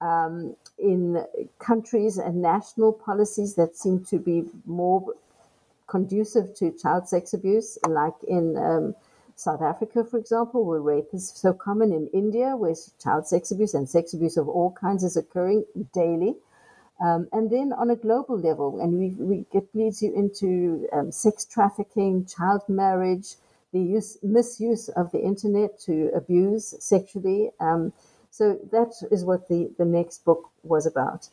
um, 0.00 0.54
in 0.78 1.24
countries 1.58 2.16
and 2.16 2.40
national 2.40 2.92
policies 2.92 3.56
that 3.56 3.76
seem 3.76 4.04
to 4.04 4.18
be 4.18 4.44
more 4.64 5.12
conducive 5.88 6.54
to 6.54 6.70
child 6.72 7.08
sex 7.08 7.34
abuse, 7.34 7.78
like 7.88 8.14
in 8.28 8.56
um, 8.56 8.94
South 9.36 9.60
Africa, 9.60 10.02
for 10.02 10.18
example, 10.18 10.64
where 10.64 10.80
rape 10.80 11.12
is 11.12 11.28
so 11.28 11.52
common, 11.52 11.92
in 11.92 12.08
India, 12.08 12.56
where 12.56 12.74
child 13.02 13.26
sex 13.26 13.50
abuse 13.50 13.74
and 13.74 13.88
sex 13.88 14.14
abuse 14.14 14.38
of 14.38 14.48
all 14.48 14.72
kinds 14.72 15.04
is 15.04 15.16
occurring 15.16 15.64
daily. 15.92 16.36
Um, 16.98 17.28
and 17.32 17.50
then 17.50 17.74
on 17.74 17.90
a 17.90 17.96
global 17.96 18.38
level, 18.38 18.80
and 18.80 18.98
we, 18.98 19.10
we 19.10 19.44
it 19.52 19.68
leads 19.74 20.02
you 20.02 20.14
into 20.14 20.88
um, 20.90 21.12
sex 21.12 21.44
trafficking, 21.44 22.24
child 22.24 22.62
marriage, 22.66 23.34
the 23.74 23.80
use, 23.80 24.16
misuse 24.22 24.88
of 24.88 25.12
the 25.12 25.20
internet 25.20 25.78
to 25.80 26.10
abuse 26.14 26.74
sexually. 26.80 27.50
Um, 27.60 27.92
so 28.30 28.58
that 28.72 28.94
is 29.10 29.22
what 29.24 29.48
the, 29.48 29.70
the 29.76 29.84
next 29.84 30.24
book 30.24 30.50
was 30.62 30.86
about. 30.86 31.28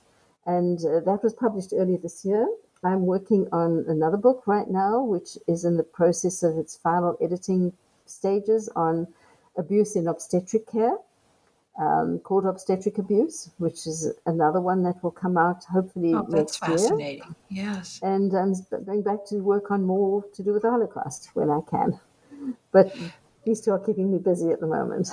And 0.46 0.80
uh, 0.80 1.00
that 1.06 1.24
was 1.24 1.34
published 1.34 1.72
earlier 1.74 1.98
this 1.98 2.26
year. 2.26 2.46
I'm 2.84 3.06
working 3.06 3.48
on 3.54 3.86
another 3.88 4.18
book 4.18 4.44
right 4.46 4.70
now, 4.70 5.02
which 5.02 5.38
is 5.48 5.64
in 5.64 5.78
the 5.78 5.84
process 5.84 6.44
of 6.44 6.58
its 6.58 6.76
final 6.76 7.18
editing 7.22 7.72
stages 8.06 8.70
on 8.76 9.08
abuse 9.58 9.96
in 9.96 10.08
obstetric 10.08 10.72
care 10.72 10.98
um, 11.80 12.20
called 12.20 12.46
obstetric 12.46 12.98
abuse, 12.98 13.50
which 13.58 13.88
is 13.88 14.12
another 14.26 14.62
one 14.62 14.84
that 14.84 15.04
will 15.04 15.12
come 15.12 15.38
out 15.38 15.64
hopefully 15.66 16.14
oh, 16.14 16.22
next 16.22 16.32
year. 16.32 16.38
That's 16.38 16.58
fascinating. 16.58 17.36
Yes. 17.50 18.00
And 18.04 18.34
I'm 18.34 18.54
um, 18.54 18.84
going 18.86 19.02
back 19.02 19.26
to 19.28 19.38
work 19.38 19.72
on 19.72 19.84
more 19.84 20.24
to 20.34 20.44
do 20.44 20.54
with 20.54 20.62
the 20.64 20.70
Holocaust 20.70 21.30
when 21.34 21.50
I 21.50 21.62
can. 21.70 22.00
But 22.72 22.96
these 23.46 23.62
two 23.62 23.72
are 23.72 23.80
keeping 23.80 24.12
me 24.12 24.20
busy 24.20 24.52
at 24.52 24.60
the 24.60 24.68
moment. 24.68 25.10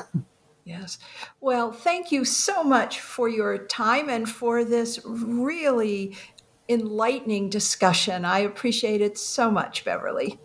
Yes. 0.65 0.99
Well, 1.41 1.73
thank 1.73 2.13
you 2.13 2.25
so 2.25 2.63
much 2.63 3.01
for 3.01 3.29
your 3.29 3.59
time 3.59 4.09
and 4.09 4.29
for 4.29 4.63
this 4.65 5.01
really 5.05 6.17
enlightening 6.69 7.49
discussion. 7.49 8.25
I 8.25 8.41
appreciate 8.41 9.01
it 9.01 9.19
so 9.19 9.51
much, 9.51 9.85
Beverly. 9.85 10.39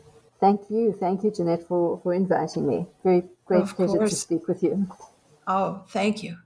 Thank 0.46 0.70
you. 0.70 0.94
Thank 0.94 1.24
you, 1.24 1.32
Jeanette, 1.32 1.68
for, 1.68 2.00
for 2.04 2.14
inviting 2.14 2.68
me. 2.68 2.86
Very 3.04 3.24
great 3.46 3.64
of 3.64 3.76
pleasure 3.76 3.98
course. 3.98 4.12
to 4.12 4.16
speak 4.16 4.48
with 4.48 4.62
you. 4.62 4.88
Oh, 5.48 5.84
thank 5.88 6.22
you. 6.22 6.38